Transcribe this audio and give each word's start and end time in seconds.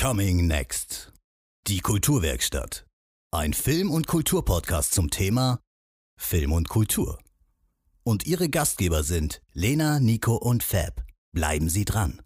Coming 0.00 0.46
Next. 0.46 1.12
Die 1.66 1.80
Kulturwerkstatt. 1.80 2.86
Ein 3.32 3.52
Film- 3.52 3.90
und 3.90 4.06
Kulturpodcast 4.06 4.94
zum 4.94 5.10
Thema 5.10 5.60
Film 6.16 6.52
und 6.52 6.70
Kultur. 6.70 7.18
Und 8.02 8.26
ihre 8.26 8.48
Gastgeber 8.48 9.02
sind 9.02 9.42
Lena, 9.52 10.00
Nico 10.00 10.36
und 10.36 10.62
Fab. 10.62 11.04
Bleiben 11.32 11.68
Sie 11.68 11.84
dran. 11.84 12.22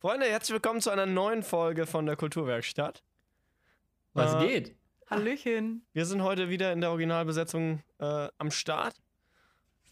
Freunde, 0.00 0.26
herzlich 0.26 0.54
willkommen 0.54 0.80
zu 0.80 0.90
einer 0.90 1.06
neuen 1.06 1.44
Folge 1.44 1.86
von 1.86 2.04
der 2.04 2.16
Kulturwerkstatt. 2.16 3.04
Was 4.12 4.42
Äh, 4.42 4.48
geht? 4.48 4.76
Hallöchen. 5.08 5.86
Wir 5.92 6.04
sind 6.04 6.22
heute 6.22 6.48
wieder 6.48 6.72
in 6.72 6.80
der 6.80 6.90
Originalbesetzung 6.90 7.84
äh, 8.00 8.26
am 8.38 8.50
Start. 8.50 9.00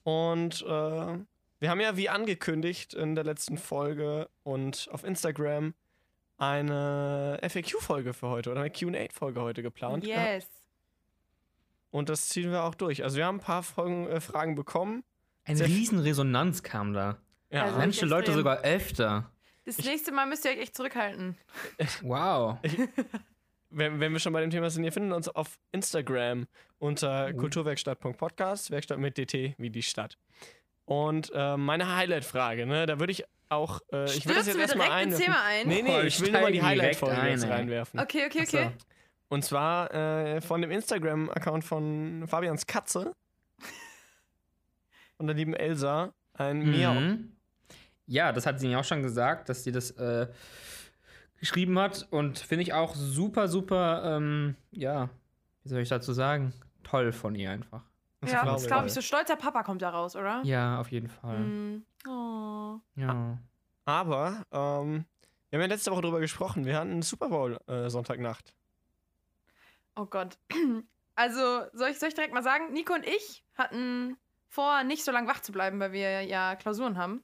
Und 0.03 0.63
äh, 0.63 0.67
wir 0.67 1.71
haben 1.71 1.81
ja 1.81 1.97
wie 1.97 2.09
angekündigt 2.09 2.95
in 2.95 3.15
der 3.15 3.23
letzten 3.23 3.59
Folge 3.59 4.29
und 4.43 4.89
auf 4.91 5.05
Instagram 5.05 5.75
eine 6.41 7.39
FAQ-Folge 7.43 8.13
für 8.15 8.29
heute 8.29 8.51
oder 8.51 8.61
eine 8.61 8.71
QA-Folge 8.71 9.41
heute 9.41 9.63
geplant. 9.63 10.05
Yes. 10.07 10.49
Und 11.91 12.09
das 12.09 12.29
ziehen 12.29 12.51
wir 12.51 12.65
auch 12.65 12.75
durch. 12.75 13.03
Also 13.03 13.17
wir 13.17 13.27
haben 13.27 13.37
ein 13.37 13.41
paar 13.41 13.63
Folgen, 13.63 14.07
äh, 14.09 14.21
Fragen 14.21 14.55
bekommen. 14.55 15.05
Eine 15.45 15.59
Sehr- 15.59 15.67
Riesenresonanz 15.69 16.63
kam 16.63 16.93
da. 16.93 17.19
Ja, 17.51 17.65
Also- 17.65 17.79
Manche 17.79 18.07
Leute 18.07 18.31
extrem. 18.31 18.37
sogar 18.39 18.59
öfter. 18.63 19.31
Das 19.65 19.79
nächste 19.85 20.13
Mal 20.13 20.27
müsst 20.27 20.45
ihr 20.45 20.53
euch 20.53 20.59
echt 20.61 20.77
zurückhalten. 20.77 21.37
Wow. 22.03 22.59
wenn, 23.71 24.01
wenn 24.01 24.13
wir 24.13 24.19
schon 24.21 24.33
bei 24.33 24.41
dem 24.41 24.51
Thema 24.51 24.71
sind, 24.71 24.85
ihr 24.85 24.93
findet 24.93 25.13
uns 25.15 25.29
auf 25.29 25.59
Instagram 25.73 26.47
unter 26.79 27.33
Mhm. 27.33 27.37
kulturwerkstatt.podcast, 27.39 28.71
Werkstatt 28.71 28.99
mit 28.99 29.19
DT 29.19 29.55
wie 29.59 29.71
die 29.71 29.83
Stadt. 29.83 30.17
Und 30.87 31.31
äh, 31.35 31.57
meine 31.57 31.95
Highlight-Frage, 31.95 32.67
ne, 32.67 32.87
da 32.87 32.99
würde 32.99 33.13
ich 33.13 33.25
auch, 33.51 33.81
äh, 33.93 34.05
ich 34.07 34.25
würde 34.27 34.39
das 34.39 34.47
jetzt 34.47 34.59
erstmal 34.59 34.89
direkt 34.89 35.07
ins 35.07 35.15
einwerfen. 35.17 35.25
Thema 35.25 35.45
ein? 35.45 35.69
Nee, 35.69 35.83
nee, 35.83 35.97
Oh, 35.97 36.03
ich 36.03 36.21
will 36.21 36.33
nur 36.33 36.41
mal 36.41 36.53
die 36.53 36.63
Highlight-Folge 36.63 37.19
ein, 37.19 37.31
jetzt 37.33 37.49
reinwerfen. 37.49 38.01
Okay, 38.01 38.27
okay, 38.27 38.41
Ach 38.43 38.47
so. 38.51 38.59
okay. 38.59 38.71
Und 39.29 39.45
zwar 39.45 39.95
äh, 39.95 40.41
von 40.41 40.61
dem 40.63 40.71
Instagram-Account 40.71 41.65
von 41.65 42.25
Fabians 42.27 42.67
Katze 42.67 43.13
und 45.19 45.27
der 45.27 45.37
lieben 45.37 45.55
Elsa, 45.55 46.13
ein 46.35 46.71
Miau. 46.71 46.95
Mhm. 46.95 47.37
Ja, 48.07 48.33
das 48.33 48.47
hat 48.47 48.59
sie 48.59 48.67
mir 48.69 48.81
auch 48.81 48.85
schon 48.85 49.03
gesagt, 49.03 49.49
dass 49.49 49.63
sie 49.63 49.71
das 49.73 49.93
äh, 49.93 50.27
geschrieben 51.39 51.79
hat. 51.79 52.09
Und 52.11 52.39
finde 52.39 52.63
ich 52.63 52.73
auch 52.73 52.95
super, 52.95 53.47
super, 53.47 54.17
ähm, 54.17 54.57
ja, 54.73 55.11
wie 55.63 55.69
soll 55.69 55.81
ich 55.81 55.89
dazu 55.89 56.13
sagen? 56.13 56.53
Toll 56.83 57.13
von 57.13 57.35
ihr 57.35 57.51
einfach. 57.51 57.85
Das 58.21 58.33
Ja, 58.33 58.43
glaube 58.43 58.57
das 58.57 58.67
glaube 58.67 58.87
ich. 58.87 58.93
So 58.93 59.01
stolzer 59.01 59.37
Papa 59.37 59.63
kommt 59.63 59.83
da 59.83 59.91
raus, 59.91 60.15
oder? 60.15 60.43
Ja, 60.45 60.79
auf 60.81 60.91
jeden 60.91 61.09
Fall. 61.09 61.39
Mm. 61.39 61.85
Oh. 62.07 62.79
Ja. 62.97 63.39
Aber 63.87 64.45
ähm, 64.53 65.05
wir 65.49 65.57
haben 65.59 65.63
ja 65.63 65.67
letzte 65.67 65.91
Woche 65.91 66.03
drüber 66.03 66.21
gesprochen. 66.21 66.65
Wir 66.67 66.77
hatten 66.77 66.91
einen 66.91 67.03
Super 67.03 67.29
Bowl 67.31 67.59
äh, 67.67 67.89
Sonntagnacht. 67.89 68.55
oh 69.97 70.07
Gott. 70.07 70.39
Also, 71.17 71.67
soll 71.75 71.91
ich, 71.91 71.99
soll 71.99 72.09
ich 72.09 72.15
direkt 72.15 72.33
mal 72.33 72.43
sagen, 72.43 72.73
Nico 72.73 72.95
und 72.95 73.07
ich 73.07 73.45
hatten 73.55 74.17
vor, 74.49 74.85
nicht 74.85 75.05
so 75.05 75.13
lange 75.13 75.29
wach 75.29 75.41
zu 75.41 75.53
bleiben, 75.53 75.79
weil 75.79 75.93
wir 75.93 76.23
ja 76.23 76.57
Klausuren 76.57 76.97
haben. 76.97 77.23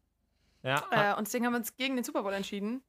Ja. 0.62 0.84
Äh, 0.90 1.14
und 1.16 1.26
deswegen 1.26 1.46
haben 1.46 1.54
wir 1.54 1.60
uns 1.60 1.76
gegen 1.76 1.96
den 1.96 2.04
Super 2.04 2.22
Bowl 2.22 2.34
entschieden. 2.34 2.82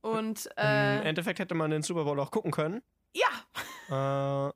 Und, 0.00 0.46
Im 0.46 0.64
äh, 0.64 1.02
Endeffekt 1.02 1.38
hätte 1.38 1.54
man 1.54 1.70
den 1.70 1.82
Super 1.82 2.02
Bowl 2.02 2.18
auch 2.18 2.32
gucken 2.32 2.50
können. 2.50 2.82
ja. 3.12 4.48
Äh, 4.48 4.52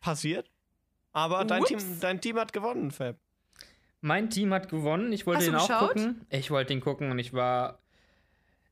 passiert. 0.00 0.50
Aber 1.16 1.46
dein 1.46 1.64
Team, 1.64 1.78
dein 2.00 2.20
Team 2.20 2.38
hat 2.38 2.52
gewonnen, 2.52 2.90
Fab. 2.90 3.16
Mein 4.02 4.28
Team 4.28 4.52
hat 4.52 4.68
gewonnen. 4.68 5.12
Ich 5.14 5.26
wollte 5.26 5.38
Hast 5.38 5.46
den 5.46 5.54
auch 5.54 5.66
geschaut? 5.66 5.88
gucken. 5.94 6.26
Ich 6.28 6.50
wollte 6.50 6.74
den 6.74 6.82
gucken 6.82 7.10
und 7.10 7.18
ich 7.18 7.32
war. 7.32 7.78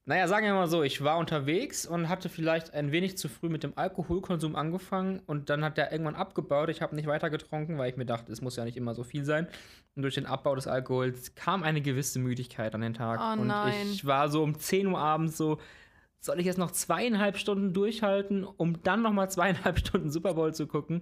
Naja, 0.04 0.28
sagen 0.28 0.44
wir 0.44 0.52
mal 0.52 0.66
so, 0.66 0.82
ich 0.82 1.02
war 1.02 1.16
unterwegs 1.16 1.86
und 1.86 2.10
hatte 2.10 2.28
vielleicht 2.28 2.74
ein 2.74 2.92
wenig 2.92 3.16
zu 3.16 3.30
früh 3.30 3.48
mit 3.48 3.62
dem 3.62 3.72
Alkoholkonsum 3.78 4.54
angefangen 4.54 5.22
und 5.24 5.48
dann 5.48 5.64
hat 5.64 5.78
der 5.78 5.90
irgendwann 5.90 6.16
abgebaut. 6.16 6.68
Ich 6.68 6.82
habe 6.82 6.94
nicht 6.94 7.06
weiter 7.06 7.30
getrunken, 7.30 7.78
weil 7.78 7.88
ich 7.90 7.96
mir 7.96 8.04
dachte, 8.04 8.30
es 8.30 8.42
muss 8.42 8.56
ja 8.56 8.66
nicht 8.66 8.76
immer 8.76 8.94
so 8.94 9.02
viel 9.02 9.24
sein. 9.24 9.48
Und 9.96 10.02
durch 10.02 10.16
den 10.16 10.26
Abbau 10.26 10.54
des 10.54 10.66
Alkohols 10.66 11.34
kam 11.34 11.62
eine 11.62 11.80
gewisse 11.80 12.18
Müdigkeit 12.18 12.74
an 12.74 12.82
den 12.82 12.92
Tag. 12.92 13.18
Oh 13.18 13.40
und 13.40 13.46
nein. 13.46 13.72
ich 13.90 14.04
war 14.04 14.28
so 14.28 14.42
um 14.42 14.58
10 14.58 14.88
Uhr 14.88 14.98
abends 14.98 15.38
so, 15.38 15.58
soll 16.20 16.38
ich 16.38 16.44
jetzt 16.44 16.58
noch 16.58 16.72
zweieinhalb 16.72 17.38
Stunden 17.38 17.72
durchhalten, 17.72 18.44
um 18.44 18.82
dann 18.82 19.00
nochmal 19.00 19.30
zweieinhalb 19.30 19.78
Stunden 19.86 20.10
Super 20.10 20.34
Bowl 20.34 20.52
zu 20.52 20.66
gucken? 20.66 21.00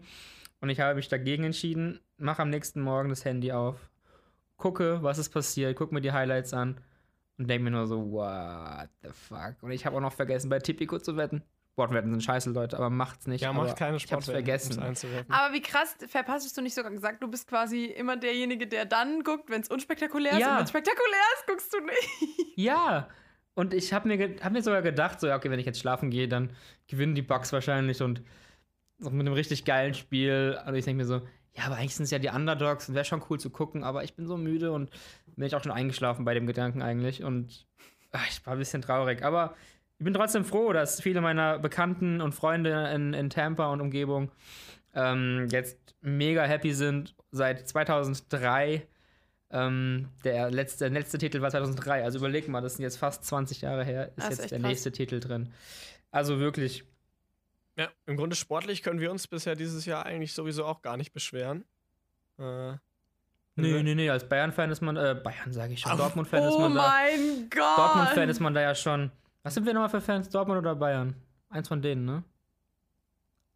Und 0.62 0.70
ich 0.70 0.78
habe 0.78 0.94
mich 0.94 1.08
dagegen 1.08 1.42
entschieden, 1.42 1.98
mache 2.18 2.40
am 2.40 2.48
nächsten 2.48 2.80
Morgen 2.80 3.08
das 3.08 3.24
Handy 3.24 3.50
auf, 3.50 3.90
gucke, 4.56 5.02
was 5.02 5.18
ist 5.18 5.30
passiert, 5.30 5.76
gucke 5.76 5.92
mir 5.92 6.00
die 6.00 6.12
Highlights 6.12 6.54
an 6.54 6.80
und 7.36 7.48
denke 7.48 7.64
mir 7.64 7.72
nur 7.72 7.88
so, 7.88 8.12
what 8.12 8.88
the 9.02 9.08
fuck? 9.10 9.56
Und 9.60 9.72
ich 9.72 9.84
habe 9.84 9.96
auch 9.96 10.00
noch 10.00 10.12
vergessen, 10.12 10.48
bei 10.48 10.60
Tipico 10.60 11.00
zu 11.00 11.16
wetten. 11.16 11.42
Sportwetten 11.72 12.12
sind 12.12 12.22
scheiße, 12.22 12.50
Leute, 12.50 12.76
aber 12.76 12.90
macht's 12.90 13.26
nicht. 13.26 13.40
Ja, 13.40 13.50
aber 13.50 13.64
macht 13.64 13.76
keine 13.76 13.96
Ich 13.96 14.04
hab's 14.04 14.26
Sportwetten, 14.26 14.72
vergessen. 14.72 15.26
Aber 15.30 15.52
wie 15.52 15.62
krass, 15.62 15.96
verpasst 16.06 16.56
du 16.56 16.62
nicht 16.62 16.74
sogar 16.74 16.92
gesagt, 16.92 17.20
du 17.24 17.28
bist 17.28 17.48
quasi 17.48 17.86
immer 17.86 18.16
derjenige, 18.16 18.68
der 18.68 18.84
dann 18.84 19.24
guckt, 19.24 19.50
wenn 19.50 19.62
es 19.62 19.68
unspektakulär 19.68 20.32
ist. 20.32 20.38
Ja. 20.38 20.50
Und 20.50 20.56
wenn 20.58 20.64
es 20.64 20.70
spektakulär 20.70 21.20
ist, 21.38 21.46
guckst 21.48 21.74
du 21.74 21.80
nicht. 21.80 22.56
Ja. 22.56 23.08
Und 23.54 23.74
ich 23.74 23.92
habe 23.92 24.06
mir, 24.06 24.36
hab 24.42 24.52
mir 24.52 24.62
sogar 24.62 24.82
gedacht, 24.82 25.18
so, 25.18 25.26
ja, 25.26 25.36
okay, 25.36 25.50
wenn 25.50 25.58
ich 25.58 25.66
jetzt 25.66 25.80
schlafen 25.80 26.10
gehe, 26.10 26.28
dann 26.28 26.50
gewinnen 26.86 27.14
die 27.14 27.22
Bucks 27.22 27.52
wahrscheinlich 27.52 28.00
und 28.00 28.22
so 29.02 29.10
mit 29.10 29.20
einem 29.20 29.34
richtig 29.34 29.64
geilen 29.64 29.94
Spiel. 29.94 30.58
Also 30.64 30.78
ich 30.78 30.84
denke 30.84 31.02
mir 31.02 31.06
so, 31.06 31.22
ja, 31.54 31.64
aber 31.64 31.76
eigentlich 31.76 31.94
sind 31.94 32.04
es 32.04 32.10
ja 32.10 32.18
die 32.18 32.28
Underdogs 32.28 32.88
und 32.88 32.94
wäre 32.94 33.04
schon 33.04 33.22
cool 33.28 33.38
zu 33.38 33.50
gucken, 33.50 33.84
aber 33.84 34.04
ich 34.04 34.14
bin 34.14 34.26
so 34.26 34.36
müde 34.36 34.72
und 34.72 34.90
bin 35.36 35.46
ich 35.46 35.54
auch 35.54 35.62
schon 35.62 35.72
eingeschlafen 35.72 36.24
bei 36.24 36.34
dem 36.34 36.46
Gedanken 36.46 36.82
eigentlich 36.82 37.22
und 37.22 37.66
ach, 38.12 38.26
ich 38.28 38.44
war 38.46 38.54
ein 38.54 38.58
bisschen 38.58 38.82
traurig. 38.82 39.22
Aber 39.22 39.54
ich 39.98 40.04
bin 40.04 40.14
trotzdem 40.14 40.44
froh, 40.44 40.72
dass 40.72 41.00
viele 41.00 41.20
meiner 41.20 41.58
Bekannten 41.58 42.20
und 42.20 42.32
Freunde 42.34 42.90
in, 42.94 43.12
in 43.14 43.30
Tampa 43.30 43.70
und 43.72 43.80
Umgebung 43.80 44.30
ähm, 44.94 45.46
jetzt 45.50 45.94
mega 46.00 46.44
happy 46.44 46.72
sind. 46.72 47.14
Seit 47.30 47.68
2003 47.68 48.86
ähm, 49.50 50.08
der, 50.24 50.50
letzte, 50.50 50.84
der 50.84 51.00
letzte 51.00 51.18
Titel 51.18 51.40
war 51.40 51.50
2003. 51.50 52.04
Also 52.04 52.18
überleg 52.18 52.48
mal, 52.48 52.60
das 52.60 52.76
sind 52.76 52.82
jetzt 52.82 52.96
fast 52.96 53.24
20 53.24 53.60
Jahre 53.60 53.84
her, 53.84 54.12
ist 54.16 54.24
ist 54.24 54.30
jetzt 54.30 54.50
der 54.50 54.58
krass. 54.60 54.68
nächste 54.68 54.92
Titel 54.92 55.20
drin. 55.20 55.52
Also 56.10 56.38
wirklich, 56.40 56.84
Ja, 57.76 57.88
im 58.06 58.16
Grunde 58.16 58.36
sportlich 58.36 58.82
können 58.82 59.00
wir 59.00 59.10
uns 59.10 59.26
bisher 59.26 59.54
dieses 59.54 59.86
Jahr 59.86 60.04
eigentlich 60.04 60.34
sowieso 60.34 60.64
auch 60.66 60.82
gar 60.82 60.96
nicht 60.96 61.12
beschweren. 61.12 61.64
Äh, 62.38 62.72
nee, 63.56 63.82
nee, 63.82 63.94
nee, 63.94 64.10
als 64.10 64.28
Bayern-Fan 64.28 64.70
ist 64.70 64.82
man, 64.82 64.96
äh, 64.96 65.18
Bayern 65.22 65.52
sage 65.52 65.72
ich 65.72 65.80
schon, 65.80 65.96
Dortmund-Fan 65.96 66.44
ist 66.44 66.54
oh 66.54 66.60
man 66.60 66.74
da. 66.74 66.82
mein 66.82 67.48
Gott. 67.50 67.78
Dortmund-Fan 67.78 68.28
ist 68.28 68.40
man 68.40 68.54
da 68.54 68.60
ja 68.60 68.74
schon. 68.74 69.10
Was 69.42 69.54
sind 69.54 69.66
wir 69.66 69.72
nochmal 69.72 69.88
für 69.88 70.00
Fans, 70.00 70.28
Dortmund 70.28 70.58
oder 70.58 70.74
Bayern? 70.74 71.14
Eins 71.48 71.68
von 71.68 71.80
denen, 71.80 72.04
ne? 72.04 72.24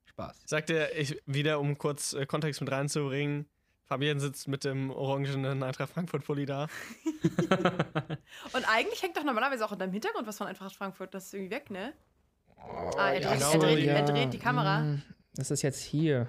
Spaß. 0.07 0.43
Sagt 0.47 0.71
er, 0.71 0.97
ich, 0.99 1.21
wieder 1.27 1.61
um 1.61 1.77
kurz 1.77 2.15
äh, 2.15 2.27
Kontext 2.27 2.61
mit 2.61 2.71
reinzubringen, 2.71 3.47
Fabian 3.87 4.19
sitzt 4.19 4.49
mit 4.49 4.65
dem 4.65 4.91
orangenen 4.91 5.63
Eintracht 5.63 5.93
Frankfurt-Pulli 5.93 6.45
da. 6.45 6.67
Und 8.53 8.69
eigentlich 8.69 9.01
hängt 9.03 9.17
doch 9.17 9.23
normalerweise 9.23 9.65
auch 9.65 9.73
in 9.73 9.79
deinem 9.79 9.93
Hintergrund 9.93 10.27
was 10.27 10.39
von 10.39 10.49
Eintracht 10.49 10.75
Frankfurt. 10.75 11.15
Das 11.15 11.27
ist 11.27 11.35
irgendwie 11.35 11.55
weg, 11.55 11.71
ne? 11.71 11.93
Ah, 12.59 13.11
er 13.13 13.21
ja, 13.21 13.29
dreht, 13.31 13.39
genau, 13.39 13.53
er, 13.53 13.59
dreht, 13.59 13.85
ja. 13.85 13.93
er 13.95 14.05
dreht 14.05 14.33
die 14.33 14.39
Kamera. 14.39 14.81
Mm, 14.81 15.03
Das 15.35 15.51
ist 15.51 15.63
jetzt 15.63 15.83
hier. 15.83 16.27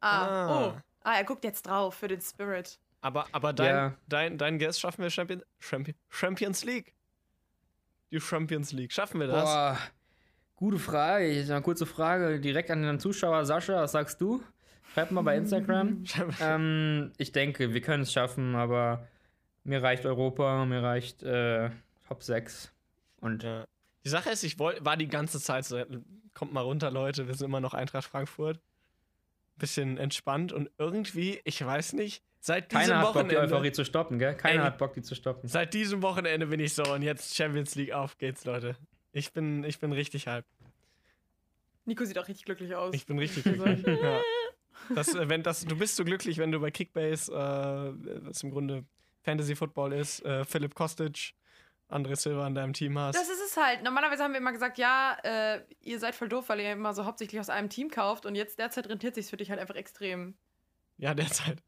Ah, 0.00 0.26
Ah. 0.26 0.66
oh. 0.66 0.74
Ah, 1.02 1.14
er 1.16 1.24
guckt 1.24 1.44
jetzt 1.44 1.66
drauf 1.66 1.94
für 1.94 2.08
den 2.08 2.20
Spirit. 2.20 2.78
Aber, 3.02 3.26
aber 3.32 3.52
dein, 3.52 3.66
Ja. 3.68 3.94
dein, 4.08 4.38
dein 4.38 4.58
Guess 4.58 4.80
schaffen 4.80 5.02
wir 5.02 5.10
Champion, 5.10 5.42
Champion, 5.58 5.96
Champions 6.08 6.64
League. 6.64 6.94
Die 8.10 8.20
Champions 8.20 8.72
League. 8.72 8.92
Schaffen 8.92 9.20
wir 9.20 9.26
das? 9.26 9.44
Boah, 9.44 9.78
gute 10.56 10.78
Frage. 10.78 11.26
Ich- 11.26 11.50
Eine 11.50 11.60
kurze 11.62 11.84
Frage 11.84 12.40
direkt 12.40 12.70
an 12.70 12.82
den 12.82 12.98
Zuschauer. 12.98 13.44
Sascha, 13.44 13.74
was 13.82 13.92
sagst 13.92 14.20
du? 14.20 14.42
Schreib 14.94 15.10
mal 15.10 15.22
bei 15.22 15.36
Instagram. 15.36 16.04
ähm, 16.40 17.12
ich 17.18 17.32
denke, 17.32 17.74
wir 17.74 17.80
können 17.82 18.04
es 18.04 18.12
schaffen, 18.12 18.54
aber 18.54 19.06
mir 19.64 19.82
reicht 19.82 20.06
Europa, 20.06 20.64
mir 20.64 20.82
reicht 20.82 21.22
äh, 21.22 21.70
Top 22.08 22.22
6. 22.22 22.72
Und 23.20 23.42
Ja. 23.42 23.64
Die 24.04 24.08
Sache 24.10 24.30
ist, 24.30 24.42
ich 24.42 24.58
wollt, 24.58 24.84
war 24.84 24.96
die 24.96 25.08
ganze 25.08 25.40
Zeit 25.40 25.64
so, 25.64 25.82
kommt 26.34 26.52
mal 26.52 26.60
runter, 26.60 26.90
Leute, 26.90 27.26
wir 27.26 27.34
sind 27.34 27.46
immer 27.46 27.60
noch 27.60 27.74
Eintracht 27.74 28.04
Frankfurt. 28.04 28.60
Bisschen 29.56 29.98
entspannt 29.98 30.52
und 30.52 30.68
irgendwie, 30.78 31.40
ich 31.44 31.64
weiß 31.64 31.92
nicht, 31.92 32.24
seit 32.40 32.72
diesem 32.72 32.82
keiner 32.82 32.98
hat 32.98 33.04
Bock, 33.04 33.12
die 33.12 33.18
Wochenende. 33.36 33.54
Euphorie 33.54 33.72
zu 33.72 33.84
stoppen, 33.84 34.18
gell? 34.18 34.34
Keiner 34.34 34.62
Ey. 34.62 34.66
hat 34.66 34.78
Bock, 34.78 34.94
die 34.94 35.02
zu 35.02 35.14
stoppen. 35.14 35.48
Seit 35.48 35.72
diesem 35.74 36.02
Wochenende 36.02 36.46
bin 36.48 36.58
ich 36.58 36.74
so 36.74 36.82
und 36.92 37.02
jetzt 37.02 37.36
Champions 37.36 37.76
League 37.76 37.92
auf 37.92 38.18
geht's, 38.18 38.44
Leute. 38.44 38.76
Ich 39.12 39.32
bin, 39.32 39.62
ich 39.62 39.78
bin 39.78 39.92
richtig 39.92 40.26
hype. 40.26 40.44
Nico 41.84 42.04
sieht 42.04 42.18
auch 42.18 42.26
richtig 42.26 42.44
glücklich 42.46 42.74
aus. 42.74 42.94
Ich 42.94 43.06
bin 43.06 43.18
richtig 43.18 43.44
glücklich. 43.44 43.86
ja. 43.86 44.20
das, 44.94 45.14
äh, 45.14 45.28
wenn 45.28 45.44
das, 45.44 45.64
du 45.64 45.76
bist 45.76 45.94
so 45.94 46.04
glücklich, 46.04 46.38
wenn 46.38 46.50
du 46.50 46.58
bei 46.58 46.72
Kickbase, 46.72 47.32
äh, 47.32 48.26
was 48.26 48.42
im 48.42 48.50
Grunde 48.50 48.84
Fantasy 49.22 49.54
Football 49.54 49.92
ist, 49.92 50.24
äh, 50.24 50.44
Philipp 50.44 50.74
Kostic, 50.74 51.34
André 51.94 52.16
Silva 52.16 52.46
in 52.46 52.54
deinem 52.54 52.72
Team 52.72 52.98
hast. 52.98 53.14
Das 53.16 53.28
ist 53.28 53.40
es 53.44 53.56
halt. 53.56 53.82
Normalerweise 53.82 54.24
haben 54.24 54.32
wir 54.32 54.38
immer 54.40 54.52
gesagt, 54.52 54.78
ja, 54.78 55.16
äh, 55.22 55.60
ihr 55.80 55.98
seid 55.98 56.14
voll 56.14 56.28
doof, 56.28 56.48
weil 56.48 56.60
ihr 56.60 56.72
immer 56.72 56.92
so 56.92 57.04
hauptsächlich 57.04 57.40
aus 57.40 57.48
einem 57.50 57.68
Team 57.70 57.90
kauft 57.90 58.26
und 58.26 58.34
jetzt 58.34 58.58
derzeit 58.58 58.88
rentiert 58.88 59.14
sich 59.14 59.26
für 59.28 59.36
dich 59.36 59.50
halt 59.50 59.60
einfach 59.60 59.76
extrem. 59.76 60.36
ja, 60.98 61.14
derzeit. 61.14 61.62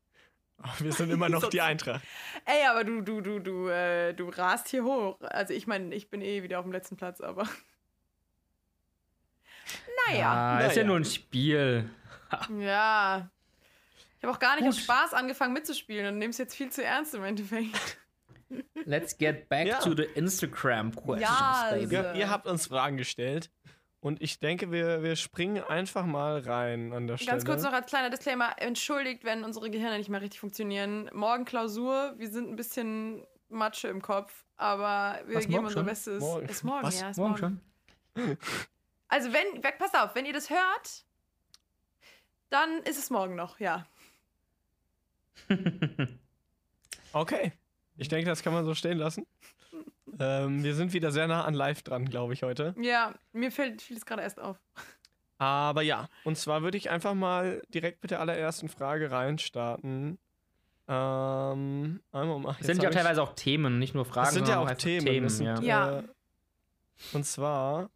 Wir 0.79 0.93
sind 0.93 1.11
immer 1.11 1.29
noch 1.31 1.49
die 1.51 1.61
Eintracht. 1.61 2.03
Ey, 2.47 2.67
aber 2.67 2.83
du, 2.85 3.03
du, 3.03 3.21
du, 3.21 3.39
du, 3.41 3.69
äh, 3.69 4.15
du 4.15 4.29
rast 4.31 4.69
hier 4.69 4.85
hoch. 4.85 5.21
Also 5.21 5.53
ich 5.53 5.67
meine, 5.67 5.95
ich 5.95 6.09
bin 6.11 6.23
eh 6.23 6.43
wieder 6.43 6.59
auf 6.59 6.65
dem 6.65 6.73
letzten 6.73 6.97
Platz, 6.97 7.21
aber 7.21 7.47
Naja. 10.09 10.33
Ah, 10.33 10.61
ist 10.61 10.77
ja 10.77 10.83
Naja. 10.83 10.85
nur 10.87 10.97
ein 10.97 11.05
Spiel. 11.05 11.91
Ja. 12.59 13.31
Ich 14.19 14.25
habe 14.25 14.33
auch 14.35 14.41
gar 14.41 14.57
nicht 14.57 14.67
aus. 14.67 14.81
Spaß 14.81 15.15
angefangen 15.15 15.53
mitzuspielen 15.53 16.07
und 16.09 16.19
nehme 16.19 16.31
es 16.31 16.39
jetzt 16.39 16.57
viel 16.57 16.71
zu 16.73 16.83
ernst 16.83 17.15
im 17.15 17.23
Endeffekt. 17.23 17.99
Let's 18.85 19.17
get 19.19 19.49
back 19.49 19.67
Ja. 19.67 19.79
to 19.81 19.95
the 19.97 20.05
Instagram 20.15 20.95
questions, 20.95 21.21
Ja, 21.29 21.69
baby. 21.73 21.95
Ihr, 21.95 22.05
Äh. 22.15 22.19
ihr 22.21 22.31
habt 22.31 22.47
uns 22.47 22.67
Fragen 22.69 22.97
gestellt. 22.97 23.51
Und 24.01 24.23
ich 24.23 24.39
denke, 24.39 24.71
wir, 24.71 25.03
wir 25.03 25.17
springen 25.17 25.65
einfach 25.65 26.07
mal 26.07 26.39
rein 26.39 26.93
an 26.93 27.09
der 27.09 27.17
Stelle. 27.17 27.33
Ganz 27.33 27.45
kurz 27.45 27.63
noch 27.65 27.73
als 27.73 27.87
kleiner 27.89 28.09
Disclaimer: 28.11 28.53
Entschuldigt, 28.59 29.25
wenn 29.25 29.43
unsere 29.43 29.69
Gehirne 29.71 29.99
nicht 29.99 30.09
mehr 30.11 30.21
richtig 30.21 30.39
funktionieren. 30.39 31.11
Morgen 31.13 31.45
Klausur, 31.45 32.15
wir 32.17 32.29
sind 32.31 32.49
ein 32.49 32.55
bisschen 32.57 33.27
Matsche 33.49 33.89
im 33.89 34.01
Kopf, 34.03 34.45
aber 34.57 35.21
wir 35.27 35.37
Was, 35.37 35.47
geben 35.49 35.59
unser 35.65 35.71
schon? 35.79 35.87
Bestes. 35.87 36.21
Morgen. 36.21 36.49
Ist 36.49 36.63
morgen, 36.63 36.87
Was? 36.87 37.01
ja. 37.01 37.11
Ist 37.11 37.17
Morgen 37.17 37.31
morgen. 37.41 37.61
schon. 38.17 38.37
Also, 39.09 39.33
wenn, 39.33 39.61
pass 39.61 39.95
auf, 39.95 40.15
wenn 40.17 40.27
ihr 40.27 40.33
das 40.33 40.51
hört, 40.51 41.05
dann 42.51 42.79
ist 42.83 42.99
es 42.99 43.09
morgen 43.11 43.35
noch, 43.37 43.61
ja. 43.61 43.87
Okay. 47.13 47.53
Ich 47.97 48.09
denke, 48.09 48.27
das 48.27 48.43
kann 48.43 48.53
man 48.53 48.65
so 48.65 48.75
stehen 48.75 48.99
lassen. 48.99 49.27
ähm, 50.19 50.63
wir 50.63 50.75
sind 50.75 50.93
wieder 50.93 51.11
sehr 51.13 51.27
nah 51.27 51.45
an 51.45 51.55
live 51.55 51.83
dran, 51.83 52.07
glaube 52.07 52.35
ich, 52.35 52.43
heute. 52.43 52.75
Ja, 52.81 53.15
mir 53.33 53.51
fällt 53.51 53.83
fiel 53.83 53.97
es 53.97 54.07
gerade 54.07 54.23
erst 54.23 54.41
auf. 54.41 54.59
Aber 55.39 55.83
ja, 55.83 56.09
und 56.25 56.39
zwar 56.39 56.63
würde 56.63 56.79
ich 56.79 56.89
einfach 56.91 57.15
mal 57.15 57.63
direkt 57.69 58.03
mit 58.03 58.11
der 58.11 58.21
allerersten 58.21 58.69
Frage 58.69 59.11
reinstarten. 59.11 60.19
Ähm, 60.89 62.01
einmal 62.13 62.39
mal. 62.39 62.57
Es 62.61 62.67
sind 62.67 62.83
ja 62.83 62.91
teilweise 62.91 63.23
auch 63.23 63.35
Themen, 63.35 63.79
nicht 63.79 63.95
nur 63.95 64.05
Fragen. 64.05 64.27
Das 64.27 64.35
sind 64.35 64.49
ja 64.49 64.55
sondern 64.55 64.75
auch 64.75 64.79
Themen. 64.79 65.25
das 65.25 65.37
sind, 65.37 65.47
ja. 65.47 65.61
Ja. 65.61 65.99
Äh, 65.99 66.03
und 67.13 67.25
zwar, 67.25 67.91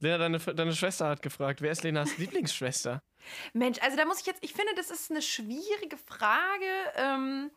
Lena, 0.00 0.18
deine, 0.18 0.38
deine 0.38 0.74
Schwester 0.74 1.08
hat 1.08 1.22
gefragt, 1.22 1.62
wer 1.62 1.70
ist 1.72 1.84
Lenas 1.84 2.18
Lieblingsschwester? 2.18 3.02
Mensch, 3.52 3.78
also 3.80 3.96
da 3.96 4.04
muss 4.04 4.20
ich 4.20 4.26
jetzt, 4.26 4.42
ich 4.44 4.52
finde, 4.52 4.72
das 4.76 4.90
ist 4.90 5.10
eine 5.10 5.22
schwierige 5.22 5.96
Frage. 5.96 6.66
Ähm, 6.96 7.50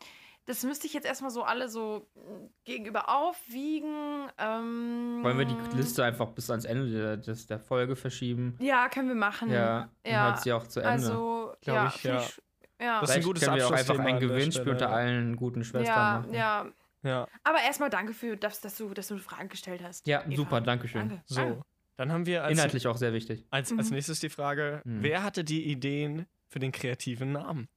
das 0.46 0.62
müsste 0.64 0.86
ich 0.86 0.94
jetzt 0.94 1.06
erstmal 1.06 1.30
so 1.30 1.42
alle 1.42 1.68
so 1.68 2.08
mm, 2.14 2.46
gegenüber 2.64 3.08
aufwiegen. 3.08 4.28
Ähm, 4.38 5.20
Wollen 5.22 5.38
wir 5.38 5.44
die 5.44 5.76
Liste 5.76 6.04
einfach 6.04 6.28
bis 6.30 6.50
ans 6.50 6.64
Ende 6.64 6.90
der, 6.90 7.16
des, 7.16 7.46
der 7.46 7.58
Folge 7.60 7.96
verschieben? 7.96 8.56
Ja, 8.60 8.88
können 8.88 9.08
wir 9.08 9.14
machen. 9.14 9.50
Ja, 9.50 9.90
dann 10.02 10.12
ja, 10.12 10.26
hört 10.28 10.42
sie 10.42 10.52
auch 10.52 10.66
zu 10.66 10.80
Ende. 10.80 10.90
Also, 10.92 11.54
ja, 11.64 11.92
ich, 11.94 12.02
ja. 12.04 12.20
ich, 12.20 12.42
ja. 12.80 13.00
Das 13.00 13.10
ist 13.10 13.16
ein 13.16 13.22
gutes 13.22 13.44
können 13.44 13.56
wir 13.56 13.66
auch 13.66 13.72
einfach 13.72 13.98
ein 13.98 14.20
Gewinnspiel 14.20 14.70
unter 14.70 14.90
allen 14.90 15.36
guten 15.36 15.64
Schwestern 15.64 15.86
ja, 15.94 16.18
machen. 16.20 16.34
ja. 16.34 16.66
Ja, 17.02 17.28
Aber 17.44 17.60
erstmal 17.62 17.88
danke 17.88 18.12
für 18.14 18.36
das, 18.36 18.60
dass 18.60 18.76
du, 18.76 18.92
dass 18.92 19.06
du 19.06 19.18
Fragen 19.18 19.48
gestellt 19.48 19.80
hast. 19.84 20.08
Ja, 20.08 20.22
Eva. 20.26 20.34
super, 20.34 20.60
danke 20.60 20.88
schön. 20.88 21.20
So. 21.26 21.36
danke. 21.36 21.62
Dann 21.96 22.12
haben 22.12 22.26
wir 22.26 22.42
als, 22.42 22.52
Inhaltlich 22.52 22.86
auch 22.88 22.96
sehr 22.96 23.12
wichtig. 23.12 23.46
als, 23.50 23.72
als 23.76 23.90
nächstes 23.90 24.20
die 24.20 24.28
Frage, 24.28 24.82
Mhm. 24.84 25.02
wer 25.02 25.22
hatte 25.22 25.44
die 25.44 25.64
Ideen 25.70 26.26
für 26.48 26.58
den 26.58 26.72
kreativen 26.72 27.32
Namen? 27.32 27.68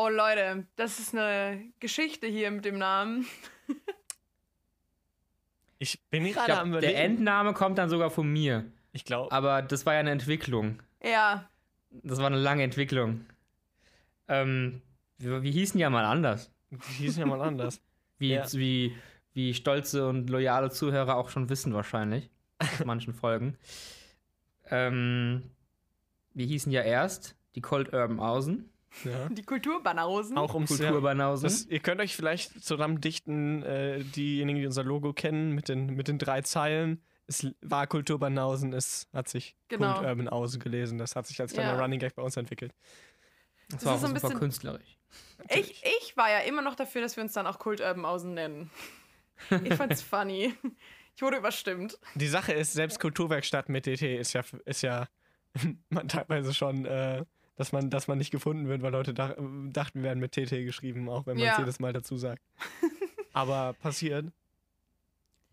Oh 0.00 0.08
Leute, 0.08 0.64
das 0.76 1.00
ist 1.00 1.12
eine 1.12 1.60
Geschichte 1.80 2.28
hier 2.28 2.52
mit 2.52 2.64
dem 2.64 2.78
Namen. 2.78 3.26
Ich 5.80 6.00
bin 6.10 6.26
Ich 6.26 6.34
gerade 6.34 6.46
glaub, 6.46 6.58
am 6.62 6.72
der. 6.72 6.96
Endname 7.04 7.52
kommt 7.52 7.78
dann 7.78 7.88
sogar 7.88 8.10
von 8.10 8.28
mir. 8.32 8.64
Ich 8.92 9.04
glaube, 9.04 9.30
Aber 9.30 9.62
das 9.62 9.86
war 9.86 9.94
ja 9.94 10.00
eine 10.00 10.10
Entwicklung. 10.10 10.80
Ja, 11.04 11.48
Das 11.90 12.18
war 12.18 12.26
eine 12.26 12.36
lange 12.38 12.64
Entwicklung. 12.64 13.24
Ähm, 14.26 14.82
wie, 15.18 15.42
wie 15.42 15.52
hießen 15.52 15.78
ja 15.78 15.88
mal 15.88 16.04
anders? 16.04 16.50
die 16.72 16.78
hießen 17.04 17.20
ja 17.20 17.26
mal 17.26 17.40
anders. 17.40 17.80
Wie, 18.18 18.30
Ja. 18.32 18.44
wie, 18.54 18.96
wie 19.34 19.54
stolze 19.54 20.08
und 20.08 20.28
loyale 20.30 20.70
Zuhörer 20.70 21.16
auch 21.16 21.28
schon 21.28 21.48
wissen 21.48 21.72
wahrscheinlich. 21.74 22.28
Aus 22.58 22.84
manchen 22.84 23.14
Folgen. 23.14 23.56
Ähm, 24.70 25.48
wir 26.34 26.46
hießen 26.46 26.72
ja 26.72 26.82
erst 26.82 27.36
die 27.54 27.60
Cold 27.60 27.92
Urban 27.92 28.18
Außen, 28.18 28.68
Ja. 29.04 29.28
die 29.30 29.42
Kulturbanausen. 29.42 30.36
Auch 30.38 30.54
ums 30.54 30.70
Kulturbanausen. 30.70 31.44
Das, 31.44 31.66
ihr 31.66 31.80
könnt 31.80 32.00
euch 32.00 32.16
vielleicht 32.16 32.62
zusammendichten, 32.64 33.62
äh, 33.62 34.02
diejenigen, 34.04 34.60
die 34.60 34.66
unser 34.66 34.84
Logo 34.84 35.12
kennen, 35.12 35.52
mit 35.54 35.68
den, 35.68 35.86
mit 35.94 36.08
den 36.08 36.18
drei 36.18 36.42
Zeilen. 36.42 37.02
Es 37.26 37.46
war 37.60 37.86
Kulturbanausen, 37.86 38.72
es 38.72 39.06
hat 39.12 39.28
sich 39.28 39.54
Genau. 39.68 39.94
Kult 39.94 40.06
Urban 40.06 40.28
Außen 40.28 40.60
gelesen. 40.60 40.96
Das 40.98 41.14
hat 41.16 41.26
sich 41.26 41.40
als 41.40 41.52
kleiner 41.52 41.74
Ja. 41.74 41.80
Running 41.80 42.00
Gag 42.00 42.14
bei 42.14 42.22
uns 42.22 42.36
entwickelt. 42.36 42.72
das 43.68 43.80
das 43.80 43.84
war 43.84 43.94
ist 43.94 43.98
auch 43.98 44.00
so 44.00 44.06
ein 44.06 44.14
super 44.16 44.28
bisschen- 44.28 44.38
künstlerisch. 44.40 44.98
Ich, 45.50 45.82
ich 46.00 46.16
war 46.16 46.30
ja 46.30 46.38
immer 46.40 46.62
noch 46.62 46.74
dafür, 46.74 47.00
dass 47.02 47.16
wir 47.16 47.22
uns 47.22 47.32
dann 47.32 47.46
auch 47.46 47.58
Kult 47.58 47.80
Urban 47.80 48.04
Außen 48.04 48.32
nennen. 48.34 48.70
Ich 49.64 49.74
fand's 49.74 50.02
funny. 50.02 50.52
Ich 51.14 51.22
wurde 51.22 51.36
überstimmt. 51.36 51.96
Die 52.16 52.26
Sache 52.26 52.52
ist, 52.52 52.72
selbst 52.72 52.98
Kulturwerkstatt 52.98 53.68
mit 53.68 53.86
DT 53.86 54.18
ist 54.18 54.32
ja, 54.32 54.42
ist 54.64 54.82
ja 54.82 55.06
man 55.90 56.08
teilweise 56.08 56.52
schon, 56.54 56.86
äh, 56.86 57.24
dass, 57.58 57.72
man, 57.72 57.90
dass 57.90 58.06
man 58.06 58.18
nicht 58.18 58.30
gefunden 58.30 58.68
wird, 58.68 58.82
weil 58.82 58.92
Leute 58.92 59.12
dach, 59.12 59.34
dachten, 59.70 59.98
wir 59.98 60.04
werden 60.04 60.20
mit 60.20 60.32
TT 60.32 60.64
geschrieben, 60.64 61.08
auch 61.08 61.26
wenn 61.26 61.36
man 61.36 61.48
es 61.48 61.56
Ja. 61.56 61.58
jedes 61.58 61.80
Mal 61.80 61.92
dazu 61.92 62.16
sagt. 62.16 62.40
Aber 63.32 63.74
passiert. 63.74 64.26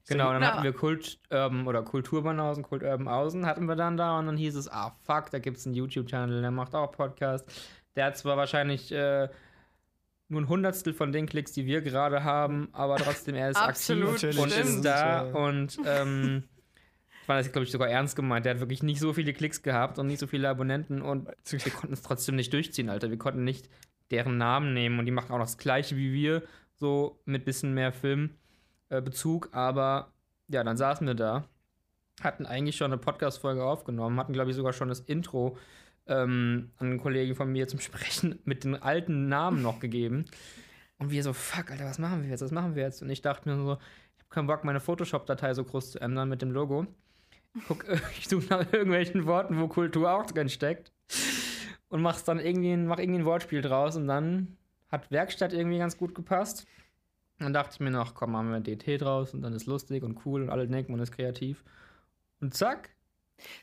Genau, 0.07 0.31
dann 0.31 0.45
hatten 0.45 0.63
wir 0.63 0.71
Kult 0.71 1.19
Urban 1.31 1.65
oder 1.65 1.81
Kulturbanausen, 1.81 2.63
Kult 2.63 2.83
Urban 2.83 3.07
Außen 3.07 3.47
hatten 3.47 3.65
wir 3.65 3.75
dann 3.75 3.97
da 3.97 4.19
und 4.19 4.27
dann 4.27 4.37
hieß 4.37 4.55
es, 4.55 4.69
ah 4.71 4.95
fuck, 5.01 5.31
da 5.31 5.39
gibt 5.39 5.57
es 5.57 5.65
einen 5.65 5.73
YouTube-Channel, 5.73 6.41
der 6.41 6.51
macht 6.51 6.75
auch 6.75 6.91
Podcast. 6.91 7.51
Der 7.95 8.05
hat 8.05 8.17
zwar 8.17 8.37
wahrscheinlich 8.37 8.91
äh, 8.91 9.27
nur 10.27 10.41
ein 10.41 10.47
Hundertstel 10.47 10.93
von 10.93 11.11
den 11.11 11.25
Klicks, 11.25 11.53
die 11.53 11.65
wir 11.65 11.81
gerade 11.81 12.23
haben, 12.23 12.69
aber 12.71 12.97
trotzdem 12.97 13.33
er 13.33 13.49
ist 13.49 13.57
Absolut, 13.57 14.09
aktiv 14.09 14.35
Natürlich 14.35 14.43
und 14.43 14.51
ist 14.75 14.81
da 14.85 15.21
und 15.31 15.79
ähm, 15.87 16.43
ich 17.25 17.27
fand 17.27 17.39
das, 17.39 17.51
glaube 17.51 17.65
ich, 17.65 17.71
sogar 17.71 17.89
ernst 17.89 18.15
gemeint. 18.15 18.45
Der 18.45 18.53
hat 18.53 18.59
wirklich 18.59 18.83
nicht 18.83 18.99
so 18.99 19.11
viele 19.11 19.33
Klicks 19.33 19.63
gehabt 19.63 19.97
und 19.97 20.05
nicht 20.05 20.19
so 20.19 20.27
viele 20.27 20.47
Abonnenten 20.47 21.01
und 21.01 21.27
wir 21.49 21.71
konnten 21.71 21.93
es 21.93 22.03
trotzdem 22.03 22.35
nicht 22.35 22.53
durchziehen, 22.53 22.87
Alter. 22.87 23.09
Wir 23.09 23.17
konnten 23.17 23.43
nicht 23.43 23.67
deren 24.11 24.37
Namen 24.37 24.75
nehmen 24.75 24.99
und 24.99 25.07
die 25.07 25.11
machen 25.11 25.31
auch 25.31 25.39
noch 25.39 25.45
das 25.45 25.57
gleiche 25.57 25.97
wie 25.97 26.13
wir, 26.13 26.43
so 26.75 27.19
mit 27.25 27.43
bisschen 27.43 27.73
mehr 27.73 27.91
Filmbezug, 27.91 29.49
aber 29.53 30.13
ja, 30.49 30.63
dann 30.63 30.77
saßen 30.77 31.07
wir 31.07 31.15
da, 31.15 31.49
hatten 32.21 32.45
eigentlich 32.45 32.75
schon 32.75 32.91
eine 32.91 33.01
Podcast-Folge 33.01 33.65
aufgenommen, 33.65 34.19
hatten, 34.19 34.33
glaube 34.33 34.51
ich, 34.51 34.55
sogar 34.55 34.73
schon 34.73 34.89
das 34.89 34.99
Intro 34.99 35.57
ähm, 36.05 36.73
an 36.77 36.91
einen 36.91 36.99
Kollegen 36.99 37.33
von 37.33 37.51
mir 37.51 37.67
zum 37.67 37.79
Sprechen 37.79 38.37
mit 38.45 38.65
den 38.65 38.79
alten 38.79 39.29
Namen 39.29 39.63
noch 39.63 39.79
gegeben. 39.79 40.25
Und 40.99 41.09
wir 41.09 41.23
so, 41.23 41.33
fuck, 41.33 41.71
Alter, 41.71 41.85
was 41.85 41.97
machen 41.97 42.21
wir 42.21 42.29
jetzt? 42.29 42.41
Was 42.41 42.51
machen 42.51 42.75
wir 42.75 42.83
jetzt? 42.83 43.01
Und 43.01 43.09
ich 43.09 43.23
dachte 43.23 43.49
mir 43.49 43.55
so, 43.55 43.79
ich 44.15 44.19
habe 44.19 44.29
keinen 44.29 44.45
Bock, 44.45 44.63
meine 44.63 44.79
Photoshop-Datei 44.79 45.55
so 45.55 45.63
groß 45.63 45.93
zu 45.93 45.99
ändern 45.99 46.29
mit 46.29 46.43
dem 46.43 46.51
Logo. 46.51 46.85
Guck, 47.67 47.85
ich 48.19 48.27
suche 48.27 48.45
nach 48.49 48.71
irgendwelchen 48.73 49.25
Worten, 49.25 49.59
wo 49.59 49.67
Kultur 49.67 50.11
auch 50.11 50.25
drin 50.25 50.49
steckt. 50.49 50.91
Und 51.89 52.01
mach's 52.01 52.23
dann 52.23 52.39
irgendwie, 52.39 52.71
ein- 52.73 52.87
mach 52.87 52.99
irgendwie 52.99 53.19
ein 53.21 53.25
Wortspiel 53.25 53.61
draus. 53.61 53.95
Und 53.95 54.07
dann 54.07 54.57
hat 54.91 55.11
Werkstatt 55.11 55.53
irgendwie 55.53 55.77
ganz 55.77 55.97
gut 55.97 56.15
gepasst. 56.15 56.65
Dann 57.39 57.53
dachte 57.53 57.71
ich 57.73 57.79
mir 57.79 57.91
noch, 57.91 58.13
komm, 58.15 58.31
machen 58.31 58.51
wir 58.51 58.59
DT 58.61 59.01
draus 59.01 59.33
und 59.33 59.41
dann 59.41 59.53
ist 59.53 59.65
lustig 59.65 60.03
und 60.03 60.25
cool 60.25 60.41
und 60.43 60.49
alle 60.49 60.67
denken, 60.67 60.93
man 60.93 61.01
ist 61.01 61.11
kreativ. 61.11 61.63
Und 62.39 62.53
zack, 62.53 62.89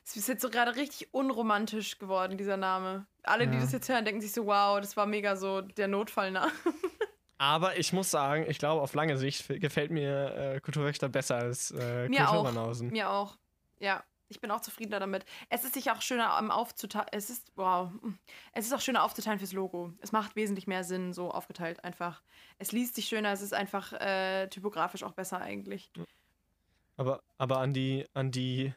Es 0.04 0.14
ist 0.16 0.28
jetzt 0.28 0.42
so 0.42 0.50
gerade 0.50 0.76
richtig 0.76 1.12
unromantisch 1.14 1.98
geworden, 1.98 2.36
dieser 2.36 2.58
Name. 2.58 3.06
Alle, 3.22 3.48
die 3.48 3.54
Ja. 3.54 3.60
das 3.62 3.72
jetzt 3.72 3.88
hören, 3.88 4.04
denken 4.04 4.20
sich 4.20 4.32
so, 4.32 4.44
wow, 4.46 4.78
das 4.78 4.96
war 4.98 5.06
mega 5.06 5.36
so 5.36 5.62
der 5.62 5.88
Notfallname. 5.88 6.50
Aber 7.38 7.76
ich 7.78 7.92
muss 7.94 8.10
sagen, 8.10 8.44
ich 8.46 8.58
glaube, 8.58 8.82
auf 8.82 8.92
lange 8.94 9.16
Sicht 9.16 9.48
gefällt 9.60 9.90
mir 9.90 10.34
äh, 10.36 10.60
Kulturwerkstatt 10.60 11.10
besser 11.10 11.36
als 11.36 11.70
äh, 11.72 12.08
Mir 12.10 12.28
auch. 12.28 12.34
Kulturbanausen. 12.44 12.90
Mir 12.90 13.08
auch. 13.10 13.36
Ja, 13.82 14.04
ich 14.28 14.40
bin 14.40 14.50
auch 14.50 14.60
zufriedener 14.60 15.00
damit. 15.00 15.24
Es 15.50 15.64
ist 15.64 15.74
sich 15.74 15.90
auch 15.90 16.00
schöner 16.00 16.30
am 16.30 16.50
aufzuteilen. 16.50 17.08
Es 17.10 17.30
ist, 17.30 17.52
wow. 17.56 17.90
Es 18.52 18.64
ist 18.64 18.72
auch 18.72 18.80
schöner 18.80 19.02
aufzuteilen 19.02 19.38
fürs 19.40 19.52
Logo. 19.52 19.92
Es 20.00 20.12
macht 20.12 20.36
wesentlich 20.36 20.66
mehr 20.66 20.84
Sinn, 20.84 21.12
so 21.12 21.30
aufgeteilt 21.32 21.82
einfach. 21.84 22.22
Es 22.58 22.70
liest 22.72 22.94
sich 22.94 23.06
schöner, 23.06 23.32
es 23.32 23.42
ist 23.42 23.52
einfach 23.52 23.92
äh, 23.94 24.46
typografisch 24.48 25.02
auch 25.02 25.12
besser 25.12 25.40
eigentlich. 25.40 25.90
Aber, 26.96 27.22
aber 27.38 27.58
an 27.58 27.74
die, 27.74 28.06
an 28.14 28.30
die, 28.30 28.72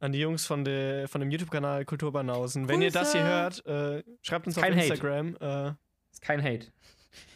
an 0.00 0.12
die 0.12 0.20
Jungs 0.20 0.46
von, 0.46 0.64
der, 0.64 1.06
von 1.06 1.20
dem 1.20 1.30
YouTube-Kanal 1.30 1.84
Kulturbanausen, 1.84 2.68
wenn 2.68 2.80
ihr 2.80 2.90
das 2.90 3.12
hier 3.12 3.24
hört, 3.24 3.64
äh, 3.66 4.02
schreibt 4.22 4.46
uns 4.46 4.56
Kein 4.56 4.72
auf 4.72 4.78
Hate. 4.78 4.88
Instagram. 4.88 5.36
Äh, 5.36 5.74
ist 6.10 6.22
kein 6.22 6.42
Hate. 6.42 6.72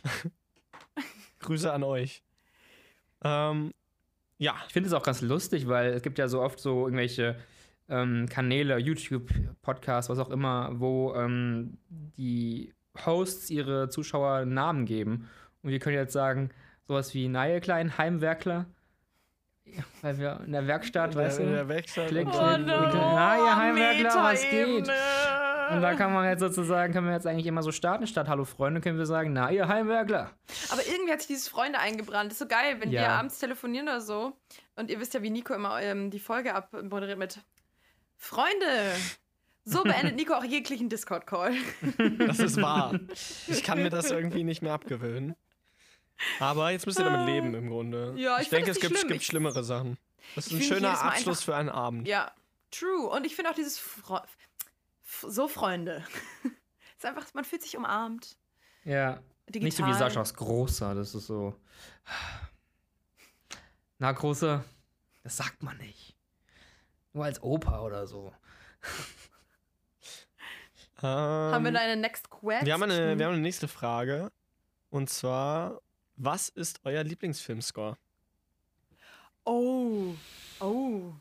Grüße 1.41 1.71
an 1.71 1.83
euch. 1.83 2.23
Ähm, 3.23 3.75
ja, 4.39 4.55
Ich 4.67 4.73
finde 4.73 4.89
es 4.89 4.93
auch 4.93 5.03
ganz 5.03 5.21
lustig, 5.23 5.67
weil 5.69 5.93
es 5.95 6.03
gibt 6.03 6.19
ja 6.19 6.29
so 6.29 6.41
oft 6.43 6.59
so 6.61 6.85
irgendwelche 6.87 7.37
ähm, 7.89 8.27
Kanäle, 8.29 8.79
YouTube, 8.79 9.31
Podcasts, 9.63 10.11
was 10.11 10.19
auch 10.19 10.31
immer, 10.31 10.71
wo 10.75 11.15
ähm, 11.15 11.79
die 11.89 12.73
Hosts 13.05 13.51
ihre 13.51 13.89
Zuschauer 13.89 14.45
Namen 14.45 14.87
geben. 14.87 15.29
Und 15.63 15.71
wir 15.71 15.79
können 15.79 15.97
jetzt 15.97 16.13
sagen, 16.13 16.51
sowas 16.87 17.15
wie 17.15 17.29
Naie 17.29 17.61
Klein, 17.61 17.97
Heimwerkler. 17.99 18.67
Ja, 19.65 19.83
weil 20.03 20.19
wir 20.19 20.41
in 20.47 20.53
der 20.53 20.67
Werkstatt, 20.69 21.13
in 21.13 21.19
der, 21.19 21.27
weißt 21.27 21.41
in 21.41 21.47
du? 21.47 21.53
der 21.53 21.69
Werkstatt. 21.69 22.09
Klick, 22.09 22.29
klick, 22.29 22.35
dann- 22.41 22.65
klick. 22.67 22.75
Na, 22.95 23.37
ihr 23.37 23.57
Heimwerkler, 23.57 24.23
was 24.23 24.43
geht? 24.49 24.89
Und 25.71 25.81
da 25.83 25.95
kann 25.95 26.13
man 26.13 26.25
jetzt 26.29 26.41
sozusagen, 26.41 26.93
können 26.93 27.07
wir 27.07 27.15
jetzt 27.15 27.27
eigentlich 27.27 27.47
immer 27.47 27.63
so 27.63 27.73
starten, 27.73 28.07
statt 28.07 28.29
Hallo 28.29 28.45
Freunde, 28.45 28.81
können 28.81 28.99
wir 28.99 29.07
sagen, 29.07 29.33
na, 29.33 29.51
ihr 29.51 29.67
Heimwerkler. 29.69 30.31
Aber 30.71 30.87
irgendwie 30.87 31.13
hat 31.13 31.21
sich 31.21 31.29
dieses 31.29 31.49
Freunde 31.49 31.79
eingebrannt. 31.79 32.31
Das 32.31 32.35
ist 32.35 32.39
so 32.41 32.47
geil, 32.49 32.77
wenn 32.81 32.91
Ja. 32.93 33.01
wir 33.03 33.09
abends 33.11 33.39
telefonieren 33.39 33.89
oder 33.89 34.01
so. 34.01 34.37
Und 34.77 34.91
ihr 34.91 35.01
wisst 35.01 35.15
ja, 35.15 35.23
wie 35.23 35.31
Nico 35.31 35.55
immer 35.55 35.81
ähm, 35.83 36.11
die 36.11 36.21
Folge 36.21 36.55
abmoderiert 36.55 37.19
mit 37.19 37.41
Freunde, 38.17 38.93
so 39.65 39.83
beendet 39.83 40.17
Nico 40.17 40.35
auch 40.35 40.45
jeglichen 40.45 40.89
Discord-Call. 40.89 41.55
Das 42.19 42.39
ist 42.39 42.61
wahr. 42.61 42.99
Ich 43.49 43.63
kann 43.63 43.83
mir 43.83 43.91
das 43.91 44.11
irgendwie 44.11 44.45
nicht 44.45 44.63
mehr 44.63 44.73
abgewöhnen. 44.73 45.35
Aber 46.41 46.71
jetzt 46.71 46.87
müsst 46.87 46.99
ihr 46.99 47.05
damit 47.05 47.27
leben 47.27 47.55
im 47.55 47.69
Grunde. 47.69 48.15
Ja, 48.17 48.37
ich 48.37 48.45
ich 48.45 48.49
denke, 48.49 48.71
es 48.71 48.81
gibt, 48.81 48.97
schlimm. 48.97 49.09
gibt 49.09 49.21
Ich- 49.21 49.27
schlimmere 49.27 49.65
Sachen. 49.65 49.99
Das 50.35 50.47
ist 50.47 50.53
Ich 50.53 50.59
ein 50.71 50.75
schöner 50.77 50.91
Abschluss 51.03 51.39
einfach- 51.39 51.45
für 51.45 51.57
einen 51.57 51.69
Abend. 51.69 52.09
Ja, 52.09 52.33
true. 52.71 53.07
Und 53.09 53.27
ich 53.27 53.37
finde 53.37 53.51
auch 53.51 53.55
dieses 53.55 53.79
Fre 53.79 54.23
so 55.21 55.49
Freunde. 55.49 56.05
ist 56.97 57.05
einfach, 57.05 57.27
man 57.35 57.45
fühlt 57.45 57.63
sich 57.63 57.77
umarmt. 57.77 58.37
Ja. 58.85 59.21
Digital. 59.49 59.65
Nicht 59.65 59.77
so 59.77 59.87
wie 59.87 59.95
Saschas 59.95 60.35
Großer, 60.35 60.95
das 60.95 61.15
ist 61.15 61.27
so. 61.27 61.55
Na, 63.99 64.13
Großer, 64.13 64.65
das 65.23 65.37
sagt 65.37 65.63
man 65.63 65.77
nicht. 65.79 66.17
Nur 67.13 67.25
als 67.25 67.43
Opa 67.43 67.81
oder 67.83 68.07
so. 68.07 68.33
Haben 71.01 71.65
wir 71.65 71.69
Ähm, 71.69 71.75
da 71.75 71.81
eine 71.81 71.97
Next 72.01 72.31
Quest? 72.31 72.65
wir, 72.65 72.73
haben 72.73 72.83
eine, 72.85 73.19
wir 73.19 73.27
haben 73.27 73.35
eine 73.35 73.43
nächste 73.43 73.69
Frage. 73.69 74.33
Und 74.91 75.11
zwar, 75.11 75.81
was 76.17 76.49
ist 76.49 76.81
euer 76.85 77.05
Lieblingsfilmscore? 77.05 77.99
Oh, 79.45 80.15
oh. 80.61 81.13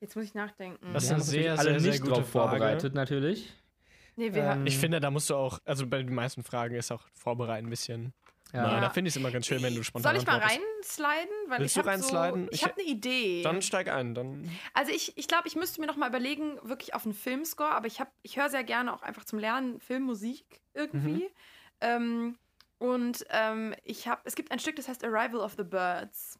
Jetzt 0.00 0.16
muss 0.16 0.24
ich 0.26 0.34
nachdenken. 0.34 0.92
Das 0.92 1.10
uns 1.10 1.26
sehr, 1.26 1.52
alle 1.58 1.70
sehr, 1.72 1.80
sehr 1.80 1.90
nicht 1.92 2.00
gute 2.02 2.14
drauf 2.14 2.28
Frage. 2.30 2.50
vorbereitet, 2.50 2.94
natürlich. 2.94 3.52
nee, 4.16 4.32
wir 4.34 4.42
ähm, 4.42 4.48
haben. 4.48 4.66
Ich 4.66 4.76
finde, 4.78 5.00
da 5.00 5.10
musst 5.10 5.30
du 5.30 5.34
auch, 5.36 5.60
also 5.64 5.86
bei 5.86 6.02
den 6.02 6.14
meisten 6.14 6.42
Fragen 6.42 6.74
ist 6.74 6.90
auch 6.92 7.02
Vorbereiten 7.14 7.66
ein 7.66 7.70
bisschen. 7.70 8.12
Ja. 8.52 8.62
Na, 8.68 8.80
da 8.80 8.90
finde 8.90 9.08
ich 9.08 9.14
es 9.14 9.16
immer 9.16 9.32
ganz 9.32 9.46
schön, 9.46 9.60
wenn 9.62 9.74
du 9.74 9.82
spontan 9.82 10.12
Soll 10.14 10.20
ich 10.22 10.26
mal 10.28 10.38
reinsliden? 10.38 11.34
Weil 11.48 11.60
Willst 11.60 11.76
ich 11.76 11.82
du 11.82 11.88
habe 11.88 12.00
so, 12.00 12.14
reinsliden? 12.16 12.48
ich 12.52 12.60
Ich- 12.60 12.64
habe 12.64 12.74
eine 12.80 12.88
Idee. 12.88 13.42
Dann 13.42 13.62
steig 13.62 13.88
ein. 13.88 14.14
Dann 14.14 14.48
Also 14.74 14.92
ich, 14.92 15.16
ich 15.16 15.26
glaube, 15.26 15.48
ich 15.48 15.56
müsste 15.56 15.80
mir 15.80 15.88
noch 15.88 15.96
mal 15.96 16.08
überlegen, 16.08 16.58
wirklich 16.62 16.94
auf 16.94 17.04
einen 17.04 17.14
Filmscore, 17.14 17.70
aber 17.70 17.86
ich, 17.88 17.98
hab- 18.00 18.12
ich 18.22 18.36
höre 18.36 18.50
sehr 18.50 18.62
gerne 18.62 18.92
auch 18.94 19.02
einfach 19.02 19.24
zum 19.24 19.38
Lernen 19.40 19.80
Filmmusik 19.80 20.44
irgendwie. 20.72 21.28
Ähm, 21.80 22.36
und 22.78 23.24
ähm, 23.30 23.74
ich 23.82 24.06
habe, 24.06 24.20
es 24.24 24.36
gibt 24.36 24.52
ein 24.52 24.58
Stück, 24.60 24.76
das 24.76 24.86
heißt 24.86 25.02
Arrival 25.02 25.40
of 25.40 25.54
the 25.56 25.64
Birds. 25.64 26.38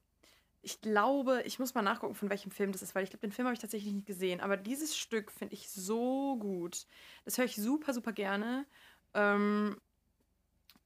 Ich 0.65 0.81
glaube, 0.81 1.43
ich 1.45 1.59
muss 1.59 1.75
mal 1.75 1.83
nachgucken, 1.83 2.15
von 2.15 2.31
welchem 2.31 2.51
Film 2.51 2.73
das 2.73 2.81
ist, 2.81 2.95
weil 2.95 3.05
ich 3.05 3.11
glaube, 3.11 3.27
den 3.27 3.33
Film 3.33 3.47
habe 3.47 3.55
ich 3.55 3.61
tatsächlich 3.61 3.93
nicht 3.93 4.07
gesehen. 4.07 4.41
Aber 4.41 4.57
dieses 4.57 4.97
Stück 4.97 5.31
finde 5.31 5.55
ich 5.55 5.71
so 5.71 6.39
gut. 6.39 6.87
Das 7.25 7.37
höre 7.37 7.45
ich 7.45 7.57
super, 7.57 7.93
super 7.93 8.13
gerne. 8.13 8.67
Ähm, 9.13 9.79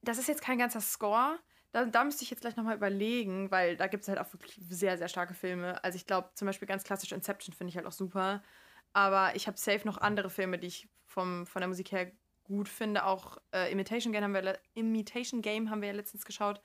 das 0.01 0.17
ist 0.17 0.27
jetzt 0.27 0.41
kein 0.41 0.59
ganzer 0.59 0.81
Score. 0.81 1.39
Da, 1.71 1.85
da 1.85 2.03
müsste 2.03 2.23
ich 2.23 2.29
jetzt 2.29 2.41
gleich 2.41 2.57
nochmal 2.57 2.75
überlegen, 2.75 3.51
weil 3.51 3.77
da 3.77 3.87
gibt 3.87 4.03
es 4.03 4.09
halt 4.09 4.19
auch 4.19 4.33
wirklich 4.33 4.59
sehr, 4.69 4.97
sehr 4.97 5.07
starke 5.07 5.33
Filme. 5.33 5.81
Also 5.83 5.95
ich 5.95 6.05
glaube, 6.05 6.29
zum 6.33 6.45
Beispiel 6.47 6.67
ganz 6.67 6.83
klassisch 6.83 7.11
Inception 7.11 7.55
finde 7.55 7.69
ich 7.69 7.77
halt 7.77 7.85
auch 7.85 7.93
super. 7.93 8.43
Aber 8.91 9.35
ich 9.35 9.47
habe 9.47 9.57
safe 9.57 9.85
noch 9.85 9.97
andere 9.97 10.29
Filme, 10.29 10.59
die 10.59 10.67
ich 10.67 10.89
vom, 11.05 11.45
von 11.45 11.61
der 11.61 11.69
Musik 11.69 11.91
her 11.91 12.11
gut 12.43 12.67
finde. 12.67 13.05
Auch 13.05 13.37
äh, 13.53 13.71
Imitation, 13.71 14.11
Game 14.11 14.23
haben 14.23 14.33
wir, 14.33 14.59
Imitation 14.73 15.41
Game 15.41 15.69
haben 15.69 15.81
wir 15.81 15.89
ja 15.89 15.95
letztens 15.95 16.25
geschaut. 16.25 16.61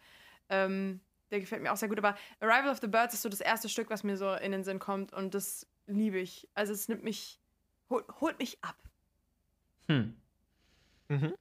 Ähm, 0.48 1.00
der 1.30 1.40
gefällt 1.40 1.62
mir 1.62 1.72
auch 1.72 1.76
sehr 1.76 1.88
gut. 1.88 1.98
Aber 1.98 2.16
Arrival 2.40 2.70
of 2.70 2.78
the 2.80 2.86
Birds 2.86 3.14
ist 3.14 3.22
so 3.22 3.28
das 3.28 3.40
erste 3.40 3.68
Stück, 3.68 3.90
was 3.90 4.04
mir 4.04 4.16
so 4.16 4.32
in 4.34 4.52
den 4.52 4.64
Sinn 4.64 4.78
kommt. 4.78 5.12
Und 5.12 5.34
das 5.34 5.66
liebe 5.86 6.18
ich. 6.18 6.48
Also 6.54 6.72
es 6.72 6.88
nimmt 6.88 7.04
mich, 7.04 7.40
holt, 7.90 8.04
holt 8.20 8.38
mich 8.38 8.62
ab. 8.62 8.76
Hm. 9.88 10.14
Mhm. 11.08 11.34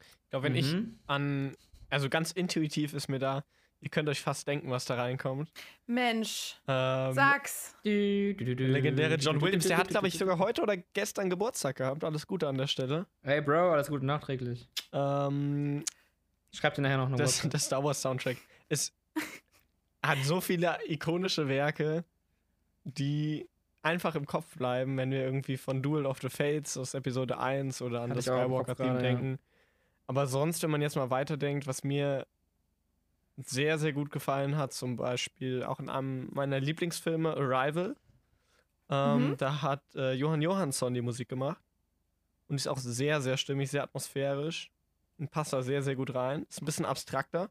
Ich 0.00 0.30
glaube, 0.30 0.44
wenn 0.46 0.54
ich 0.56 0.72
Mhm. 0.72 0.98
an, 1.06 1.56
also 1.90 2.08
ganz 2.08 2.32
intuitiv 2.32 2.92
ist 2.94 3.08
mir 3.08 3.18
da, 3.18 3.44
ihr 3.80 3.88
könnt 3.90 4.08
euch 4.08 4.20
fast 4.20 4.46
denken, 4.48 4.70
was 4.70 4.84
da 4.84 4.96
reinkommt. 4.96 5.50
Mensch, 5.86 6.56
Ähm, 6.68 7.12
sag's. 7.14 7.74
Du, 7.84 8.34
du, 8.34 8.44
du, 8.44 8.56
du. 8.56 8.66
legendäre 8.66 9.14
John 9.16 9.40
Williams, 9.40 9.66
der 9.66 9.78
hat, 9.78 9.88
glaube 9.88 10.08
ich, 10.08 10.18
sogar 10.18 10.38
heute 10.38 10.62
oder 10.62 10.76
gestern 10.76 11.30
Geburtstag 11.30 11.76
gehabt. 11.76 12.04
Alles 12.04 12.26
Gute 12.26 12.48
an 12.48 12.58
der 12.58 12.66
Stelle. 12.66 13.06
Hey, 13.22 13.40
Bro, 13.40 13.72
alles 13.72 13.88
Gute 13.88 14.04
nachträglich. 14.04 14.68
Ähm, 14.92 15.84
Schreib 16.52 16.74
dir 16.74 16.82
nachher 16.82 16.96
noch 16.98 17.06
eine 17.08 17.16
das, 17.16 17.36
WhatsApp. 17.38 17.50
das 17.52 17.64
Star 17.66 17.84
Wars 17.84 18.00
Soundtrack 18.02 18.38
ist, 18.68 18.94
hat 20.02 20.18
so 20.22 20.40
viele 20.40 20.78
ikonische 20.86 21.48
Werke, 21.48 22.04
die 22.84 23.48
einfach 23.82 24.14
im 24.14 24.26
Kopf 24.26 24.56
bleiben, 24.56 24.96
wenn 24.96 25.10
wir 25.10 25.22
irgendwie 25.22 25.56
von 25.56 25.82
Duel 25.82 26.06
of 26.06 26.20
the 26.20 26.28
Fates 26.28 26.76
aus 26.76 26.94
Episode 26.94 27.38
1 27.38 27.82
oder 27.82 28.02
an 28.02 28.10
Hatte 28.10 28.16
das 28.16 28.24
Skywalker-Theme 28.24 28.88
gerade, 28.90 29.04
ja. 29.04 29.10
denken. 29.10 29.38
Aber 30.06 30.26
sonst, 30.26 30.62
wenn 30.62 30.70
man 30.70 30.82
jetzt 30.82 30.96
mal 30.96 31.10
weiterdenkt, 31.10 31.66
was 31.66 31.84
mir 31.84 32.26
sehr, 33.36 33.78
sehr 33.78 33.92
gut 33.92 34.10
gefallen 34.10 34.56
hat, 34.56 34.72
zum 34.72 34.96
Beispiel 34.96 35.62
auch 35.62 35.78
in 35.78 35.88
einem 35.88 36.28
meiner 36.32 36.60
Lieblingsfilme, 36.60 37.36
Arrival. 37.36 37.94
Ähm, 38.90 39.30
Mhm. 39.30 39.36
Da 39.36 39.62
hat 39.62 39.82
äh, 39.94 40.12
Johann 40.14 40.42
Johansson 40.42 40.94
die 40.94 41.02
Musik 41.02 41.28
gemacht. 41.28 41.62
Und 42.48 42.56
ist 42.56 42.66
auch 42.66 42.78
sehr, 42.78 43.20
sehr 43.20 43.36
stimmig, 43.36 43.70
sehr 43.70 43.82
atmosphärisch. 43.82 44.70
Und 45.18 45.30
passt 45.30 45.52
da 45.52 45.62
sehr, 45.62 45.82
sehr 45.82 45.94
gut 45.94 46.14
rein. 46.14 46.46
Ist 46.48 46.62
ein 46.62 46.64
bisschen 46.64 46.86
abstrakter. 46.86 47.50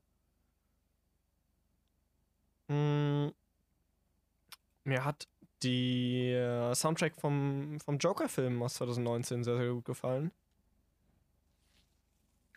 Mm, 2.67 3.27
Mir 4.83 5.03
hat 5.05 5.27
die 5.63 6.31
äh, 6.31 6.73
Soundtrack 6.75 7.15
vom, 7.15 7.79
vom 7.79 7.97
Joker-Film 7.97 8.61
aus 8.63 8.75
2019 8.75 9.43
sehr, 9.43 9.57
sehr 9.57 9.71
gut 9.73 9.85
gefallen. 9.85 10.31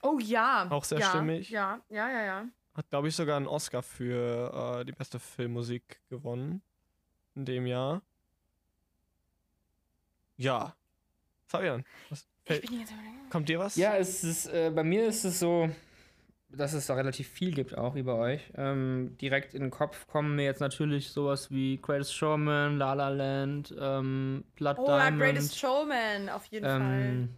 Oh 0.03 0.19
ja. 0.21 0.67
Auch 0.71 0.85
sehr 0.85 0.99
ja, 0.99 1.09
stimmig. 1.11 1.51
Ja, 1.51 1.81
ja, 1.89 2.11
ja, 2.11 2.23
ja. 2.23 2.45
Hat, 2.75 2.89
glaube 2.91 3.09
ich, 3.09 3.17
sogar 3.17 3.37
einen 3.37 3.47
Oscar 3.47 3.83
für 3.83 4.81
äh, 4.81 4.85
die 4.85 4.93
beste 4.93 5.19
Filmmusik 5.19 6.01
gewonnen. 6.09 6.63
In 7.35 7.45
dem 7.45 7.67
Jahr. 7.67 8.03
Ja. 10.37 10.75
Fabian, 11.47 11.85
was, 12.09 12.21
Ich 12.21 12.27
fällt, 12.47 12.63
bin 12.69 12.81
jetzt 12.81 12.93
überlegen. 12.93 13.29
kommt 13.31 13.49
dir 13.49 13.59
was? 13.59 13.77
Ja, 13.77 13.97
es 13.97 14.23
ist, 14.25 14.47
äh, 14.47 14.71
bei 14.75 14.85
mir 14.85 15.07
ist 15.07 15.25
es 15.25 15.41
so, 15.41 15.69
dass 16.53 16.73
es 16.73 16.87
da 16.87 16.95
relativ 16.95 17.29
viel 17.29 17.53
gibt, 17.53 17.77
auch 17.77 17.95
wie 17.95 18.03
bei 18.03 18.13
euch. 18.13 18.41
Ähm, 18.57 19.17
direkt 19.21 19.55
in 19.55 19.63
den 19.63 19.71
Kopf 19.71 20.07
kommen 20.07 20.37
mir 20.37 20.45
jetzt 20.45 20.61
natürlich 20.61 21.11
sowas 21.11 21.51
wie 21.51 21.79
Greatest 21.81 22.15
Showman, 22.15 22.79
La 22.79 22.95
La 22.95 23.09
Land, 23.09 23.75
ähm, 23.79 24.45
Blood 24.57 24.77
Oh, 24.79 24.87
Diamond. 24.87 25.21
Greatest 25.21 25.59
Showman, 25.59 26.29
auf 26.29 26.45
jeden 26.47 26.67
Fall. 26.67 27.29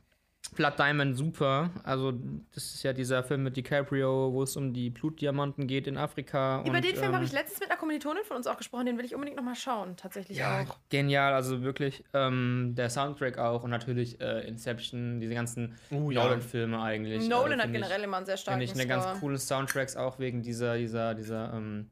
Blood 0.56 0.78
Diamond 0.78 1.16
super. 1.16 1.70
Also, 1.82 2.12
das 2.52 2.74
ist 2.74 2.82
ja 2.82 2.92
dieser 2.92 3.22
Film 3.22 3.44
mit 3.44 3.56
DiCaprio, 3.56 4.32
wo 4.32 4.42
es 4.42 4.54
um 4.56 4.74
die 4.74 4.90
Blutdiamanten 4.90 5.66
geht 5.66 5.86
in 5.86 5.96
Afrika. 5.96 6.60
Über 6.66 6.76
und, 6.76 6.84
den 6.84 6.94
Film 6.94 7.06
habe 7.06 7.18
ähm, 7.18 7.24
ich 7.24 7.32
letztens 7.32 7.60
mit 7.60 7.70
einer 7.70 7.78
Kommilitonin 7.78 8.22
von 8.24 8.36
uns 8.36 8.46
auch 8.46 8.58
gesprochen, 8.58 8.84
den 8.84 8.98
will 8.98 9.04
ich 9.04 9.14
unbedingt 9.14 9.36
nochmal 9.36 9.54
schauen, 9.54 9.96
tatsächlich 9.96 10.36
Ja, 10.36 10.62
auch. 10.62 10.78
genial, 10.90 11.32
also 11.32 11.62
wirklich. 11.62 12.04
Ähm, 12.12 12.74
der 12.76 12.90
Soundtrack 12.90 13.38
auch 13.38 13.62
und 13.62 13.70
natürlich 13.70 14.20
äh, 14.20 14.46
Inception, 14.46 15.20
diese 15.20 15.32
ganzen 15.32 15.74
ja. 15.90 15.98
Nolan-Filme 15.98 16.82
eigentlich. 16.82 17.28
Nolan 17.28 17.52
äh, 17.52 17.62
hat 17.62 17.62
find 17.62 17.76
ich- 17.76 17.82
generell 17.82 18.02
immer 18.04 18.16
einen 18.18 18.26
sehr 18.26 18.36
starken 18.36 18.60
Finde 18.60 18.74
ich 18.74 18.78
eine 18.78 18.88
ganz 18.88 19.20
coole 19.20 19.38
Soundtracks 19.38 19.96
auch 19.96 20.18
wegen 20.18 20.42
dieser, 20.42 20.76
dieser, 20.76 21.14
dieser, 21.14 21.54
ähm, 21.54 21.90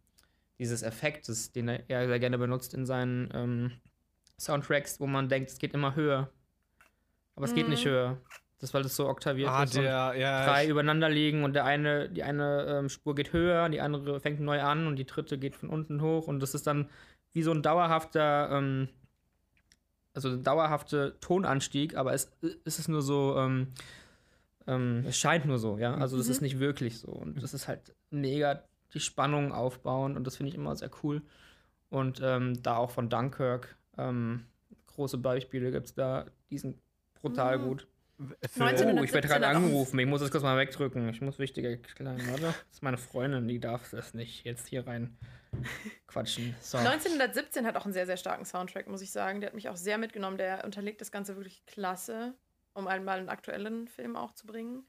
dieses 0.59 0.83
Effektes, 0.83 1.53
den 1.53 1.69
er 1.69 1.89
er 1.89 2.07
sehr 2.09 2.19
gerne 2.19 2.37
benutzt 2.37 2.75
in 2.75 2.85
seinen 2.85 3.31
ähm, 3.33 3.73
Soundtracks, 4.39 5.01
wo 5.01 5.07
man 5.07 5.29
denkt, 5.31 5.51
es 5.51 5.59
geht 5.59 5.73
immer 5.73 5.95
höher. 5.95 6.31
Aber 7.37 7.45
es 7.47 7.55
geht 7.55 7.69
nicht 7.69 7.85
Mhm. 7.85 7.91
höher. 7.91 8.21
Das, 8.59 8.75
weil 8.75 8.85
es 8.85 8.95
so 8.95 9.09
oktaviert 9.09 9.49
Ah, 9.49 9.63
ist 9.63 9.75
und 9.75 9.83
der, 9.85 10.15
ja. 10.17 10.45
drei 10.45 10.65
ich- 10.65 10.71
übereinander 10.71 11.09
liegen 11.09 11.45
und 11.45 11.55
der 11.55 11.65
eine, 11.65 12.11
die 12.11 12.23
eine 12.23 12.67
ähm, 12.67 12.89
Spur 12.91 13.15
geht 13.15 13.33
höher, 13.33 13.69
die 13.71 13.81
andere 13.81 14.21
fängt 14.21 14.41
neu 14.41 14.61
an 14.61 14.87
und 14.87 14.97
die 14.97 15.07
dritte 15.07 15.39
geht 15.39 15.57
von 15.57 15.71
unten 15.71 16.03
hoch 16.03 16.29
und 16.29 16.41
das 16.41 16.55
ist 16.55 16.67
dann 16.67 16.91
wie 17.33 17.43
so 17.43 17.53
ein 17.53 17.63
dauerhafter, 17.63 18.51
ähm, 18.53 18.89
also 20.13 20.29
ein 20.29 20.43
dauerhafter 20.43 21.19
Tonanstieg, 21.21 21.97
aber 21.97 22.13
es, 22.13 22.31
es 22.65 22.79
ist 22.79 22.89
nur 22.89 23.01
so, 23.01 23.37
ähm, 23.39 23.69
ähm, 24.67 25.05
es 25.07 25.17
scheint 25.17 25.47
nur 25.47 25.59
so, 25.59 25.79
ja. 25.79 25.95
Also 25.95 26.19
es 26.19 26.27
Mhm. 26.27 26.33
ist 26.33 26.41
nicht 26.43 26.59
wirklich 26.59 26.99
so. 26.99 27.09
Und 27.13 27.43
das 27.43 27.55
ist 27.55 27.67
halt 27.67 27.95
mega 28.11 28.63
die 28.93 29.01
Spannung 29.01 29.53
aufbauen 29.53 30.17
und 30.17 30.27
das 30.27 30.37
finde 30.37 30.51
ich 30.51 30.57
immer 30.57 30.77
sehr 30.77 30.91
cool. 31.03 31.23
Und 31.89 32.21
ähm, 32.23 32.63
da 32.63 32.77
auch 32.77 32.91
von 32.91 33.09
Dunkirk 33.09 33.77
ähm, 33.97 34.45
große 34.89 35.17
Beispiele 35.17 35.71
gibt 35.71 35.87
es 35.87 35.95
da, 35.95 36.27
die 36.51 36.59
sind 36.59 36.77
brutal 37.21 37.59
Mhm. 37.59 37.63
gut. 37.65 37.87
für, 38.19 38.35
Oh, 38.35 38.67
19- 38.67 39.03
ich 39.03 39.13
werde 39.15 39.29
gerade 39.29 39.31
1917 39.31 39.31
hat 39.33 39.45
auch- 39.45 39.57
angerufen. 39.57 39.99
Ich 39.99 40.07
muss 40.07 40.21
das 40.21 40.31
kurz 40.31 40.43
mal 40.43 40.59
wegdrücken. 40.59 41.09
Ich 41.09 41.23
muss 41.23 41.39
wichtige 41.39 41.79
kleine, 41.79 42.19
warte. 42.29 42.43
Das 42.43 42.55
ist 42.73 42.83
meine 42.83 42.99
Freundin, 42.99 43.49
die 43.49 43.59
darf 43.61 43.89
das 43.91 44.13
nicht 44.13 44.45
jetzt 44.45 44.67
hier 44.69 44.87
rein 44.87 45.17
quatschen. 46.07 46.55
So. 46.61 46.77
1917 46.79 47.65
hat 47.67 47.77
auch 47.77 47.85
einen 47.85 47.95
sehr, 47.95 48.05
sehr 48.07 48.19
starken 48.19 48.45
Soundtrack, 48.45 48.89
muss 48.89 49.01
ich 49.01 49.11
sagen. 49.11 49.41
Der 49.41 49.49
hat 49.49 49.55
mich 49.55 49.69
auch 49.71 49.77
sehr 49.77 49.97
mitgenommen. 49.99 50.37
Der 50.37 50.65
unterlegt 50.67 51.01
das 51.01 51.11
Ganze 51.11 51.37
wirklich 51.37 51.65
klasse, 51.67 52.35
um 52.75 52.87
einmal 52.87 53.19
einen 53.19 53.29
aktuellen 53.31 53.89
Film 53.89 54.17
auch 54.17 54.33
zu 54.33 54.47
bringen. 54.47 54.85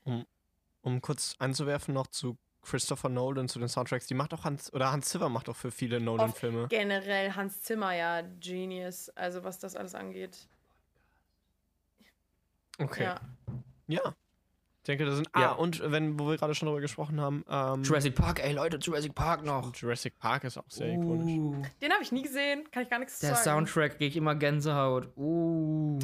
um 0.84 1.00
kurz 1.00 1.36
einzuwerfen 1.40 1.94
noch 1.94 2.08
zu 2.08 2.38
Christopher 2.64 3.08
Nolan, 3.10 3.48
zu 3.48 3.60
den 3.60 3.68
Soundtracks, 3.70 4.08
die 4.08 4.14
macht 4.16 4.34
auch 4.34 4.44
Hans, 4.44 4.74
oder 4.74 4.92
Hans 4.92 5.10
Zimmer 5.10 5.30
macht 5.30 5.48
auch 5.48 5.56
für 5.56 5.72
viele 5.72 6.00
Nolan-Filme. 6.02 6.68
Generell 6.70 7.32
Hans 7.34 7.62
Zimmer, 7.62 7.94
ja, 7.96 8.22
Genius. 8.40 9.10
Also 9.10 9.44
was 9.44 9.58
das 9.60 9.76
alles 9.76 9.94
angeht. 9.96 10.48
Okay. 12.82 13.04
Ja. 13.04 13.16
Ja. 13.88 14.14
Ich 14.84 14.88
denke, 14.88 15.06
da 15.06 15.14
sind. 15.14 15.28
Ja. 15.36 15.52
Ah, 15.52 15.54
und 15.54 15.80
wenn, 15.92 16.20
wo 16.20 16.28
wir 16.28 16.38
gerade 16.38 16.56
schon 16.56 16.66
darüber 16.66 16.82
gesprochen 16.82 17.22
haben, 17.22 17.46
ähm, 17.48 17.84
Jurassic 17.84 18.16
Park, 18.16 18.44
ey 18.44 18.54
Leute, 18.54 18.78
Jurassic 18.78 19.14
Park 19.14 19.44
noch. 19.44 19.76
Jurassic 19.76 20.18
Park 20.18 20.44
ist 20.44 20.58
auch 20.58 20.70
sehr 20.70 20.94
ikonisch. 20.94 21.38
Uh, 21.38 21.62
Den 21.82 21.92
habe 21.94 22.02
ich 22.02 22.12
nie 22.12 22.24
gesehen, 22.24 22.64
kann 22.72 22.82
ich 22.84 22.90
gar 22.90 22.98
nichts 22.98 23.20
der 23.20 23.36
sagen. 23.36 23.66
Soundtrack 23.68 23.98
krieg 23.98 24.10
ich 24.10 24.18
immer 24.18 24.34
Gänsehaut. 24.34 25.16
Uh. 25.16 26.00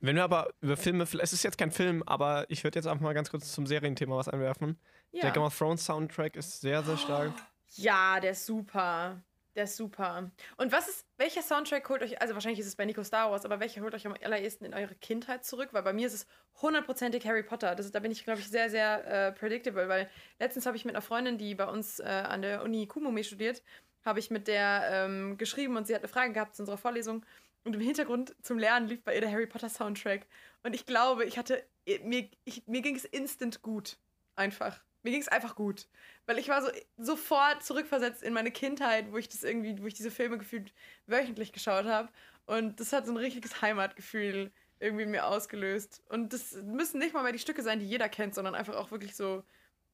Wenn 0.00 0.16
wir 0.16 0.24
aber 0.24 0.48
über 0.62 0.76
Filme, 0.78 1.02
es 1.04 1.32
ist 1.32 1.42
jetzt 1.42 1.58
kein 1.58 1.70
Film, 1.72 2.02
aber 2.06 2.46
ich 2.48 2.64
würde 2.64 2.78
jetzt 2.78 2.86
einfach 2.86 3.02
mal 3.02 3.14
ganz 3.14 3.30
kurz 3.30 3.52
zum 3.52 3.66
Serienthema 3.66 4.16
was 4.16 4.28
einwerfen. 4.28 4.78
Der 5.12 5.24
Ja. 5.24 5.30
Game 5.30 5.42
of 5.42 5.58
Thrones 5.58 5.84
Soundtrack 5.84 6.36
ist 6.36 6.60
sehr, 6.62 6.82
sehr 6.84 6.96
stark. 6.96 7.32
ja, 7.76 8.20
der 8.20 8.30
ist 8.30 8.46
super. 8.46 9.20
Der 9.58 9.64
ist 9.64 9.76
super. 9.76 10.30
Und 10.56 10.70
was 10.70 10.86
ist, 10.86 11.04
welcher 11.16 11.42
Soundtrack 11.42 11.88
holt 11.88 12.00
euch, 12.00 12.22
also 12.22 12.34
wahrscheinlich 12.34 12.60
ist 12.60 12.68
es 12.68 12.76
bei 12.76 12.84
Nico 12.84 13.02
Star 13.02 13.28
Wars, 13.32 13.44
aber 13.44 13.58
welcher 13.58 13.80
holt 13.80 13.92
euch 13.92 14.06
am 14.06 14.14
allerersten 14.22 14.64
in 14.64 14.72
eure 14.72 14.94
Kindheit 14.94 15.44
zurück? 15.44 15.70
Weil 15.72 15.82
bei 15.82 15.92
mir 15.92 16.06
ist 16.06 16.14
es 16.14 16.26
hundertprozentig 16.62 17.26
Harry 17.26 17.42
Potter. 17.42 17.74
Das 17.74 17.90
da 17.90 17.98
bin 17.98 18.12
ich, 18.12 18.22
glaube 18.22 18.38
ich, 18.38 18.48
sehr, 18.48 18.70
sehr 18.70 19.04
äh, 19.04 19.32
predictable, 19.32 19.88
weil 19.88 20.08
letztens 20.38 20.64
habe 20.64 20.76
ich 20.76 20.84
mit 20.84 20.94
einer 20.94 21.02
Freundin, 21.02 21.38
die 21.38 21.56
bei 21.56 21.66
uns 21.66 21.98
äh, 21.98 22.04
an 22.04 22.42
der 22.42 22.62
Uni 22.62 22.86
Kumome 22.86 23.24
studiert, 23.24 23.64
habe 24.04 24.20
ich 24.20 24.30
mit 24.30 24.46
der 24.46 24.88
ähm, 24.92 25.38
geschrieben 25.38 25.76
und 25.76 25.88
sie 25.88 25.94
hat 25.96 26.02
eine 26.02 26.08
Frage 26.08 26.32
gehabt 26.32 26.54
zu 26.54 26.62
unserer 26.62 26.78
Vorlesung. 26.78 27.26
Und 27.64 27.74
im 27.74 27.80
Hintergrund 27.80 28.36
zum 28.40 28.60
Lernen 28.60 28.86
lief 28.86 29.02
bei 29.02 29.16
ihr 29.16 29.22
der 29.22 29.32
Harry 29.32 29.48
Potter 29.48 29.68
Soundtrack. 29.68 30.28
Und 30.62 30.72
ich 30.72 30.86
glaube, 30.86 31.24
ich 31.24 31.36
hatte, 31.36 31.64
mir, 32.04 32.30
mir 32.66 32.82
ging 32.82 32.94
es 32.94 33.04
instant 33.04 33.60
gut. 33.62 33.98
Einfach. 34.36 34.84
Mir 35.02 35.10
ging 35.12 35.20
es 35.20 35.28
einfach 35.28 35.54
gut. 35.54 35.86
Weil 36.26 36.38
ich 36.38 36.48
war 36.48 36.62
so 36.62 36.70
sofort 36.96 37.62
zurückversetzt 37.62 38.22
in 38.22 38.32
meine 38.32 38.50
Kindheit, 38.50 39.10
wo 39.12 39.16
ich 39.16 39.28
das 39.28 39.44
irgendwie, 39.44 39.80
wo 39.82 39.86
ich 39.86 39.94
diese 39.94 40.10
Filme 40.10 40.38
gefühlt 40.38 40.72
wöchentlich 41.06 41.52
geschaut 41.52 41.86
habe. 41.86 42.08
Und 42.46 42.80
das 42.80 42.92
hat 42.92 43.06
so 43.06 43.12
ein 43.12 43.16
richtiges 43.16 43.60
Heimatgefühl 43.62 44.50
irgendwie 44.80 45.06
mir 45.06 45.26
ausgelöst. 45.26 46.02
Und 46.08 46.32
das 46.32 46.52
müssen 46.64 46.98
nicht 46.98 47.14
mal 47.14 47.22
mehr 47.22 47.32
die 47.32 47.38
Stücke 47.38 47.62
sein, 47.62 47.78
die 47.80 47.86
jeder 47.88 48.08
kennt, 48.08 48.34
sondern 48.34 48.54
einfach 48.54 48.76
auch 48.76 48.90
wirklich 48.90 49.16
so. 49.16 49.42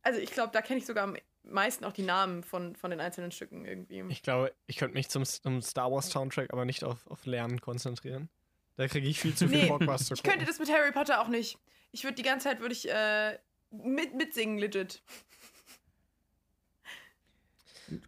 Also 0.02 0.20
ich 0.20 0.30
glaube, 0.30 0.52
da 0.52 0.60
kenne 0.62 0.78
ich 0.78 0.86
sogar 0.86 1.04
am 1.04 1.16
meisten 1.42 1.84
auch 1.84 1.92
die 1.92 2.02
Namen 2.02 2.42
von, 2.42 2.76
von 2.76 2.90
den 2.90 3.00
einzelnen 3.00 3.30
Stücken 3.32 3.64
irgendwie. 3.64 4.04
Ich 4.10 4.22
glaube, 4.22 4.52
ich 4.66 4.76
könnte 4.76 4.94
mich 4.94 5.08
zum, 5.08 5.24
zum 5.24 5.62
Star 5.62 5.90
Wars 5.90 6.10
Soundtrack 6.10 6.52
aber 6.52 6.64
nicht 6.64 6.84
auf, 6.84 7.06
auf 7.06 7.24
Lernen 7.26 7.60
konzentrieren. 7.60 8.28
Da 8.76 8.88
kriege 8.88 9.06
ich 9.06 9.20
viel 9.20 9.34
zu 9.34 9.48
viel 9.48 9.62
Nee, 9.62 9.68
Bock, 9.68 9.86
was 9.86 10.06
zu 10.06 10.14
Ich 10.14 10.22
gucken. 10.22 10.32
könnte 10.32 10.46
das 10.46 10.58
mit 10.58 10.70
Harry 10.70 10.92
Potter 10.92 11.20
auch 11.20 11.28
nicht. 11.28 11.58
Ich 11.92 12.04
würde 12.04 12.14
die 12.16 12.22
ganze 12.22 12.48
Zeit 12.48 12.60
würde 12.60 12.72
ich 12.74 12.88
äh, 12.90 13.38
mit, 13.82 14.14
mitsingen, 14.14 14.58
legit. 14.58 15.02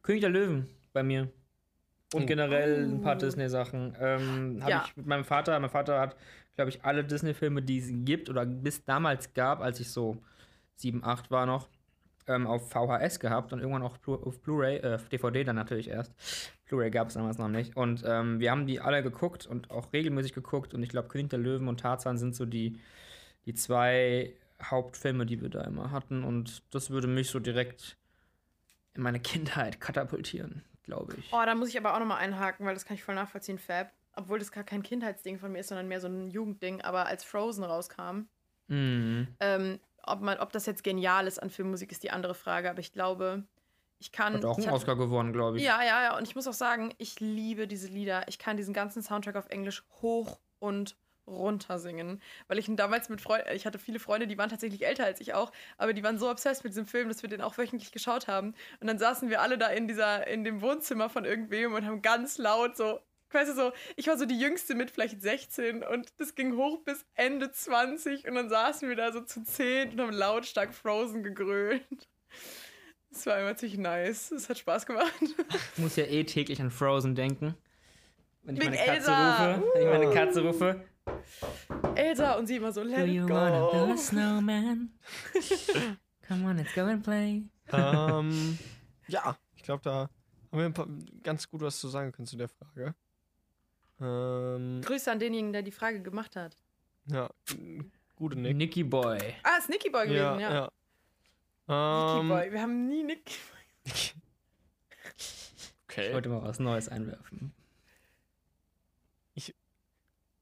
König 0.03 0.21
der 0.23 0.31
Löwen 0.31 0.69
bei 0.93 1.03
mir. 1.03 1.31
Und 2.15 2.23
Oh. 2.23 2.27
generell 2.27 2.85
ein 2.85 3.01
paar. 3.03 3.17
Disney-Sachen. 3.17 3.97
Ähm, 4.01 4.59
habe 4.63 4.71
Ja. 4.71 4.85
ich 4.87 4.97
mit 4.97 5.07
meinem 5.07 5.25
Vater. 5.25 5.59
Mein 5.59 5.71
Vater 5.71 6.01
hat, 6.01 6.17
glaube 6.55 6.71
ich, 6.71 6.85
alle 6.85 7.05
Disney-Filme, 7.05 7.63
die 7.63 7.79
es 7.79 7.89
gibt 8.05 8.31
oder 8.31 8.47
bis 8.47 8.85
damals 8.85 9.35
gab, 9.35 9.61
als 9.61 9.81
ich 9.81 9.91
so 9.91 10.17
7, 10.77 11.03
8 11.05 11.31
war 11.31 11.47
noch, 11.47 11.69
ähm, 12.29 12.47
auf 12.47 12.71
VHS 12.71 13.19
gehabt 13.21 13.53
und 13.53 13.59
irgendwann 13.61 13.83
auch 13.83 13.99
Blu- 13.99 14.15
auf 14.23 14.41
Blu-ray, 14.41 14.79
äh, 14.79 14.95
auf 14.95 15.09
DVD 15.09 15.45
dann 15.45 15.57
natürlich 15.57 15.89
erst. 15.89 16.13
Blu-ray 16.67 16.91
gab 16.91 17.09
es 17.09 17.15
damals 17.15 17.39
noch 17.39 17.49
nicht. 17.49 17.77
Und 17.77 18.03
ähm, 18.07 18.41
wir 18.41 18.51
haben 18.51 18.67
die 18.67 18.81
alle 18.81 19.03
geguckt 19.03 19.47
und 19.47 19.71
auch 19.71 19.93
regelmäßig 19.93 20.33
geguckt. 20.33 20.75
Und 20.75 20.83
ich 20.83 20.89
glaube, 20.89 21.09
König 21.09 21.31
der 21.31 21.39
Löwen 21.41 21.69
und 21.69 21.81
Tarzan 21.81 22.19
sind 22.19 22.35
so 22.35 22.47
die, 22.47 22.81
die 23.47 23.55
zwei 23.55 24.33
Hauptfilme, 24.63 25.27
die 25.27 25.41
wir 25.43 25.49
da 25.49 25.63
immer 25.63 25.91
hatten. 25.91 26.25
Und 26.25 26.63
das 26.75 26.91
würde 26.91 27.07
mich 27.07 27.31
so 27.31 27.39
direkt 27.41 27.97
in 28.95 29.03
meine 29.03 29.21
Kindheit 29.21 29.81
katapultieren, 29.81 30.65
glaube 30.83 31.15
ich. 31.19 31.31
Oh, 31.33 31.43
da 31.45 31.55
muss 31.55 31.69
ich 31.69 31.79
aber 31.79 31.95
auch 31.95 31.99
nochmal 31.99 32.19
einhaken, 32.19 32.67
weil 32.67 32.75
das 32.75 32.85
kann 32.85 32.95
ich 32.97 33.05
voll 33.05 33.15
nachvollziehen, 33.15 33.59
Fab. 33.59 33.93
Obwohl 34.19 34.39
das 34.39 34.51
gar 34.51 34.65
kein 34.65 34.83
Kindheitsding 34.83 35.39
von 35.39 35.53
mir 35.53 35.59
ist, 35.59 35.69
sondern 35.69 35.89
mehr 35.89 36.01
so 36.01 36.09
ein 36.09 36.31
Jugendding. 36.31 36.81
Aber 36.81 37.07
als 37.07 37.23
Frozen 37.25 37.65
rauskam, 37.65 38.29
Mhm. 38.69 39.29
ähm, 39.39 39.79
ob, 40.03 40.23
man, 40.23 40.39
ob 40.39 40.51
das 40.53 40.67
jetzt 40.67 40.83
genial 40.83 41.27
ist 41.29 41.41
an 41.41 41.51
Filmmusik, 41.51 41.93
ist 41.93 42.03
die 42.03 42.11
andere 42.11 42.35
Frage. 42.35 42.69
Aber 42.71 42.81
ich 42.81 42.93
glaube, 42.93 43.45
ich 43.99 44.11
kann. 44.11 44.35
Hat 44.35 44.45
auch 44.45 44.59
einen 44.59 44.71
Oscar 44.71 44.97
gewonnen, 44.97 45.33
glaube 45.33 45.59
ich. 45.59 45.63
Ja, 45.65 45.83
ja, 45.83 46.03
ja. 46.03 46.17
Und 46.17 46.27
ich 46.27 46.35
muss 46.35 46.47
auch 46.49 46.53
sagen, 46.53 46.93
ich 46.99 47.21
liebe 47.21 47.69
diese 47.69 47.89
Lieder. 47.89 48.27
Ich 48.29 48.39
kann 48.39 48.57
diesen 48.57 48.75
ganzen 48.75 49.03
Soundtrack 49.03 49.37
auf 49.37 49.49
Englisch 49.51 49.85
hoch 50.03 50.41
und 50.59 50.97
runter 51.27 51.79
singen. 51.79 52.23
Weil 52.49 52.59
ich 52.59 52.69
ihn 52.69 52.77
damals 52.77 53.09
mit 53.09 53.21
Freunden, 53.21 53.49
ich 53.55 53.67
hatte 53.67 53.79
viele 53.79 53.99
Freunde, 53.99 54.27
die 54.27 54.39
waren 54.39 54.51
tatsächlich 54.51 54.85
älter 54.87 55.05
als 55.05 55.21
ich 55.21 55.35
auch, 55.35 55.53
aber 55.79 55.93
die 55.93 56.03
waren 56.03 56.19
so 56.19 56.31
obsessed 56.31 56.65
mit 56.65 56.73
diesem 56.73 56.87
Film, 56.87 57.09
dass 57.09 57.23
wir 57.23 57.29
den 57.29 57.41
auch 57.41 57.59
wöchentlich 57.59 57.93
geschaut 57.93 58.29
haben. 58.29 58.55
Und 58.81 58.87
dann 58.87 58.99
saßen 58.99 59.29
wir 59.29 59.41
alle 59.41 59.59
da 59.59 59.69
in 59.69 59.89
dieser, 59.89 60.27
in 60.27 60.45
dem 60.45 60.61
Wohnzimmer 60.61 61.09
von 61.09 61.25
irgendwem 61.25 61.75
und 61.75 61.85
haben 61.85 62.03
ganz 62.03 62.39
laut 62.39 62.77
so, 62.77 63.01
weißt 63.31 63.51
du 63.51 63.55
so, 63.55 63.73
ich 63.97 64.07
war 64.07 64.17
so 64.17 64.25
die 64.25 64.39
Jüngste 64.39 64.75
mit 64.75 64.91
vielleicht 64.91 65.21
16 65.21 65.83
und 65.83 66.09
das 66.19 66.35
ging 66.35 66.57
hoch 66.57 66.83
bis 66.85 67.05
Ende 67.15 67.51
20 67.51 68.27
und 68.27 68.35
dann 68.35 68.49
saßen 68.49 68.89
wir 68.89 68.97
da 68.97 69.13
so 69.13 69.21
zu 69.21 69.45
10 69.45 69.91
und 69.93 70.01
haben 70.01 70.13
lautstark 70.13 70.75
Frozen 70.75 71.23
gegrölt. 71.23 71.83
Das 73.11 73.25
war 73.25 73.41
immer 73.41 73.57
ziemlich 73.57 73.79
nice. 73.79 74.31
Es 74.31 74.49
hat 74.51 74.59
Spaß 74.59 74.85
gemacht. 74.85 75.13
Ich 75.23 75.79
muss 75.79 75.97
ja 75.97 76.05
eh 76.05 76.25
täglich 76.25 76.61
an 76.61 76.71
Frozen 76.71 77.15
denken. 77.15 77.55
Wenn 78.43 78.57
ich 78.57 78.63
Wegen 78.63 78.73
meine 78.73 78.85
Katze 78.85 79.11
Elsa. 79.11 79.55
rufe. 79.55 79.69
Wenn 79.75 79.83
ich 79.83 79.89
meine 79.89 80.15
Katze 80.15 80.43
rufe. 80.43 80.85
Elsa 81.95 82.35
und 82.35 82.47
sie 82.47 82.57
immer 82.57 82.73
so, 82.73 82.83
let 82.83 82.99
Do 82.99 83.05
it 83.05 83.09
you 83.13 83.29
wanna 83.29 83.71
build 83.71 83.91
a 83.91 83.93
go. 83.93 83.97
snowman? 83.97 84.91
Come 86.29 86.45
on, 86.47 86.57
let's 86.57 86.75
go 86.75 86.83
and 86.83 87.03
play. 87.03 87.43
ähm, 87.73 88.59
ja, 89.09 89.37
ich 89.55 89.63
glaube, 89.63 89.83
da 89.85 90.01
haben 90.51 90.59
wir 90.59 90.65
ein 90.67 90.75
paar, 90.75 90.89
ganz 91.23 91.49
gut 91.49 91.61
was 91.63 91.79
zu 91.79 91.89
sagen 91.89 92.13
können 92.13 92.27
zu 92.27 92.37
der 92.37 92.49
Frage. 92.49 92.95
Ähm, 94.01 94.81
Grüße 94.85 95.11
an 95.11 95.19
denjenigen, 95.19 95.53
der 95.53 95.63
die 95.63 95.71
Frage 95.73 96.03
gemacht 96.03 96.37
hat. 96.37 96.57
ja, 97.07 97.31
gute 98.17 98.39
Nick. 98.39 98.57
Nicky 98.57 98.85
Boy. 98.85 99.19
Ah, 99.43 99.57
ist 99.59 99.69
Nicky 99.69 99.89
Boy 99.91 100.07
gewesen, 100.07 100.41
ja. 100.41 100.53
ja. 100.53 100.71
Nicky 101.69 102.21
Ähm, 102.21 102.29
Boy. 102.29 102.53
Wir 102.53 102.61
haben 102.63 102.89
nie 102.89 103.03
Nicky 103.03 103.35
Ich 103.87 104.15
okay. 105.89 106.13
wollte 106.13 106.29
mal 106.29 106.43
was 106.43 106.59
Neues 106.59 106.89
einwerfen. 106.89 107.55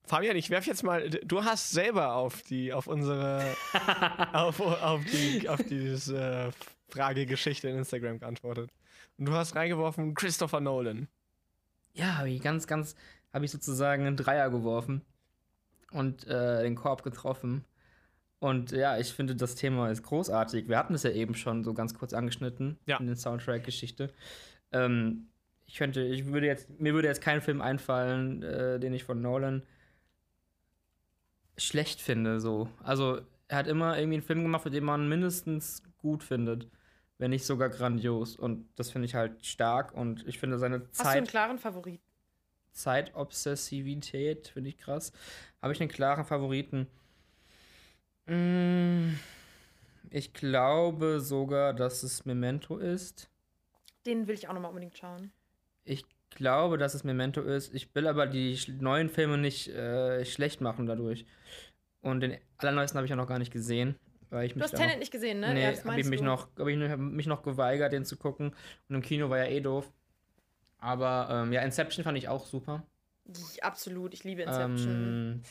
Fabian, 0.07 0.37
ich 0.37 0.51
werf 0.51 0.67
jetzt 0.67 0.83
mal. 0.83 1.09
Du 1.09 1.45
hast 1.45 1.71
selber 1.71 2.15
auf 2.15 2.43
die, 2.43 2.73
auf 2.73 2.87
unsere, 2.87 3.43
auf, 4.33 4.61
auf 4.61 5.03
die, 5.07 5.49
auf 5.49 5.63
diese 5.63 6.19
äh, 6.49 6.51
Fragegeschichte 6.93 7.69
in 7.69 7.79
Instagram 7.79 8.19
geantwortet. 8.19 8.71
Und 9.19 9.27
du 9.27 9.33
hast 9.33 9.55
reingeworfen 9.55 10.15
Christopher 10.15 10.61
Nolan. 10.61 11.09
Ja, 11.95 12.19
habe 12.19 12.31
ich 12.31 12.43
ganz, 12.43 12.67
ganz, 12.67 12.97
habe 13.33 13.45
ich 13.45 13.51
sozusagen 13.51 14.07
einen 14.07 14.17
Dreier 14.17 14.51
geworfen 14.51 15.03
und 15.93 16.27
äh, 16.27 16.63
den 16.65 16.75
Korb 16.75 17.03
getroffen. 17.03 17.65
Und 18.41 18.73
ja, 18.73 18.99
ich 18.99 19.13
finde, 19.15 19.35
das 19.37 19.55
Thema 19.55 19.89
ist 19.91 20.03
großartig. 20.03 20.69
Wir 20.69 20.77
hatten 20.77 20.93
es 20.95 21.05
ja 21.05 21.11
eben 21.13 21.35
schon 21.35 21.65
so 21.65 21.73
ganz 21.73 21.95
kurz 21.95 22.13
angeschnitten 22.13 22.79
Ja. 22.85 22.99
in 22.99 23.07
der 23.07 23.17
Soundtrack-Geschichte. 23.17 24.11
Ähm, 24.73 25.29
ich 25.67 25.77
könnte, 25.77 26.03
ich 26.03 26.27
würde 26.27 26.47
jetzt, 26.47 26.69
mir 26.79 26.93
würde 26.93 27.09
jetzt 27.09 27.23
kein 27.23 27.41
Film 27.41 27.63
einfallen, 27.63 28.43
äh, 28.43 28.79
den 28.79 28.93
ich 28.93 29.05
von 29.05 29.23
Nolan 29.23 29.63
schlecht 31.57 32.01
finde. 32.01 32.41
So, 32.41 32.69
also 32.83 33.21
er 33.49 33.59
hat 33.59 33.67
immer 33.67 33.97
irgendwie 33.99 34.17
einen 34.17 34.23
Film 34.27 34.43
gemacht, 34.43 34.65
den 34.73 34.85
man 34.85 35.09
mindestens 35.09 35.83
gut 35.99 36.23
findet, 36.25 36.69
wenn 37.19 37.31
nicht 37.31 37.45
sogar 37.47 37.69
grandios. 37.71 38.37
Und 38.37 38.69
das 38.77 38.91
finde 38.91 39.07
ich 39.07 39.15
halt 39.15 39.45
stark. 39.47 39.93
Und 39.95 40.27
ich 40.27 40.39
finde 40.39 40.59
seine 40.59 40.81
Hast 40.81 41.01
du 41.01 41.09
einen 41.09 41.27
Zeit. 41.27 41.31
klaren 41.31 41.59
Favorit? 41.59 42.01
Zeitobsessivität, 42.73 44.49
finde 44.49 44.71
ich 44.71 44.79
krass. 44.79 45.13
Habe 45.63 45.73
ich 45.73 45.81
einen 45.81 45.91
klaren 45.91 46.25
Favoriten? 46.25 46.89
Mm, 48.27 49.15
Ich 50.11 50.33
glaube 50.33 51.21
sogar, 51.21 51.73
dass 51.75 52.03
es 52.03 52.25
Memento 52.25 52.79
ist. 52.79 53.29
Den 54.07 54.27
will 54.27 54.35
ich 54.35 54.49
auch 54.49 54.53
nochmal 54.55 54.71
unbedingt 54.71 54.97
schauen. 54.97 55.33
Ich 55.85 56.05
glaube, 56.35 56.79
dass 56.79 56.95
es 56.95 57.05
Memento 57.05 57.41
ist. 57.41 57.75
Ich 57.75 57.95
will 57.95 58.07
aber 58.07 58.27
die 58.27 58.59
neuen 58.81 59.09
Filme 59.09 59.39
nicht 59.39 59.69
äh, 59.69 60.25
schlecht 60.25 60.61
machen 60.61 60.87
dadurch. 60.87 61.27
Und 62.01 62.21
den 62.21 62.37
allerneuesten 62.59 62.99
habe 62.99 63.07
ich 63.07 63.11
ja 63.11 63.17
noch 63.17 63.27
gar 63.29 63.39
nicht 63.39 63.53
gesehen. 63.53 63.97
Weil 64.31 64.47
ich 64.47 64.53
Du 64.53 64.59
mich 64.59 64.65
hast 64.65 64.77
Tenet 64.77 64.99
nicht 64.99 65.13
gesehen, 65.13 65.41
ne? 65.41 65.55
Nee, 65.55 65.63
ja, 65.63 65.85
habe 65.85 66.01
ich 66.01 66.07
mich 66.07 66.21
noch, 66.21 66.49
hab 66.59 66.67
ich 66.67 66.91
hab 66.91 66.99
mich 66.99 67.27
noch 67.27 67.43
geweigert, 67.43 67.93
den 67.93 68.05
zu 68.05 68.17
gucken. 68.17 68.55
Und 68.89 68.95
im 68.97 69.03
Kino 69.03 69.31
war 69.31 69.39
ja 69.39 69.47
eh 69.47 69.61
doof. 69.61 69.91
Aber 70.79 71.29
ähm, 71.31 71.53
ja, 71.53 71.63
Inception 71.63 72.05
fand 72.05 72.19
ich 72.19 72.29
auch 72.29 72.47
super. 72.47 72.83
Ja, 73.27 73.63
Absolut, 73.63 74.13
ich 74.13 74.25
liebe 74.25 74.43
Inception. 74.43 74.89
Ähm, 74.89 75.43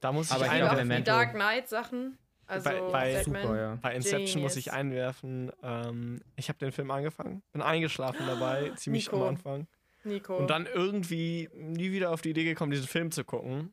Da 0.00 0.12
muss 0.12 0.26
ich 0.26 0.32
Aber 0.34 0.44
ich 0.44 0.52
ich 0.52 0.58
liebe 0.58 0.70
auch 0.70 0.74
die 0.74 0.80
Memento. 0.84 1.10
Dark 1.10 1.32
Knight 1.32 1.68
Sachen. 1.68 2.18
Also 2.46 2.68
Bei- 2.70 2.80
bei- 2.90 3.22
super, 3.22 3.56
ja. 3.56 3.78
Bei 3.80 3.94
Inception 3.94 4.42
muss 4.42 4.56
ich 4.56 4.66
Genius. 4.66 4.78
einwerfen. 4.80 5.52
Ähm, 5.62 6.20
ich 6.36 6.48
habe 6.48 6.58
den 6.58 6.72
Film 6.72 6.90
angefangen, 6.90 7.42
bin 7.52 7.62
eingeschlafen 7.62 8.26
dabei, 8.26 8.70
ziemlich 8.76 9.06
Nico. 9.06 9.22
am 9.22 9.28
Anfang. 9.28 9.66
Nico. 10.04 10.36
Und 10.36 10.48
dann 10.50 10.66
irgendwie 10.66 11.48
nie 11.54 11.90
wieder 11.92 12.10
auf 12.10 12.20
die 12.20 12.30
Idee 12.30 12.44
gekommen, 12.44 12.70
diesen 12.72 12.86
Film 12.88 13.10
zu 13.10 13.24
gucken. 13.24 13.72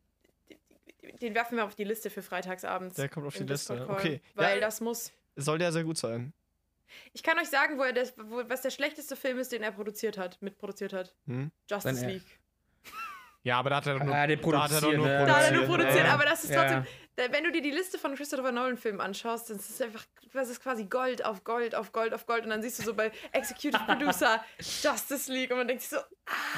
Den 1.22 1.36
werfen 1.36 1.58
wir 1.58 1.66
auf 1.66 1.76
die 1.76 1.84
Liste 1.84 2.10
für 2.10 2.22
freitagsabends. 2.22 2.96
Der 2.96 3.10
kommt 3.10 3.28
auf 3.28 3.36
die 3.36 3.44
Liste. 3.44 3.88
Okay. 3.90 4.22
Weil 4.36 4.56
Ja. 4.56 4.62
das 4.62 4.80
muss. 4.82 5.12
Soll 5.36 5.58
der 5.58 5.72
sehr 5.72 5.84
gut 5.84 5.98
sein. 5.98 6.32
Ich 7.14 7.24
kann 7.24 7.38
euch 7.40 7.50
sagen, 7.50 7.78
wo 7.78 7.84
er 7.84 7.94
das, 7.94 8.14
wo, 8.18 8.44
was 8.48 8.62
der 8.62 8.70
schlechteste 8.70 9.16
Film 9.16 9.40
ist, 9.40 9.52
den 9.52 9.64
er 9.64 9.72
produziert 9.72 10.18
hat, 10.18 10.42
mitproduziert 10.42 10.94
hat. 10.94 11.14
Hm? 11.26 11.52
Justice 11.70 12.06
League. 12.06 12.24
Ja, 13.44 13.58
aber 13.58 13.72
da 13.72 13.78
hat 13.78 13.88
er 13.88 13.98
doch 13.98 14.06
nur, 14.06 14.14
Ah, 14.16 14.28
den 14.28 14.40
da 14.40 14.62
hat 14.64 14.72
er 14.72 14.82
doch 14.82 14.88
produziert, 14.92 14.98
nur 14.98 15.08
ne? 15.08 15.26
Da 15.26 15.36
hat 15.36 15.44
er 15.46 15.52
nur 15.54 15.62
Ja, 15.64 15.68
produziert, 15.68 16.06
ja. 16.06 16.14
aber 16.14 16.26
das 16.26 16.44
ist 16.44 16.50
Ja. 16.52 16.62
trotzdem. 16.62 16.84
Da- 16.84 16.90
Wenn 17.18 17.44
du 17.44 17.52
dir 17.52 17.62
die 17.62 17.72
Liste 17.72 17.98
von 18.00 18.16
Christopher 18.16 18.52
Nolan-Filmen 18.52 19.02
anschaust, 19.02 19.50
dann 19.50 19.58
ist 19.58 19.70
es 19.70 19.82
einfach, 19.82 20.06
das 20.34 20.50
ist 20.50 20.62
quasi 20.62 20.86
Gold 20.86 21.24
auf 21.26 21.44
Gold 21.44 21.76
auf 21.76 21.92
Gold 21.92 22.14
auf 22.14 22.26
Gold. 22.26 22.46
Und 22.46 22.50
dann 22.52 22.62
siehst 22.62 22.80
du 22.80 22.84
so 22.84 22.94
bei 22.94 23.12
Executive 23.34 23.78
Producer 23.86 24.44
Justice 24.60 25.32
League 25.32 25.52
und 25.52 25.58
man 25.58 25.68
denkt 25.68 25.84
sich 25.84 25.92
so, 25.92 25.98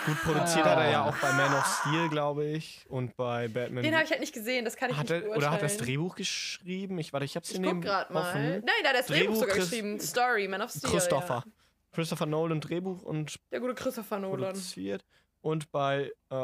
Gut 0.06 0.22
produziert 0.24 0.64
hat 0.66 0.78
er 0.78 0.92
ja 0.92 1.06
auch 1.06 1.18
bei 1.18 1.32
Man 1.34 1.54
of 1.54 1.66
Steel, 1.82 2.08
glaube 2.10 2.46
ich. 2.46 2.86
Und 2.88 3.16
bei 3.18 3.48
Batman. 3.48 3.84
den 3.84 3.94
habe 3.96 4.04
ich 4.06 4.12
halt 4.12 4.20
nicht 4.22 4.34
gesehen, 4.34 4.64
das 4.64 4.76
kann 4.78 4.92
ich 4.92 4.98
hat 4.98 5.10
nicht 5.10 5.24
er, 5.24 5.36
oder 5.36 5.50
hat 5.52 5.62
er 5.62 5.68
das. 5.68 5.78
Drehbuch 5.78 6.16
geschrieben? 6.16 6.98
Ich 7.00 7.12
warte, 7.14 7.26
ich 7.26 7.36
hab's 7.36 7.50
Ich 7.50 7.58
hier 7.58 7.66
guck 7.66 7.74
neben 7.74 7.82
gerade 7.82 8.14
mal. 8.14 8.30
offen. 8.30 8.44
Nein, 8.44 8.62
da 8.84 8.90
hat 8.90 8.96
er 8.96 9.00
das 9.00 9.08
Drehbuch, 9.08 9.24
Drehbuch 9.26 9.36
sogar 9.42 9.56
Chris- 9.56 9.70
geschrieben. 9.72 10.00
Story, 10.00 10.48
Man 10.48 10.62
of 10.62 10.70
Steel. 10.72 10.90
Christopher. 10.92 11.44
Ja. 11.46 11.52
Christopher 11.94 12.26
Nolan 12.28 12.62
Drehbuch 12.62 13.02
und 13.04 13.36
Der 13.52 13.60
gute 13.60 13.74
Christopher 13.74 14.20
Nolan. 14.20 14.52
produziert. 14.52 15.04
Und 15.42 15.72
bei 15.72 16.12
äh, 16.30 16.36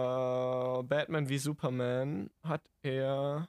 Batman 0.84 1.30
wie 1.30 1.38
Superman 1.38 2.30
hat 2.44 2.62
er. 2.82 3.48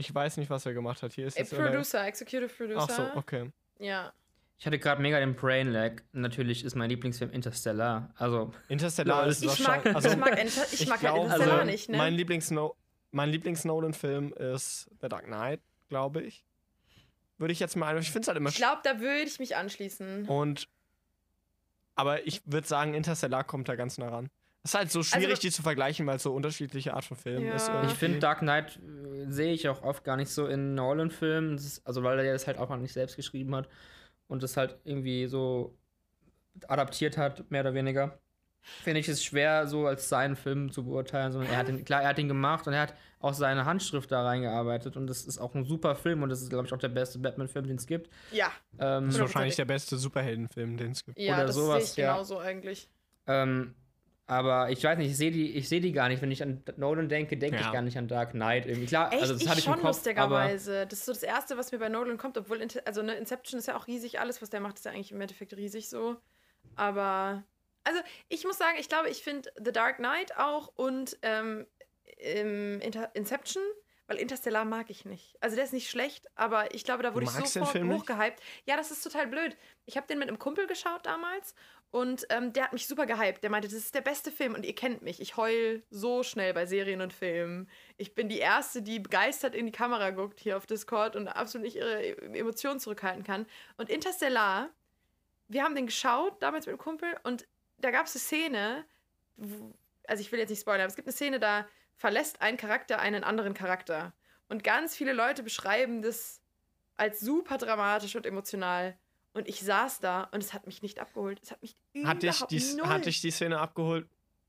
Ich 0.00 0.14
weiß 0.14 0.36
nicht, 0.36 0.48
was 0.48 0.64
er 0.64 0.72
gemacht 0.74 1.02
hat. 1.02 1.12
Hier 1.12 1.26
ist 1.26 1.36
in 1.38 1.46
der- 1.48 1.56
Producer, 1.56 2.06
Executive 2.06 2.48
Producer. 2.48 2.86
Ach 2.88 2.88
so, 3.14 3.18
okay. 3.18 3.50
Ja. 3.80 4.12
Ich 4.60 4.66
hatte 4.66 4.78
gerade 4.78 5.02
mega 5.02 5.18
den 5.20 5.34
Brain 5.34 5.68
Lag. 5.68 6.02
Natürlich 6.12 6.64
ist 6.64 6.74
mein 6.76 6.88
Lieblingsfilm 6.88 7.30
Interstellar. 7.32 8.12
Also, 8.16 8.52
Interstellar 8.68 9.26
ist 9.26 9.42
Ich 9.42 9.48
mag, 9.60 9.84
wahrscheinlich. 9.84 9.94
Also, 9.96 10.08
ich 10.10 10.16
mag, 10.16 10.38
Inter 10.38 10.62
ich 10.72 10.88
mag 10.88 10.90
halt 10.90 11.00
glaub, 11.00 11.24
Interstellar 11.24 11.54
also, 11.58 11.64
nicht, 11.70 11.88
ne? 11.88 11.96
Mein 11.96 12.14
Lieblings-No- 12.14 12.76
mein 13.10 13.30
Lieblings-Nolan-Film 13.30 14.32
ist 14.34 14.88
The 15.00 15.08
Dark 15.08 15.24
Knight, 15.26 15.60
glaube 15.88 16.22
ich. 16.22 16.44
Würde 17.38 17.52
ich 17.52 17.60
jetzt 17.60 17.76
mal 17.76 17.94
ein. 17.94 18.02
Ich 18.02 18.10
finde 18.10 18.22
es 18.22 18.28
halt 18.28 18.36
immer 18.36 18.50
ich 18.50 18.56
glaube, 18.56 18.80
da 18.84 19.00
würde 19.00 19.22
ich 19.22 19.38
mich 19.38 19.56
anschließen. 19.56 20.26
Und 20.28 20.68
aber 21.96 22.24
ich 22.26 22.42
würde 22.44 22.66
sagen, 22.66 22.94
Interstellar 22.94 23.42
kommt 23.44 23.68
da 23.68 23.74
ganz 23.76 23.98
nah 23.98 24.08
ran. 24.08 24.30
Es 24.68 24.74
ist 24.74 24.78
halt 24.78 24.90
so 24.92 25.02
schwierig, 25.02 25.30
Also- 25.30 25.40
die 25.40 25.50
zu 25.50 25.62
vergleichen, 25.62 26.06
weil 26.06 26.16
es 26.16 26.22
so 26.22 26.34
unterschiedliche 26.34 26.92
Art 26.92 27.04
von 27.06 27.16
Film 27.16 27.42
Ja. 27.42 27.54
ist. 27.54 27.62
Ich 27.62 27.68
ich 27.68 27.74
irgendwie. 27.74 27.94
finde 27.96 28.18
Dark 28.18 28.40
Knight 28.40 28.76
äh, 28.76 29.30
sehe 29.30 29.52
ich 29.54 29.66
auch 29.68 29.82
oft 29.82 30.04
gar 30.04 30.16
nicht 30.18 30.30
so 30.30 30.46
in 30.46 30.74
Nolan-Filmen. 30.74 31.58
Also, 31.84 32.02
weil 32.02 32.18
er 32.18 32.32
das 32.34 32.46
halt 32.46 32.58
auch 32.58 32.74
nicht 32.76 32.92
selbst 32.92 33.16
geschrieben 33.16 33.54
hat 33.56 33.66
und 34.26 34.42
das 34.42 34.58
halt 34.58 34.76
irgendwie 34.84 35.26
so 35.26 35.74
adaptiert 36.66 37.16
hat, 37.16 37.50
mehr 37.50 37.62
oder 37.62 37.72
weniger. 37.74 38.18
Finde 38.60 39.00
ich 39.00 39.08
es 39.08 39.24
schwer, 39.24 39.66
so 39.66 39.86
als 39.86 40.08
seinen 40.10 40.36
Film 40.36 40.70
zu 40.70 40.84
beurteilen, 40.84 41.32
sondern 41.32 41.50
er 41.50 41.56
hat 41.58 41.68
ihn, 41.70 41.84
klar, 41.86 42.02
er 42.02 42.08
hat 42.08 42.18
ihn 42.18 42.28
gemacht 42.28 42.66
und 42.66 42.74
er 42.74 42.82
hat 42.82 42.94
auch 43.20 43.32
seine 43.32 43.64
Handschrift 43.64 44.12
da 44.12 44.22
reingearbeitet 44.24 44.96
und 44.98 45.06
das 45.06 45.24
ist 45.24 45.38
auch 45.38 45.54
ein 45.54 45.64
super 45.64 45.94
Film 45.96 46.22
und 46.22 46.28
das 46.28 46.42
ist, 46.42 46.50
glaube 46.50 46.66
ich, 46.66 46.72
auch 46.74 46.78
der 46.78 46.88
beste 46.88 47.18
Batman-Film, 47.18 47.66
den 47.66 47.76
es 47.76 47.86
gibt. 47.86 48.10
Ja, 48.32 48.52
Ähm, 48.78 49.06
Das 49.06 49.14
ist 49.14 49.20
wahrscheinlich 49.20 49.56
der 49.56 49.64
beste 49.64 49.96
Superheldenfilm, 49.96 50.76
den 50.76 50.90
es 50.92 51.04
gibt. 51.04 51.18
ja, 51.18 51.36
Oder 51.36 51.46
das 51.46 51.54
sowas, 51.56 51.94
sehe 51.94 52.04
ich 52.04 52.08
ja. 52.08 52.12
genauso 52.12 52.38
eigentlich. 52.40 52.90
Ähm, 53.26 53.74
aber 54.28 54.68
ich 54.70 54.84
weiß 54.84 54.98
nicht, 54.98 55.10
ich 55.10 55.16
sehe 55.16 55.30
die, 55.30 55.56
ich 55.56 55.68
sehe 55.68 55.80
die 55.80 55.90
gar 55.90 56.08
nicht. 56.08 56.20
Wenn 56.20 56.30
ich 56.30 56.42
an 56.42 56.62
Nolan 56.76 57.08
denke, 57.08 57.38
denke 57.38 57.56
Ja. 57.56 57.66
ich 57.66 57.72
gar 57.72 57.80
nicht 57.80 57.96
an 57.96 58.08
Dark 58.08 58.32
Knight. 58.32 58.66
Irgendwie 58.66 58.86
klar, 58.86 59.10
Echt, 59.10 59.22
also 59.22 59.32
das 59.32 59.42
ich 59.42 59.48
hatte 59.48 59.58
ich 59.58 59.64
schon 59.64 59.74
im 59.74 59.80
Kopf, 59.80 59.88
lustigerweise. 59.96 60.86
Das 60.86 60.98
ist 61.00 61.06
so 61.06 61.12
das 61.12 61.22
Erste, 61.22 61.56
was 61.56 61.72
mir 61.72 61.78
bei 61.78 61.88
Nolan 61.88 62.18
kommt, 62.18 62.36
obwohl 62.36 62.60
also 62.84 63.02
ne, 63.02 63.14
Inception 63.14 63.58
ist 63.58 63.66
ja 63.66 63.76
auch 63.76 63.86
riesig, 63.86 64.20
alles, 64.20 64.42
was 64.42 64.50
der 64.50 64.60
macht, 64.60 64.76
ist 64.76 64.84
ja 64.84 64.92
eigentlich 64.92 65.12
im 65.12 65.20
Endeffekt 65.20 65.56
riesig 65.56 65.88
so. 65.88 66.16
Aber, 66.76 67.42
also 67.84 68.00
ich 68.28 68.44
muss 68.44 68.58
sagen, 68.58 68.76
ich 68.78 68.90
glaube, 68.90 69.08
ich 69.08 69.22
finde 69.22 69.50
The 69.64 69.72
Dark 69.72 69.96
Knight 69.96 70.36
auch 70.36 70.68
und 70.76 71.16
ähm, 71.22 71.66
im 72.18 72.80
Inter 72.80 73.10
Inception, 73.14 73.62
weil 74.08 74.18
Interstellar 74.18 74.64
mag 74.64 74.90
ich 74.90 75.04
nicht. 75.04 75.36
Also 75.40 75.56
der 75.56 75.64
ist 75.64 75.72
nicht 75.72 75.90
schlecht, 75.90 76.26
aber 76.34 76.74
ich 76.74 76.84
glaube, 76.84 77.02
da 77.02 77.14
wurde 77.14 77.24
ich 77.26 77.30
sofort 77.30 77.82
hochgehypt. 77.82 78.40
Ja, 78.66 78.76
das 78.76 78.90
ist 78.90 79.02
total 79.02 79.26
blöd. 79.26 79.56
Ich 79.86 79.96
habe 79.96 80.06
den 80.06 80.18
mit 80.18 80.28
einem 80.28 80.38
Kumpel 80.38 80.66
geschaut 80.66 81.06
damals 81.06 81.54
und 81.90 82.26
ähm, 82.28 82.52
der 82.52 82.64
hat 82.64 82.72
mich 82.72 82.86
super 82.86 83.06
gehypt. 83.06 83.42
Der 83.42 83.50
meinte, 83.50 83.68
das 83.68 83.76
ist 83.76 83.94
der 83.94 84.02
beste 84.02 84.30
Film 84.30 84.54
und 84.54 84.66
ihr 84.66 84.74
kennt 84.74 85.02
mich. 85.02 85.20
Ich 85.20 85.36
heul 85.36 85.82
so 85.90 86.22
schnell 86.22 86.52
bei 86.52 86.66
Serien 86.66 87.00
und 87.00 87.12
Filmen. 87.12 87.68
Ich 87.96 88.14
bin 88.14 88.28
die 88.28 88.38
Erste, 88.38 88.82
die 88.82 88.98
begeistert 88.98 89.54
in 89.54 89.66
die 89.66 89.72
Kamera 89.72 90.10
guckt 90.10 90.38
hier 90.38 90.56
auf 90.58 90.66
Discord 90.66 91.16
und 91.16 91.28
absolut 91.28 91.64
nicht 91.64 91.76
ihre 91.76 92.18
Emotionen 92.34 92.78
zurückhalten 92.78 93.24
kann. 93.24 93.46
Und 93.78 93.88
Interstellar, 93.88 94.68
wir 95.48 95.64
haben 95.64 95.74
den 95.74 95.86
geschaut 95.86 96.42
damals 96.42 96.66
mit 96.66 96.74
dem 96.74 96.78
Kumpel 96.78 97.08
und 97.22 97.48
da 97.78 97.90
gab 97.90 98.06
es 98.06 98.14
eine 98.14 98.20
Szene, 98.20 98.84
also 100.06 100.20
ich 100.20 100.30
will 100.30 100.38
jetzt 100.40 100.50
nicht 100.50 100.60
spoilern, 100.60 100.82
aber 100.82 100.90
es 100.90 100.96
gibt 100.96 101.08
eine 101.08 101.14
Szene, 101.14 101.40
da 101.40 101.66
verlässt 101.96 102.42
ein 102.42 102.56
Charakter 102.56 102.98
einen 102.98 103.24
anderen 103.24 103.54
Charakter. 103.54 104.12
Und 104.48 104.62
ganz 104.62 104.94
viele 104.94 105.12
Leute 105.12 105.42
beschreiben 105.42 106.02
das 106.02 106.42
als 106.96 107.20
super 107.20 107.56
dramatisch 107.56 108.14
und 108.16 108.26
emotional. 108.26 108.98
Und 109.34 109.48
ich 109.48 109.60
saß 109.60 110.00
da 110.00 110.24
und 110.32 110.42
es 110.42 110.52
hat 110.52 110.66
mich 110.66 110.82
nicht 110.82 110.98
abgeholt. 110.98 111.40
Es 111.42 111.50
hat 111.50 111.62
mich 111.62 111.76
Hat 112.04 112.22
dich, 112.22 112.30
überhaupt 112.30 112.50
die, 112.50 112.74
null. 112.76 112.86
hat 112.88 113.06
dich 113.06 113.20
die 113.20 113.30
Szene 113.30 113.58
abgeholt? 113.60 114.08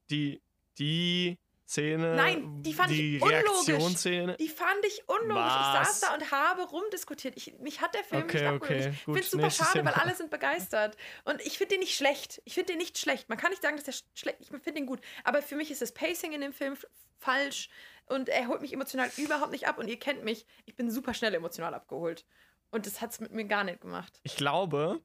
Die, 0.10 0.42
die 0.80 1.38
Szene? 1.68 2.16
Nein, 2.16 2.64
die 2.64 2.74
fand 2.74 2.90
die 2.90 3.18
ich 3.18 3.22
unlogisch. 3.22 4.02
Die 4.40 4.50
fand 4.50 4.86
ich 4.88 5.04
unlogisch. 5.08 5.44
Ich 5.46 5.74
Was? 5.74 6.00
saß 6.00 6.00
da 6.00 6.14
und 6.16 6.32
habe 6.32 6.64
rumdiskutiert. 6.64 7.38
Ich, 7.38 7.54
mich 7.60 7.82
hat 7.82 7.94
der 7.94 8.04
Film 8.04 8.24
Okay, 8.24 8.38
nicht 8.38 8.48
abgeholt. 8.48 8.80
okay, 8.82 8.90
Ich 8.96 9.04
finde 9.04 9.20
es 9.20 9.32
super 9.32 9.52
schade, 9.52 9.86
weil 9.86 9.94
Thema. 9.94 10.02
alle 10.04 10.16
sind 10.16 10.32
begeistert. 10.32 10.98
Und 11.26 11.42
ich 11.42 11.58
finde 11.60 11.76
den 11.76 11.82
nicht 11.82 11.96
schlecht. 11.96 12.42
Ich 12.46 12.56
finde 12.56 12.74
den 12.74 12.80
nicht 12.80 12.98
schlecht. 12.98 13.30
Man 13.30 13.38
kann 13.38 13.52
nicht 13.52 13.62
sagen, 13.62 13.76
dass 13.76 13.86
der 13.86 13.94
sch- 13.94 14.04
schlecht 14.16 14.38
Ich 14.42 14.48
finde 14.48 14.72
den 14.74 14.88
gut. 14.88 15.02
Aber 15.24 15.44
für 15.44 15.56
mich 15.56 15.70
ist 15.70 15.82
das 15.84 15.92
Pacing 15.92 16.32
in 16.32 16.42
dem 16.42 16.54
Film 16.54 16.76
falsch. 17.20 17.70
Und 18.08 18.30
er 18.30 18.48
holt 18.48 18.62
mich 18.62 18.74
emotional 18.74 19.12
überhaupt 19.18 19.52
nicht 19.52 19.68
ab. 19.68 19.78
Und 19.78 19.88
ihr 19.88 20.00
kennt 20.00 20.24
mich. 20.24 20.48
Ich 20.66 20.76
bin 20.76 20.90
super 20.90 21.14
schnell 21.14 21.36
emotional 21.36 21.76
abgeholt. 21.76 22.26
Und 22.72 22.86
das 22.86 23.02
hat 23.02 23.12
es 23.12 23.20
mit 23.20 23.32
mir 23.34 23.46
gar 23.46 23.64
nicht 23.64 23.82
gemacht. 23.82 24.20
Ich 24.24 24.36
glaube, 24.38 25.00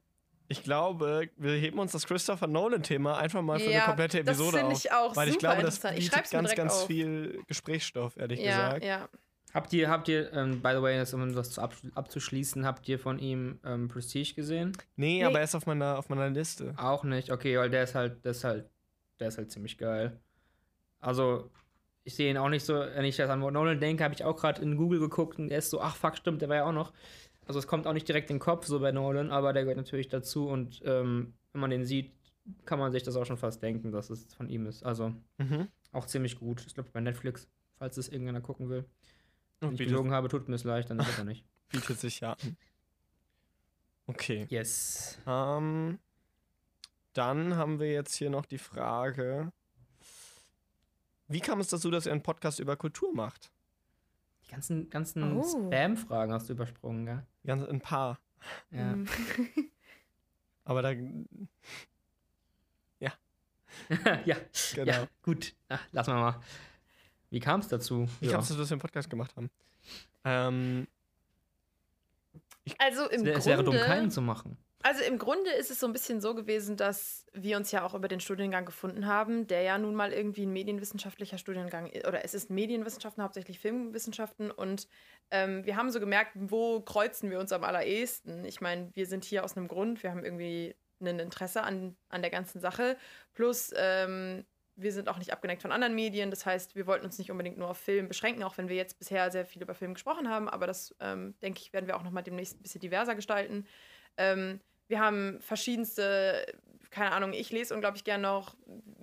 ich 0.47 0.63
glaube, 0.63 1.29
wir 1.37 1.53
heben 1.53 1.79
uns 1.79 1.91
das 1.93 2.05
Christopher 2.05 2.47
Nolan-Thema 2.47 3.17
einfach 3.17 3.41
mal 3.41 3.59
für 3.59 3.71
Ja, 3.71 3.77
eine 3.79 3.85
komplette 3.87 4.23
das 4.23 4.37
Episode 4.37 4.57
finde 4.59 4.73
auf. 4.73 4.85
ich 4.85 4.91
auch 4.91 5.15
weil 5.15 5.29
ich 5.29 5.37
glaube, 5.39 5.61
das 5.63 5.75
interessant. 5.77 5.97
Ich 5.99 6.11
bietet 6.11 6.31
ganz, 6.31 6.55
ganz 6.55 6.73
auf. 6.73 6.87
viel 6.87 7.41
Gesprächsstoff, 7.47 8.17
ehrlich 8.17 8.39
Ja, 8.41 8.67
gesagt. 8.73 8.85
ja. 8.85 9.09
habt 9.55 9.73
ihr, 9.73 9.89
habt 9.89 10.07
ihr, 10.07 10.31
ähm, 10.33 10.61
by 10.61 10.73
the 10.75 10.81
way, 10.83 10.97
das, 10.97 11.13
um 11.15 11.33
das 11.33 11.49
zu 11.51 11.61
ab, 11.61 11.73
abzuschließen, 11.95 12.63
habt 12.65 12.87
ihr 12.87 12.99
von 12.99 13.17
ihm 13.17 13.59
ähm, 13.65 13.87
Prestige 13.87 14.35
gesehen? 14.35 14.73
Nee, 14.95 15.17
Nee. 15.19 15.23
aber 15.25 15.39
er 15.39 15.45
ist 15.45 15.55
auf 15.55 15.65
meiner, 15.65 15.97
auf 15.97 16.09
meiner 16.09 16.29
Liste. 16.29 16.75
Auch 16.77 17.03
nicht, 17.03 17.31
okay, 17.31 17.57
weil 17.57 17.71
der 17.71 17.83
ist 17.83 17.95
halt, 17.95 18.23
der 18.23 18.31
ist 18.31 18.43
halt, 18.43 18.69
der 19.19 19.29
ist 19.29 19.37
halt 19.39 19.51
ziemlich 19.51 19.77
geil. 19.79 20.19
Also, 20.99 21.49
ich 22.03 22.15
sehe 22.15 22.29
ihn 22.29 22.37
auch 22.37 22.49
nicht 22.49 22.63
so, 22.65 22.75
wenn 22.75 23.05
ich 23.05 23.15
das 23.15 23.29
an 23.31 23.39
Nolan 23.39 23.79
denke, 23.79 24.03
habe 24.03 24.13
ich 24.13 24.23
auch 24.23 24.35
gerade 24.35 24.61
in 24.61 24.77
Google 24.77 24.99
geguckt 24.99 25.39
und 25.39 25.49
er 25.49 25.57
ist 25.57 25.71
so, 25.71 25.81
ach 25.81 25.95
fuck, 25.95 26.17
stimmt, 26.17 26.41
der 26.41 26.49
war 26.49 26.57
ja 26.57 26.65
auch 26.65 26.71
noch. 26.71 26.93
Also 27.45 27.59
es 27.59 27.67
kommt 27.67 27.85
auch 27.87 27.93
nicht 27.93 28.07
direkt 28.07 28.29
in 28.29 28.35
den 28.37 28.41
Kopf, 28.41 28.65
so 28.65 28.79
bei 28.79 28.91
Nolan, 28.91 29.31
aber 29.31 29.53
der 29.53 29.63
gehört 29.63 29.77
natürlich 29.77 30.07
dazu 30.07 30.47
und 30.49 30.81
ähm, 30.85 31.33
wenn 31.51 31.61
man 31.61 31.69
den 31.69 31.85
sieht, 31.85 32.11
kann 32.65 32.79
man 32.79 32.91
sich 32.91 33.03
das 33.03 33.15
auch 33.15 33.25
schon 33.25 33.37
fast 33.37 33.61
denken, 33.61 33.91
dass 33.91 34.09
es 34.09 34.33
von 34.33 34.49
ihm 34.49 34.65
ist. 34.65 34.83
Also 34.83 35.13
Mhm. 35.37 35.67
auch 35.91 36.05
ziemlich 36.05 36.39
gut. 36.39 36.63
Ich 36.67 36.73
glaube 36.73 36.89
bei 36.91 37.01
Netflix, 37.01 37.47
falls 37.77 37.97
es 37.97 38.09
irgendeiner 38.09 38.41
gucken 38.41 38.69
will. 38.69 38.85
Wenn 39.61 39.71
ich 39.73 39.77
gelogen 39.79 40.11
habe, 40.11 40.27
tut 40.27 40.47
mir 40.49 40.55
es 40.55 40.63
leicht, 40.63 40.89
dann 40.89 40.99
ist 40.99 41.07
es 41.09 41.17
er 41.17 41.23
nicht. 41.25 41.45
bietet 41.69 41.99
sich 41.99 42.19
ja 42.19 42.33
an. 42.33 42.57
Okay. 44.07 44.45
Yes. 44.49 45.17
Ähm, 45.25 45.97
dann 47.13 47.55
haben 47.55 47.79
wir 47.79 47.91
jetzt 47.91 48.15
hier 48.15 48.29
noch 48.29 48.45
die 48.45 48.57
Frage: 48.59 49.51
Wie 51.27 51.39
kam 51.39 51.59
es 51.59 51.69
dazu, 51.69 51.89
dass 51.89 52.05
ihr 52.05 52.11
einen 52.11 52.21
Podcast 52.21 52.59
über 52.59 52.75
Kultur 52.75 53.13
macht? 53.15 53.51
Die 54.45 54.51
ganzen, 54.51 54.89
ganzen 54.89 55.37
Oh. 55.37 55.43
Spam-Fragen 55.43 56.33
hast 56.33 56.49
du 56.49 56.53
übersprungen, 56.53 57.05
gell? 57.05 57.23
Ganz 57.45 57.63
ein 57.63 57.79
paar. 57.81 58.19
Ja. 58.71 58.95
Mhm. 58.95 59.07
Aber 60.65 60.81
da. 60.81 60.91
ja. 64.25 64.35
Genau. 64.73 64.91
Ja, 64.91 65.07
gut. 65.21 65.53
Ach, 65.69 65.81
lass 65.91 66.07
mal 66.07 66.19
mal. 66.19 66.39
Wie 67.29 67.39
kam 67.39 67.59
es 67.59 67.67
dazu? 67.67 68.07
Wie 68.21 68.27
kam 68.29 68.39
es 68.39 68.47
dazu, 68.47 68.59
dass 68.59 68.69
wir 68.69 68.75
einen 68.75 68.81
Podcast 68.81 69.09
gemacht 69.09 69.35
haben? 69.35 69.49
Ähm, 70.23 70.87
Also 72.79 73.09
im 73.09 73.25
es 73.27 73.45
wäre 73.45 73.63
dumm, 73.63 73.75
Grunde- 73.75 73.85
keinen 73.87 74.11
zu 74.11 74.21
machen. 74.21 74.57
Also 74.85 75.03
im 75.03 75.17
Grunde 75.17 75.49
ist 75.49 75.71
es 75.71 75.79
so 75.79 75.87
ein 75.87 75.93
bisschen 75.93 76.21
so 76.21 76.35
gewesen, 76.35 76.77
dass 76.77 77.25
wir 77.33 77.57
uns 77.57 77.71
ja 77.71 77.83
auch 77.83 77.95
über 77.95 78.07
den 78.07 78.19
Studiengang 78.19 78.65
gefunden 78.65 79.07
haben, 79.07 79.47
der 79.47 79.63
ja 79.63 79.79
nun 79.79 79.95
mal 79.95 80.13
irgendwie 80.13 80.45
ein 80.45 80.53
medienwissenschaftlicher 80.53 81.39
Studiengang 81.39 81.87
ist. 81.87 82.07
Oder 82.07 82.23
es 82.23 82.35
ist 82.35 82.51
Medienwissenschaften, 82.51 83.23
hauptsächlich 83.23 83.57
Filmwissenschaften. 83.57 84.51
Und 84.51 84.87
ähm, 85.31 85.65
wir 85.65 85.75
haben 85.75 85.89
so 85.89 85.99
gemerkt, 85.99 86.33
wo 86.35 86.81
kreuzen 86.81 87.31
wir 87.31 87.39
uns 87.39 87.51
am 87.51 87.63
allerersten. 87.63 88.45
Ich 88.45 88.61
meine, 88.61 88.91
wir 88.93 89.07
sind 89.07 89.25
hier 89.25 89.43
aus 89.43 89.57
einem 89.57 89.67
Grund, 89.67 90.03
wir 90.03 90.11
haben 90.11 90.23
irgendwie 90.23 90.75
ein 91.01 91.17
Interesse 91.17 91.63
an, 91.63 91.97
an 92.09 92.21
der 92.21 92.29
ganzen 92.29 92.59
Sache. 92.59 92.95
Plus, 93.33 93.73
ähm, 93.75 94.45
wir 94.75 94.91
sind 94.91 95.09
auch 95.09 95.17
nicht 95.17 95.33
abgeneigt 95.33 95.63
von 95.63 95.71
anderen 95.71 95.95
Medien. 95.95 96.29
Das 96.29 96.45
heißt, 96.45 96.75
wir 96.75 96.85
wollten 96.85 97.05
uns 97.05 97.17
nicht 97.17 97.31
unbedingt 97.31 97.57
nur 97.57 97.71
auf 97.71 97.79
Film 97.79 98.07
beschränken, 98.07 98.43
auch 98.43 98.59
wenn 98.59 98.69
wir 98.69 98.75
jetzt 98.75 98.99
bisher 98.99 99.31
sehr 99.31 99.47
viel 99.47 99.63
über 99.63 99.73
Film 99.73 99.95
gesprochen 99.95 100.29
haben. 100.29 100.47
Aber 100.47 100.67
das, 100.67 100.95
ähm, 100.99 101.33
denke 101.41 101.61
ich, 101.63 101.73
werden 101.73 101.87
wir 101.87 101.97
auch 101.97 102.03
noch 102.03 102.11
mal 102.11 102.21
demnächst 102.21 102.59
ein 102.59 102.61
bisschen 102.61 102.81
diverser 102.81 103.15
gestalten. 103.15 103.65
Ähm, 104.17 104.61
wir 104.87 104.99
haben 104.99 105.39
verschiedenste, 105.41 106.45
keine 106.91 107.11
Ahnung, 107.11 107.33
ich 107.33 107.51
lese 107.51 107.73
unglaublich 107.73 108.03
gern 108.03 108.21
noch. 108.21 108.55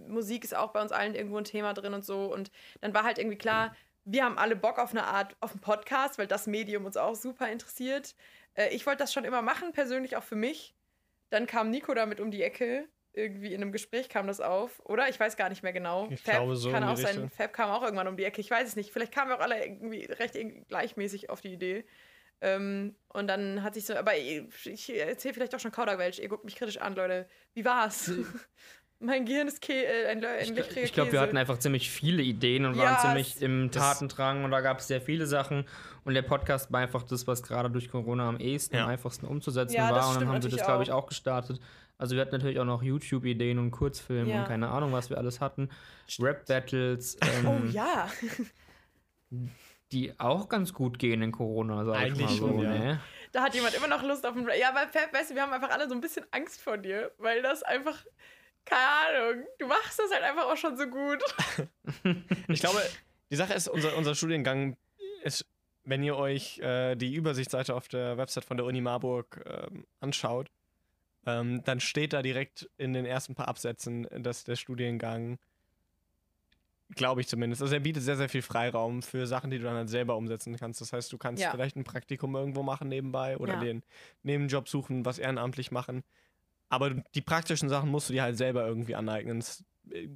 Musik 0.06 0.44
ist 0.44 0.54
auch 0.54 0.72
bei 0.72 0.82
uns 0.82 0.92
allen 0.92 1.14
irgendwo 1.14 1.38
ein 1.38 1.44
Thema 1.44 1.74
drin 1.74 1.94
und 1.94 2.04
so. 2.04 2.32
Und 2.32 2.50
dann 2.80 2.94
war 2.94 3.04
halt 3.04 3.18
irgendwie 3.18 3.38
klar, 3.38 3.74
wir 4.04 4.24
haben 4.24 4.38
alle 4.38 4.56
Bock 4.56 4.78
auf 4.78 4.90
eine 4.90 5.04
Art, 5.04 5.36
auf 5.40 5.52
einen 5.52 5.60
Podcast, 5.60 6.18
weil 6.18 6.26
das 6.26 6.46
Medium 6.46 6.84
uns 6.84 6.96
auch 6.96 7.14
super 7.14 7.50
interessiert. 7.50 8.14
Äh, 8.54 8.68
ich 8.74 8.86
wollte 8.86 8.98
das 8.98 9.12
schon 9.12 9.24
immer 9.24 9.42
machen, 9.42 9.72
persönlich 9.72 10.16
auch 10.16 10.24
für 10.24 10.36
mich. 10.36 10.74
Dann 11.30 11.46
kam 11.46 11.70
Nico 11.70 11.94
damit 11.94 12.20
um 12.20 12.30
die 12.30 12.42
Ecke 12.42 12.88
irgendwie 13.14 13.52
in 13.52 13.60
einem 13.60 13.72
Gespräch 13.72 14.08
kam 14.08 14.26
das 14.26 14.40
auf, 14.40 14.80
oder? 14.84 15.08
Ich 15.08 15.20
weiß 15.20 15.36
gar 15.36 15.48
nicht 15.50 15.62
mehr 15.62 15.72
genau. 15.72 16.08
Ich 16.10 16.22
Fab 16.22 16.34
glaube 16.36 16.56
so 16.56 16.70
kann 16.70 16.82
auch 16.84 16.96
sein. 16.96 17.30
Fab 17.30 17.52
kam 17.52 17.70
auch 17.70 17.82
irgendwann 17.82 18.08
um 18.08 18.16
die 18.16 18.24
Ecke. 18.24 18.40
Ich 18.40 18.50
weiß 18.50 18.66
es 18.66 18.76
nicht. 18.76 18.90
Vielleicht 18.90 19.12
kamen 19.12 19.30
wir 19.30 19.36
auch 19.36 19.42
alle 19.42 19.62
irgendwie 19.62 20.04
recht 20.04 20.36
gleichmäßig 20.68 21.28
auf 21.28 21.40
die 21.40 21.52
Idee. 21.52 21.84
Ähm, 22.42 22.96
und 23.08 23.28
dann 23.28 23.62
hat 23.62 23.74
sich 23.74 23.86
so, 23.86 23.94
aber 23.94 24.16
ich, 24.16 24.42
ich 24.66 24.98
erzähle 24.98 25.32
vielleicht 25.32 25.54
auch 25.54 25.60
schon 25.60 25.70
Kauderwelsch. 25.70 26.18
Ihr 26.18 26.28
guckt 26.28 26.44
mich 26.44 26.56
kritisch 26.56 26.78
an, 26.78 26.96
Leute. 26.96 27.26
Wie 27.54 27.64
war's? 27.64 28.10
mein 28.98 29.24
Gehirn 29.24 29.46
ist 29.46 29.60
Kä 29.60 29.72
äh, 29.72 30.06
ein, 30.08 30.24
ein 30.24 30.56
Ich, 30.56 30.76
ich 30.76 30.92
glaube, 30.92 31.12
wir 31.12 31.20
hatten 31.20 31.36
einfach 31.36 31.58
ziemlich 31.58 31.88
viele 31.90 32.22
Ideen 32.22 32.66
und 32.66 32.74
Ja, 32.74 32.84
waren 32.84 32.98
ziemlich 33.00 33.40
im 33.42 33.70
Tatendrang 33.70 34.44
und 34.44 34.50
da 34.50 34.60
gab 34.60 34.80
es 34.80 34.88
sehr 34.88 35.00
viele 35.00 35.26
Sachen. 35.26 35.66
Und 36.04 36.14
der 36.14 36.22
Podcast 36.22 36.72
war 36.72 36.80
einfach 36.80 37.04
das, 37.04 37.28
was 37.28 37.44
gerade 37.44 37.70
durch 37.70 37.88
Corona 37.88 38.28
am 38.28 38.38
ehesten, 38.38 38.74
Ja. 38.76 38.84
am 38.84 38.90
einfachsten 38.90 39.26
umzusetzen 39.26 39.76
Ja, 39.76 39.90
war. 39.90 40.08
Und 40.08 40.20
dann 40.20 40.28
haben 40.28 40.42
wir 40.42 40.50
das, 40.50 40.64
glaube 40.66 40.82
ich, 40.82 40.90
auch. 40.90 41.04
auch 41.04 41.08
gestartet. 41.08 41.60
Also 41.98 42.16
wir 42.16 42.22
hatten 42.22 42.32
natürlich 42.34 42.58
auch 42.58 42.64
noch 42.64 42.82
YouTube-Ideen 42.82 43.60
und 43.60 43.70
Kurzfilme 43.70 44.28
Ja. 44.30 44.40
und 44.40 44.48
keine 44.48 44.68
Ahnung, 44.68 44.90
was 44.92 45.10
wir 45.10 45.18
alles 45.18 45.40
hatten. 45.40 45.68
Rap-Battles, 46.18 47.18
ähm, 47.20 47.46
Oh 47.46 47.66
ja. 47.70 48.10
die 49.92 50.18
auch 50.18 50.48
ganz 50.48 50.72
gut 50.72 50.98
gehen 50.98 51.22
in 51.22 51.32
Corona, 51.32 51.84
sag 51.84 51.96
ich 51.96 52.06
Eigentlich 52.06 52.26
mal 52.26 52.36
so. 52.36 52.48
schon, 52.48 52.62
ja. 52.62 52.70
Ne? 52.70 53.00
Da 53.32 53.42
hat 53.42 53.54
jemand 53.54 53.74
immer 53.74 53.88
noch 53.88 54.02
Lust 54.02 54.26
auf 54.26 54.36
ein. 54.36 54.46
Ja, 54.58 54.70
aber 54.70 54.88
Fab, 54.88 55.12
weißt 55.12 55.30
du, 55.30 55.34
wir 55.34 55.42
haben 55.42 55.52
einfach 55.52 55.70
alle 55.70 55.88
so 55.88 55.94
ein 55.94 56.00
bisschen 56.00 56.26
Angst 56.32 56.60
vor 56.60 56.78
dir, 56.78 57.12
weil 57.18 57.42
das 57.42 57.62
einfach. 57.62 58.04
Keine 58.64 59.26
Ahnung, 59.26 59.44
du 59.58 59.66
machst 59.66 59.98
das 59.98 60.12
halt 60.12 60.22
einfach 60.22 60.44
auch 60.44 60.56
schon 60.56 60.76
so 60.76 60.86
gut. 60.86 61.20
Ich 62.46 62.60
glaube, 62.60 62.80
die 63.28 63.34
Sache 63.34 63.54
ist, 63.54 63.66
unser, 63.66 63.96
unser 63.96 64.14
Studiengang 64.14 64.76
ist, 65.24 65.44
wenn 65.82 66.04
ihr 66.04 66.16
euch 66.16 66.60
äh, 66.60 66.94
die 66.94 67.12
Übersichtsseite 67.14 67.74
auf 67.74 67.88
der 67.88 68.18
Website 68.18 68.44
von 68.44 68.56
der 68.56 68.66
Uni 68.66 68.80
Marburg 68.80 69.42
ähm, 69.46 69.84
anschaut, 69.98 70.48
ähm, 71.26 71.64
dann 71.64 71.80
steht 71.80 72.12
da 72.12 72.22
direkt 72.22 72.68
in 72.76 72.92
den 72.92 73.04
ersten 73.04 73.34
paar 73.34 73.48
Absätzen, 73.48 74.06
dass 74.22 74.44
der 74.44 74.56
Studiengang, 74.56 75.38
glaube 76.94 77.20
ich 77.20 77.28
zumindest, 77.28 77.62
also 77.62 77.74
er 77.74 77.80
bietet 77.80 78.02
sehr, 78.02 78.16
sehr 78.16 78.28
viel 78.28 78.42
Freiraum 78.42 79.02
für 79.02 79.26
Sachen, 79.26 79.50
die 79.50 79.58
du 79.58 79.64
dann 79.64 79.74
halt 79.76 79.88
selber 79.88 80.16
umsetzen 80.16 80.56
kannst. 80.56 80.80
Das 80.80 80.92
heißt, 80.92 81.12
du 81.12 81.18
kannst 81.18 81.42
Ja. 81.42 81.50
vielleicht 81.50 81.76
ein 81.76 81.84
Praktikum 81.84 82.34
irgendwo 82.34 82.62
machen 82.62 82.88
nebenbei 82.88 83.36
oder 83.38 83.54
Ja. 83.54 83.60
den 83.60 83.82
Nebenjob 84.22 84.68
suchen, 84.68 85.04
was 85.04 85.18
ehrenamtlich 85.18 85.70
machen. 85.70 86.02
Aber 86.68 86.90
die 86.90 87.20
praktischen 87.20 87.68
Sachen 87.68 87.90
musst 87.90 88.08
du 88.08 88.12
dir 88.12 88.22
halt 88.22 88.36
selber 88.36 88.66
irgendwie 88.66 88.94
aneignen. 88.94 89.38
Es, 89.38 89.64
äh, 89.90 90.08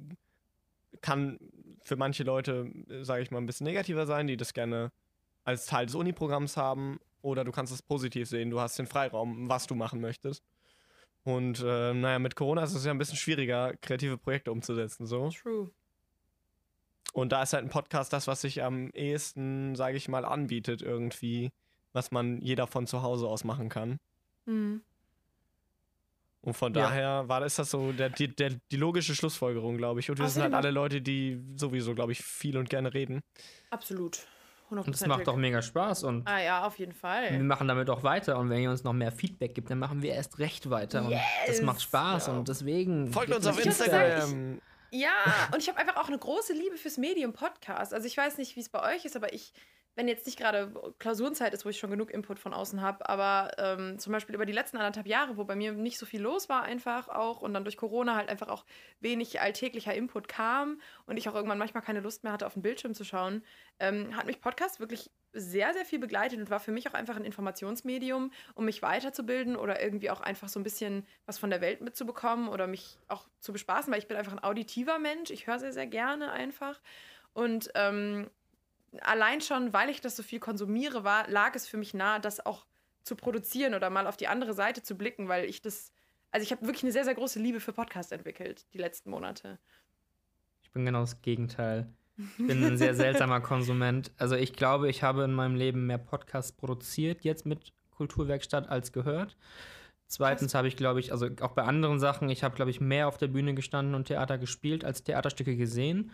kann 1.01 1.37
für 1.83 1.95
manche 1.95 2.23
Leute, 2.23 2.71
sage 3.01 3.21
ich 3.21 3.31
mal, 3.31 3.37
ein 3.37 3.45
bisschen 3.45 3.65
negativer 3.65 4.05
sein, 4.07 4.27
die 4.27 4.37
das 4.37 4.53
gerne 4.53 4.91
als 5.43 5.65
Teil 5.65 5.85
des 5.85 5.95
Uniprogramms 5.95 6.57
haben. 6.57 6.99
Oder 7.21 7.43
du 7.43 7.51
kannst 7.51 7.73
es 7.73 7.81
positiv 7.81 8.27
sehen, 8.27 8.49
du 8.49 8.59
hast 8.59 8.77
den 8.79 8.87
Freiraum, 8.87 9.49
was 9.49 9.67
du 9.67 9.75
machen 9.75 10.01
möchtest. 10.01 10.43
Und 11.23 11.59
äh, 11.61 11.93
naja, 11.93 12.19
mit 12.19 12.35
Corona 12.35 12.63
ist 12.63 12.73
es 12.73 12.85
ja 12.85 12.91
ein 12.91 12.97
bisschen 12.97 13.17
schwieriger, 13.17 13.75
kreative 13.81 14.17
Projekte 14.17 14.51
umzusetzen. 14.51 15.05
So. 15.05 15.29
True. 15.29 15.69
Und 17.17 17.31
da 17.31 17.41
ist 17.41 17.53
halt 17.53 17.63
ein 17.63 17.69
Podcast 17.71 18.13
das, 18.13 18.27
was 18.27 18.41
sich 18.41 18.61
am 18.61 18.91
ehesten, 18.91 19.75
sage 19.75 19.97
ich 19.97 20.07
mal, 20.07 20.23
anbietet, 20.23 20.83
irgendwie, 20.83 21.49
was 21.91 22.11
man 22.11 22.39
jeder 22.41 22.67
von 22.67 22.85
zu 22.85 23.01
Hause 23.01 23.25
aus 23.27 23.43
machen 23.43 23.69
kann. 23.69 23.97
Mhm. 24.45 24.81
Und 26.41 26.53
von 26.53 26.75
Ja. 26.75 26.83
daher 26.83 27.27
war 27.27 27.43
ist 27.43 27.57
das 27.57 27.71
so 27.71 27.91
der, 27.91 28.11
die, 28.11 28.27
der, 28.27 28.51
die 28.71 28.75
logische 28.77 29.15
Schlussfolgerung, 29.15 29.77
glaube 29.77 29.99
ich. 29.99 30.11
Und 30.11 30.19
wir 30.19 30.27
sind 30.27 30.43
halt 30.43 30.53
Außerdem 30.53 30.65
alle 30.67 30.71
Leute, 30.71 31.01
die 31.01 31.41
sowieso, 31.55 31.95
glaube 31.95 32.11
ich, 32.11 32.23
viel 32.23 32.55
und 32.55 32.69
gerne 32.69 32.93
reden. 32.93 33.21
Absolut. 33.71 34.19
100%. 34.69 34.85
Und 34.85 34.89
es 34.89 35.05
macht 35.07 35.27
auch 35.27 35.37
mega 35.37 35.63
Spaß 35.63 36.03
und 36.03 36.27
Ah 36.27 36.39
ja, 36.39 36.67
auf 36.67 36.77
jeden 36.77 36.91
wir 36.91 36.99
Fall. 36.99 37.39
machen 37.41 37.67
damit 37.67 37.89
auch 37.89 38.03
weiter. 38.03 38.37
Und 38.37 38.51
wenn 38.51 38.61
ihr 38.61 38.69
uns 38.69 38.83
noch 38.83 38.93
mehr 38.93 39.11
Feedback 39.11 39.55
gibt, 39.55 39.71
dann 39.71 39.79
machen 39.79 40.03
wir 40.03 40.13
erst 40.13 40.37
recht 40.37 40.69
weiter. 40.69 41.03
Und 41.05 41.11
das 41.11 41.47
Yes! 41.47 41.61
macht 41.63 41.81
Spaß 41.81 42.27
Ja. 42.27 42.33
und 42.33 42.47
deswegen. 42.47 43.11
Folgt 43.11 43.33
uns 43.33 43.47
auf. 43.47 43.65
Instagram. 43.65 44.59
Ja, 44.91 45.49
und 45.53 45.61
ich 45.61 45.67
habe 45.69 45.79
einfach 45.79 45.97
auch 45.97 46.07
eine 46.07 46.17
große 46.17 46.53
Liebe 46.53 46.77
fürs 46.77 46.97
Medium 46.97 47.33
Podcast. 47.33 47.93
Also 47.93 48.07
ich 48.07 48.15
weiß 48.15 48.37
nicht, 48.37 48.55
wie 48.55 48.61
es 48.61 48.69
bei 48.69 48.95
euch 48.95 49.05
ist, 49.05 49.15
aber 49.15 49.33
ich, 49.33 49.53
wenn 49.95 50.07
jetzt 50.07 50.25
nicht 50.25 50.37
gerade 50.37 50.73
Klausurenzeit 50.99 51.53
ist, 51.53 51.65
wo 51.65 51.69
ich 51.69 51.77
schon 51.77 51.91
genug 51.91 52.11
Input 52.11 52.39
von 52.39 52.53
außen 52.53 52.81
habe, 52.81 53.09
aber 53.09 53.51
ähm, 53.57 53.99
zum 53.99 54.13
Beispiel 54.13 54.35
über 54.35 54.45
die 54.45 54.53
letzten 54.53 54.77
anderthalb 54.77 55.07
Jahre, 55.07 55.35
wo 55.35 55.43
bei 55.43 55.55
mir 55.55 55.73
nicht 55.73 55.97
so 55.97 56.05
viel 56.05 56.21
los 56.21 56.47
war 56.47 56.63
einfach 56.63 57.09
auch 57.09 57.41
und 57.41 57.53
dann 57.53 57.65
durch 57.65 57.77
Corona 57.77 58.15
halt 58.15 58.29
einfach 58.29 58.47
auch 58.47 58.65
wenig 58.99 59.41
alltäglicher 59.41 59.93
Input 59.93 60.27
kam 60.27 60.79
und 61.05 61.17
ich 61.17 61.27
auch 61.27 61.35
irgendwann 61.35 61.57
manchmal 61.57 61.83
keine 61.83 61.99
Lust 61.99 62.23
mehr 62.23 62.31
hatte, 62.31 62.45
auf 62.47 62.53
den 62.53 62.61
Bildschirm 62.61 62.93
zu 62.93 63.03
schauen, 63.03 63.43
ähm, 63.79 64.15
hat 64.15 64.25
mich 64.25 64.39
Podcast 64.39 64.79
wirklich 64.79 65.11
sehr, 65.37 65.73
sehr 65.73 65.85
viel 65.85 65.99
begleitet 65.99 66.39
und 66.39 66.49
war 66.49 66.59
für 66.59 66.71
mich 66.71 66.89
auch 66.89 66.93
einfach 66.93 67.15
ein 67.15 67.23
Informationsmedium, 67.23 68.31
um 68.55 68.65
mich 68.65 68.81
weiterzubilden 68.81 69.55
oder 69.55 69.81
irgendwie 69.81 70.09
auch 70.09 70.21
einfach 70.21 70.49
so 70.49 70.59
ein 70.59 70.63
bisschen 70.63 71.05
was 71.25 71.37
von 71.37 71.49
der 71.49 71.61
Welt 71.61 71.81
mitzubekommen 71.81 72.49
oder 72.49 72.67
mich 72.67 72.97
auch 73.07 73.27
zu 73.39 73.53
bespaßen, 73.53 73.91
weil 73.91 73.99
ich 73.99 74.07
bin 74.07 74.17
einfach 74.17 74.31
ein 74.31 74.43
auditiver 74.43 74.99
Mensch. 74.99 75.29
Ich 75.29 75.47
höre 75.47 75.59
sehr, 75.59 75.73
sehr 75.73 75.87
gerne 75.87 76.31
einfach. 76.31 76.81
Und 77.33 77.69
ähm, 77.75 78.29
allein 79.01 79.41
schon, 79.41 79.73
weil 79.73 79.89
ich 79.89 80.01
das 80.01 80.15
so 80.15 80.23
viel 80.23 80.39
konsumiere, 80.39 81.03
war, 81.03 81.27
lag 81.29 81.55
es 81.55 81.67
für 81.67 81.77
mich 81.77 81.93
nahe, 81.93 82.19
das 82.19 82.45
auch 82.45 82.65
zu 83.03 83.15
produzieren 83.15 83.73
oder 83.73 83.89
mal 83.89 84.07
auf 84.07 84.17
die 84.17 84.27
andere 84.27 84.53
Seite 84.53 84.83
zu 84.83 84.97
blicken, 84.97 85.27
weil 85.27 85.45
ich 85.45 85.61
das, 85.61 85.91
also 86.31 86.43
ich 86.43 86.51
habe 86.51 86.65
wirklich 86.65 86.83
eine 86.83 86.91
sehr, 86.91 87.05
sehr 87.05 87.15
große 87.15 87.39
Liebe 87.39 87.59
für 87.59 87.73
Podcast 87.73 88.11
entwickelt, 88.11 88.65
die 88.73 88.79
letzten 88.79 89.09
Monate. 89.09 89.59
Ich 90.63 90.71
bin 90.71 90.85
genau 90.85 91.01
das 91.01 91.21
Gegenteil. 91.21 91.87
Ich 92.17 92.47
bin 92.47 92.63
ein 92.63 92.77
sehr 92.77 92.95
seltsamer 92.95 93.41
Konsument. 93.41 94.11
Also 94.17 94.35
ich 94.35 94.53
glaube, 94.53 94.89
ich 94.89 95.03
habe 95.03 95.23
in 95.23 95.33
meinem 95.33 95.55
Leben 95.55 95.85
mehr 95.85 95.99
Podcasts 95.99 96.51
produziert 96.51 97.23
jetzt 97.23 97.45
mit 97.45 97.73
Kulturwerkstatt 97.91 98.69
als 98.69 98.91
gehört. 98.91 99.37
Zweitens 100.07 100.55
habe 100.55 100.67
ich, 100.67 100.77
glaube 100.77 100.99
ich, 100.99 101.11
also 101.11 101.27
auch 101.41 101.51
bei 101.51 101.63
anderen 101.63 101.99
Sachen, 101.99 102.29
ich 102.29 102.43
habe, 102.43 102.55
glaube 102.55 102.71
ich, 102.71 102.79
mehr 102.79 103.07
auf 103.07 103.17
der 103.17 103.27
Bühne 103.27 103.53
gestanden 103.53 103.93
und 103.93 104.05
Theater 104.05 104.37
gespielt 104.37 104.85
als 104.85 105.03
Theaterstücke 105.03 105.57
gesehen. 105.57 106.11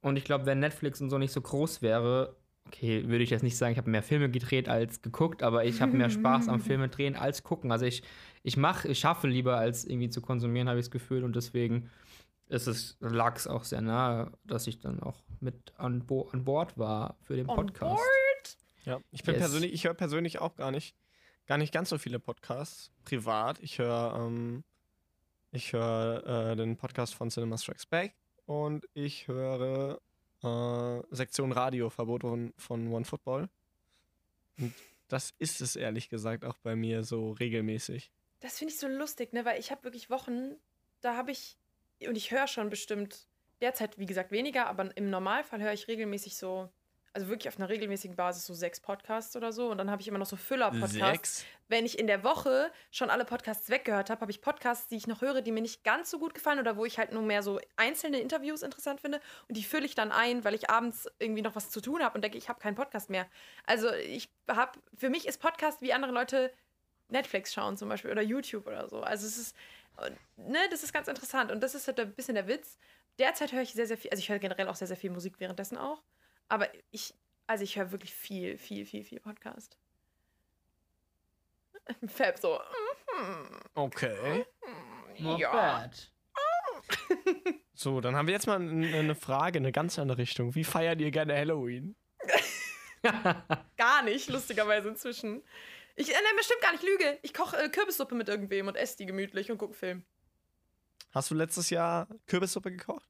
Und 0.00 0.16
ich 0.16 0.24
glaube, 0.24 0.46
wenn 0.46 0.58
Netflix 0.58 1.00
und 1.00 1.10
so 1.10 1.16
nicht 1.16 1.32
so 1.32 1.40
groß 1.40 1.80
wäre, 1.80 2.36
okay, 2.66 3.08
würde 3.08 3.22
ich 3.22 3.30
jetzt 3.30 3.42
nicht 3.42 3.56
sagen, 3.56 3.72
ich 3.72 3.78
habe 3.78 3.90
mehr 3.90 4.02
Filme 4.02 4.30
gedreht 4.30 4.68
als 4.68 5.00
geguckt, 5.00 5.42
aber 5.42 5.64
ich 5.64 5.80
habe 5.80 5.96
mehr 5.96 6.10
Spaß 6.10 6.48
am 6.48 6.60
Filme 6.60 6.88
drehen 6.88 7.14
als 7.14 7.42
gucken. 7.44 7.70
Also 7.70 7.86
ich, 7.86 8.02
ich 8.42 8.56
mache, 8.56 8.88
ich 8.88 8.98
schaffe 8.98 9.28
lieber 9.28 9.56
als 9.56 9.84
irgendwie 9.84 10.10
zu 10.10 10.20
konsumieren, 10.20 10.68
habe 10.68 10.78
ich 10.78 10.86
das 10.86 10.90
Gefühl. 10.90 11.24
Und 11.24 11.36
deswegen 11.36 11.90
ist 12.48 12.66
es, 12.66 12.96
lag 13.00 13.36
es 13.36 13.46
auch 13.46 13.64
sehr 13.64 13.80
nahe, 13.80 14.32
dass 14.44 14.66
ich 14.66 14.78
dann 14.80 15.00
auch 15.02 15.22
mit 15.40 15.72
an, 15.76 16.04
Bo 16.06 16.28
an 16.32 16.44
Bord 16.44 16.78
war 16.78 17.16
für 17.22 17.36
den 17.36 17.48
On 17.48 17.56
Podcast. 17.56 17.96
board? 17.96 18.58
Ja, 18.84 19.00
ich 19.10 19.22
bin 19.22 19.34
Yes. 19.34 19.42
persönlich, 19.42 19.72
ich 19.72 19.84
höre 19.84 19.94
persönlich 19.94 20.38
auch 20.40 20.54
gar 20.56 20.70
nicht, 20.70 20.94
gar 21.46 21.58
nicht 21.58 21.72
ganz 21.72 21.88
so 21.88 21.98
viele 21.98 22.18
Podcasts 22.18 22.90
privat. 23.04 23.58
Ich 23.60 23.78
höre, 23.78 24.14
ähm, 24.18 24.62
ich 25.52 25.72
höre 25.72 26.50
äh, 26.52 26.56
den 26.56 26.76
Podcast 26.76 27.14
von 27.14 27.30
Cinema 27.30 27.56
Strikes 27.56 27.86
Back 27.86 28.14
und 28.46 28.86
ich 28.92 29.26
höre 29.28 30.00
äh, 30.42 31.02
Sektion 31.10 31.52
Radio 31.52 31.88
Verbot 31.88 32.22
von, 32.22 32.52
von 32.58 32.92
One 32.92 33.04
Football. 33.06 33.48
Und 34.58 34.74
das 35.08 35.32
ist 35.38 35.60
es 35.62 35.76
ehrlich 35.76 36.08
gesagt 36.10 36.44
auch 36.44 36.58
bei 36.58 36.76
mir 36.76 37.04
so 37.04 37.32
regelmäßig. 37.32 38.10
Das 38.40 38.58
finde 38.58 38.74
ich 38.74 38.78
so 38.80 38.86
lustig, 38.88 39.32
ne? 39.32 39.44
Weil 39.46 39.58
ich 39.58 39.70
habe 39.70 39.84
wirklich 39.84 40.10
Wochen, 40.10 40.56
da 41.00 41.16
habe 41.16 41.30
ich, 41.30 41.56
und 42.06 42.16
ich 42.16 42.30
höre 42.30 42.46
schon 42.46 42.70
bestimmt, 42.70 43.26
derzeit 43.60 43.98
wie 43.98 44.06
gesagt 44.06 44.30
weniger, 44.30 44.66
aber 44.66 44.96
im 44.96 45.10
Normalfall 45.10 45.60
höre 45.60 45.72
ich 45.72 45.88
regelmäßig 45.88 46.36
so, 46.36 46.68
also 47.14 47.28
wirklich 47.28 47.48
auf 47.48 47.58
einer 47.58 47.68
regelmäßigen 47.68 48.16
Basis 48.16 48.44
so 48.44 48.54
sechs 48.54 48.80
Podcasts 48.80 49.36
oder 49.36 49.52
so. 49.52 49.70
Und 49.70 49.78
dann 49.78 49.88
habe 49.90 50.02
ich 50.02 50.08
immer 50.08 50.18
noch 50.18 50.26
so 50.26 50.34
Füller-Podcasts. 50.36 51.44
Wenn 51.68 51.86
ich 51.86 51.98
in 51.98 52.08
der 52.08 52.24
Woche 52.24 52.72
schon 52.90 53.08
alle 53.08 53.24
Podcasts 53.24 53.70
weggehört 53.70 54.10
habe, 54.10 54.20
habe 54.20 54.32
ich 54.32 54.40
Podcasts, 54.40 54.88
die 54.88 54.96
ich 54.96 55.06
noch 55.06 55.22
höre, 55.22 55.40
die 55.40 55.52
mir 55.52 55.62
nicht 55.62 55.84
ganz 55.84 56.10
so 56.10 56.18
gut 56.18 56.34
gefallen 56.34 56.58
oder 56.58 56.76
wo 56.76 56.84
ich 56.84 56.98
halt 56.98 57.12
nur 57.12 57.22
mehr 57.22 57.42
so 57.44 57.60
einzelne 57.76 58.18
Interviews 58.18 58.62
interessant 58.62 59.00
finde. 59.00 59.20
Und 59.48 59.56
die 59.56 59.62
fülle 59.62 59.86
ich 59.86 59.94
dann 59.94 60.10
ein, 60.10 60.44
weil 60.44 60.54
ich 60.54 60.68
abends 60.68 61.08
irgendwie 61.20 61.42
noch 61.42 61.54
was 61.54 61.70
zu 61.70 61.80
tun 61.80 62.02
habe 62.02 62.16
und 62.16 62.22
denke, 62.22 62.36
ich 62.36 62.48
habe 62.48 62.60
keinen 62.60 62.74
Podcast 62.74 63.08
mehr. 63.10 63.26
Also 63.64 63.92
ich 63.92 64.28
habe, 64.50 64.78
für 64.96 65.08
mich 65.08 65.26
ist 65.26 65.40
Podcast 65.40 65.80
wie 65.82 65.92
andere 65.92 66.12
Leute 66.12 66.52
Netflix 67.08 67.54
schauen 67.54 67.76
zum 67.76 67.88
Beispiel 67.88 68.10
oder 68.10 68.22
YouTube 68.22 68.66
oder 68.66 68.88
so. 68.88 69.00
Also 69.00 69.26
es 69.26 69.38
ist, 69.38 69.56
und, 69.96 70.18
ne, 70.36 70.58
das 70.70 70.82
ist 70.82 70.92
ganz 70.92 71.08
interessant 71.08 71.52
und 71.52 71.60
das 71.62 71.74
ist 71.74 71.86
halt 71.86 72.00
ein 72.00 72.14
bisschen 72.14 72.34
der 72.34 72.48
Witz. 72.48 72.78
Derzeit 73.18 73.52
höre 73.52 73.62
ich 73.62 73.72
sehr, 73.72 73.86
sehr 73.86 73.96
viel, 73.96 74.10
also 74.10 74.20
ich 74.20 74.28
höre 74.28 74.38
generell 74.38 74.68
auch 74.68 74.74
sehr, 74.74 74.88
sehr 74.88 74.96
viel 74.96 75.10
Musik 75.10 75.38
währenddessen 75.38 75.78
auch. 75.78 76.02
Aber 76.48 76.68
ich, 76.90 77.14
also 77.46 77.64
ich 77.64 77.76
höre 77.76 77.92
wirklich 77.92 78.12
viel, 78.12 78.58
viel, 78.58 78.86
viel, 78.86 79.04
viel 79.04 79.20
Podcast. 79.20 79.78
Fab 82.06 82.38
so, 82.38 82.60
mhm, 83.18 83.60
Okay. 83.74 84.44
Not 85.18 85.40
ja. 85.40 85.52
bad. 85.52 86.10
So, 87.76 88.00
dann 88.00 88.14
haben 88.14 88.28
wir 88.28 88.34
jetzt 88.34 88.46
mal 88.46 88.60
eine 88.60 89.16
Frage 89.16 89.58
in 89.58 89.64
eine 89.64 89.72
ganz 89.72 89.98
andere 89.98 90.18
Richtung. 90.18 90.54
Wie 90.54 90.62
feiert 90.62 91.00
ihr 91.00 91.10
gerne 91.10 91.36
Halloween? 91.36 91.96
Gar 93.76 94.04
nicht, 94.04 94.28
lustigerweise 94.30 94.88
inzwischen. 94.90 95.42
Ich, 95.96 96.08
äh, 96.10 96.12
nein, 96.12 96.36
bestimmt 96.36 96.60
gar 96.60 96.72
nicht 96.72 96.82
lüge. 96.84 97.18
Ich 97.22 97.32
koche 97.34 97.56
äh, 97.56 97.68
Kürbissuppe 97.68 98.14
mit 98.14 98.28
irgendwem 98.28 98.66
und 98.68 98.76
esse 98.76 98.96
die 98.96 99.06
gemütlich 99.06 99.50
und 99.50 99.58
gucke 99.58 99.72
einen 99.72 99.78
Film. 99.78 100.04
Hast 101.12 101.30
du 101.30 101.34
letztes 101.34 101.70
Jahr 101.70 102.08
Kürbissuppe 102.26 102.72
gekocht? 102.72 103.08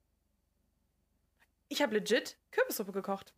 Ich 1.68 1.80
habe 1.82 1.94
legit 1.94 2.36
Kürbissuppe 2.50 2.92
gekocht. 2.92 3.32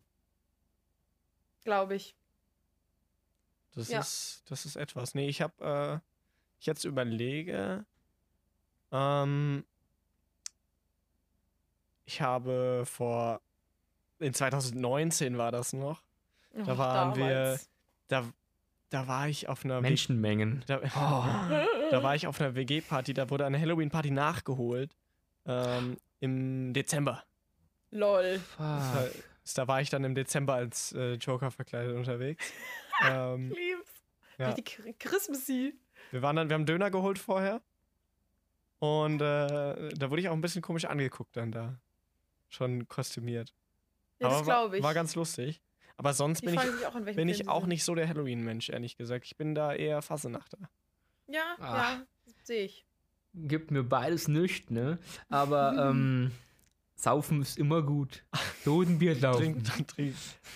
Glaube 1.63 1.95
ich. 1.95 2.15
Das 3.73 3.89
Ja. 3.89 3.99
ist, 3.99 4.43
das 4.49 4.65
ist 4.65 4.75
etwas. 4.75 5.15
Nee, 5.15 5.29
ich 5.29 5.41
habe, 5.41 6.01
äh, 6.03 6.09
ich 6.59 6.65
jetzt 6.65 6.83
überlege, 6.83 7.85
Ähm, 8.91 9.65
ich 12.05 12.21
habe 12.21 12.83
vor, 12.85 13.41
in 14.19 14.33
2019 14.33 15.37
war 15.37 15.51
das 15.51 15.73
noch, 15.73 16.03
da 16.53 16.71
Och, 16.73 16.77
waren 16.77 17.15
wir, 17.17 17.27
damals. 17.27 17.69
da, 18.07 18.33
da 18.89 19.07
war 19.07 19.27
ich 19.27 19.49
auf 19.49 19.65
einer 19.65 19.81
Menschenmengen. 19.81 20.63
Da, 20.67 20.77
da 21.91 22.03
war 22.03 22.15
ich 22.15 22.27
auf 22.27 22.39
einer 22.39 22.55
WG-Party, 22.55 23.13
da 23.13 23.29
wurde 23.29 23.45
eine 23.45 23.59
Halloween-Party 23.59 24.11
nachgeholt. 24.11 24.95
Ähm, 25.45 25.97
Im 26.19 26.73
Dezember. 26.73 27.23
Lol. 27.91 28.39
Fuck. 28.39 29.11
da 29.55 29.67
war 29.67 29.81
ich 29.81 29.89
dann 29.89 30.03
im 30.03 30.13
Dezember 30.15 30.55
als 30.55 30.93
äh, 30.93 31.13
Joker 31.13 31.51
verkleidet 31.51 31.95
unterwegs. 31.95 32.51
ähm, 33.09 33.49
Lieb's. 33.49 33.91
Ja. 34.37 34.49
Richtig 34.49 34.99
Christmassy. 34.99 35.73
wir 36.11 36.21
waren 36.21 36.35
dann, 36.35 36.49
wir 36.49 36.53
haben 36.53 36.65
Döner 36.65 36.91
geholt 36.91 37.17
vorher. 37.17 37.61
Und 38.79 39.21
äh, 39.21 39.89
da 39.95 40.09
wurde 40.11 40.21
ich 40.21 40.29
auch 40.29 40.33
ein 40.33 40.41
bisschen 40.41 40.61
komisch 40.61 40.85
angeguckt 40.85 41.35
dann 41.35 41.51
da. 41.51 41.79
Schon 42.49 42.87
kostümiert. 42.87 43.53
Ja, 44.19 44.29
das 44.29 44.37
Aber 44.37 44.45
glaube 44.45 44.77
ich. 44.77 44.83
war 44.83 44.93
ganz 44.93 45.15
lustig. 45.15 45.61
Aber 45.97 46.13
sonst 46.13 46.41
Die 46.41 46.45
bin 46.45 46.55
ich, 46.55 46.85
auch, 46.85 46.99
bin 47.15 47.27
ich 47.29 47.49
auch 47.49 47.65
nicht 47.65 47.83
so 47.83 47.95
der 47.95 48.07
Halloween-Mensch, 48.07 48.69
ehrlich 48.69 48.97
gesagt. 48.97 49.25
Ich 49.25 49.35
bin 49.35 49.55
da 49.55 49.73
eher 49.73 50.01
Fassenachter. 50.01 50.57
Ja, 51.27 51.55
Ah. 51.59 51.75
ja, 51.93 52.01
sehe 52.43 52.65
ich. 52.65 52.85
Gibt 53.33 53.71
mir 53.71 53.83
beides 53.83 54.27
nicht, 54.27 54.71
ne? 54.71 54.99
Aber 55.29 55.73
ähm, 55.89 56.31
Saufen 56.99 57.43
ist 57.43 57.59
immer 57.59 57.83
gut. 57.83 58.23
Dodenbier 58.65 59.15
saufen. 59.15 59.63
Trink, 59.63 59.87
trink. 59.87 60.15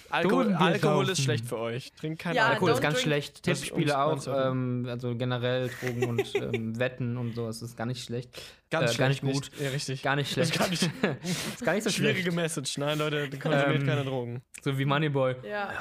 Alkohol, 0.10 0.54
Alkohol 0.56 1.06
saufen. 1.06 1.12
ist 1.12 1.22
schlecht 1.24 1.46
für 1.46 1.58
euch. 1.60 1.94
Trinkt 1.94 2.20
kein 2.20 2.36
Ja, 2.36 2.48
Alkohol 2.48 2.70
Alkohol. 2.70 2.72
ist 2.74 2.82
ganz 2.82 2.96
drink. 2.96 3.04
schlecht. 3.06 3.44
Tippspiele 3.44 4.02
auch. 4.04 4.26
Ähm, 4.28 4.88
also 4.90 5.16
generell 5.16 5.70
Drogen 5.70 6.06
und 6.10 6.34
ähm, 6.54 6.80
Wetten 6.80 7.16
und 7.18 7.36
so. 7.36 7.46
Das 7.46 7.62
ist 7.62 7.78
gar 7.78 7.86
nicht 7.86 8.04
schlecht. 8.04 8.42
Ganz 8.72 8.96
äh, 8.96 8.98
gar 8.98 9.10
nicht 9.10 9.20
schlecht, 9.20 9.52
gut. 9.52 9.60
Ja, 9.62 9.70
richtig. 9.70 10.02
Gar 10.02 10.16
nicht 10.16 10.36
Das 10.36 10.50
schlecht. 10.50 10.74
ist 10.84 10.92
gar 11.02 11.12
nicht- 11.14 11.24
ist 11.54 11.64
gar 11.64 11.74
nicht 11.76 11.84
so 11.84 11.92
Schwierige 11.92 12.22
schlecht. 12.24 12.36
Message. 12.36 12.78
Nein, 12.80 12.98
Leute, 12.98 13.30
konsumiert 13.38 13.82
Ähm, 13.82 13.86
keine 13.88 14.04
Drogen. 14.04 14.42
So 14.64 14.76
wie 14.80 14.86
Moneyboy. 14.86 15.36
Ja. 15.44 15.72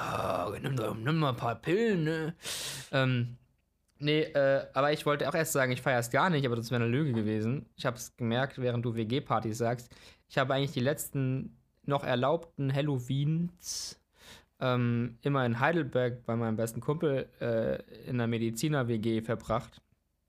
Ja, 0.51 0.53
nimm, 0.61 0.77
nimm 1.05 1.17
mal 1.17 1.31
ein 1.31 1.37
paar 1.37 1.55
Pillen, 1.55 2.05
ne? 2.05 2.35
Ähm, 2.93 3.39
nee, 4.01 4.23
äh, 4.23 4.67
aber 4.73 4.93
ich 4.93 5.07
wollte 5.07 5.29
auch 5.29 5.35
erst 5.35 5.53
sagen, 5.53 5.73
ich 5.73 5.83
feiere 5.83 6.01
es 6.01 6.11
gar 6.11 6.31
nicht, 6.31 6.45
aber 6.45 6.57
das 6.57 6.71
wäre 6.71 6.83
eine 6.83 6.91
Lüge 6.91 7.13
gewesen. 7.13 7.67
Ich 7.77 7.87
habe 7.87 7.97
es 7.97 8.17
gemerkt, 8.17 8.59
während 8.59 8.85
du 8.85 8.95
WG-Partys 8.95 9.59
sagst. 9.59 9.95
Ich 10.29 10.39
habe 10.39 10.55
eigentlich 10.55 10.73
die 10.73 10.81
letzten 10.81 11.57
noch 11.85 12.05
erlaubten 12.05 12.73
Halloweens 12.73 14.01
ähm, 14.61 15.19
immer 15.23 15.45
in 15.47 15.61
Heidelberg 15.61 16.25
bei 16.27 16.37
meinem 16.37 16.57
besten 16.57 16.81
Kumpel 16.81 17.29
äh, 17.41 17.83
in 18.09 18.19
der 18.19 18.27
Mediziner-WG 18.27 19.23
verbracht. 19.23 19.81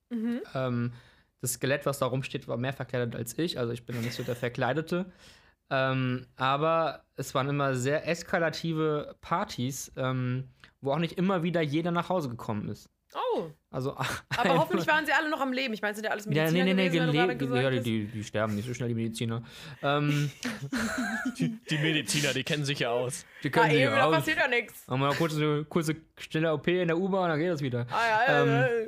Mhm. 0.09 0.41
Ähm, 0.53 0.93
das 1.41 1.53
Skelett, 1.53 1.85
was 1.85 1.99
da 1.99 2.05
rumsteht, 2.05 2.47
war 2.47 2.57
mehr 2.57 2.73
verkleidet 2.73 3.15
als 3.15 3.37
ich. 3.37 3.57
Also 3.57 3.73
ich 3.73 3.85
bin 3.85 3.95
noch 3.95 4.03
nicht 4.03 4.15
so 4.15 4.23
der 4.23 4.35
Verkleidete. 4.35 5.11
Ähm, 5.69 6.27
aber 6.35 7.05
es 7.15 7.33
waren 7.33 7.49
immer 7.49 7.75
sehr 7.75 8.07
eskalative 8.07 9.15
Partys, 9.21 9.91
ähm, 9.95 10.49
wo 10.81 10.91
auch 10.91 10.99
nicht 10.99 11.17
immer 11.17 11.43
wieder 11.43 11.61
jeder 11.61 11.91
nach 11.91 12.09
Hause 12.09 12.29
gekommen 12.29 12.69
ist. 12.69 12.89
Oh, 13.13 13.49
Also, 13.71 13.95
aber 14.37 14.57
hoffentlich 14.57 14.87
waren 14.87 15.05
sie 15.05 15.11
alle 15.11 15.29
noch 15.29 15.41
am 15.41 15.51
Leben. 15.53 15.73
Ich 15.73 15.81
meine, 15.81 15.93
sind 15.95 16.05
ja 16.05 16.11
alles 16.11 16.25
ja, 16.25 16.29
Mediziner 16.31 16.63
nee, 16.65 16.73
nee, 16.73 16.89
nee, 16.89 16.89
gewesen, 16.89 17.51
gele- 17.53 17.61
ja, 17.61 17.69
die, 17.69 17.81
die, 17.81 18.05
die 18.05 18.23
sterben 18.23 18.55
nicht 18.55 18.67
so 18.67 18.73
schnell, 18.73 18.87
die 18.89 18.95
Mediziner. 18.95 19.43
Ähm, 19.83 20.31
Die, 21.37 21.49
die 21.69 21.77
Mediziner, 21.77 22.33
die 22.33 22.43
kennen 22.43 22.65
sich 22.65 22.79
ja 22.79 22.89
aus. 22.91 23.25
die 23.43 23.47
Ah, 23.49 23.51
können 23.51 23.71
sich 23.71 23.79
eben, 23.81 23.91
da 23.95 24.05
aus. 24.05 24.15
passiert 24.15 24.37
ja 24.37 24.47
nichts. 24.47 24.87
Haben 24.87 24.99
wir 25.01 25.07
eine 25.09 25.63
kurze, 25.65 25.95
schnelle 26.17 26.53
OP 26.53 26.67
in 26.67 26.87
der 26.87 26.97
U-Bahn, 26.97 27.29
dann 27.29 27.39
geht 27.39 27.49
das 27.51 27.61
wieder. 27.61 27.85
Ah, 27.89 28.07
ja, 28.07 28.33
ja, 28.33 28.41
Ähm, 28.43 28.49
ja. 28.49 28.87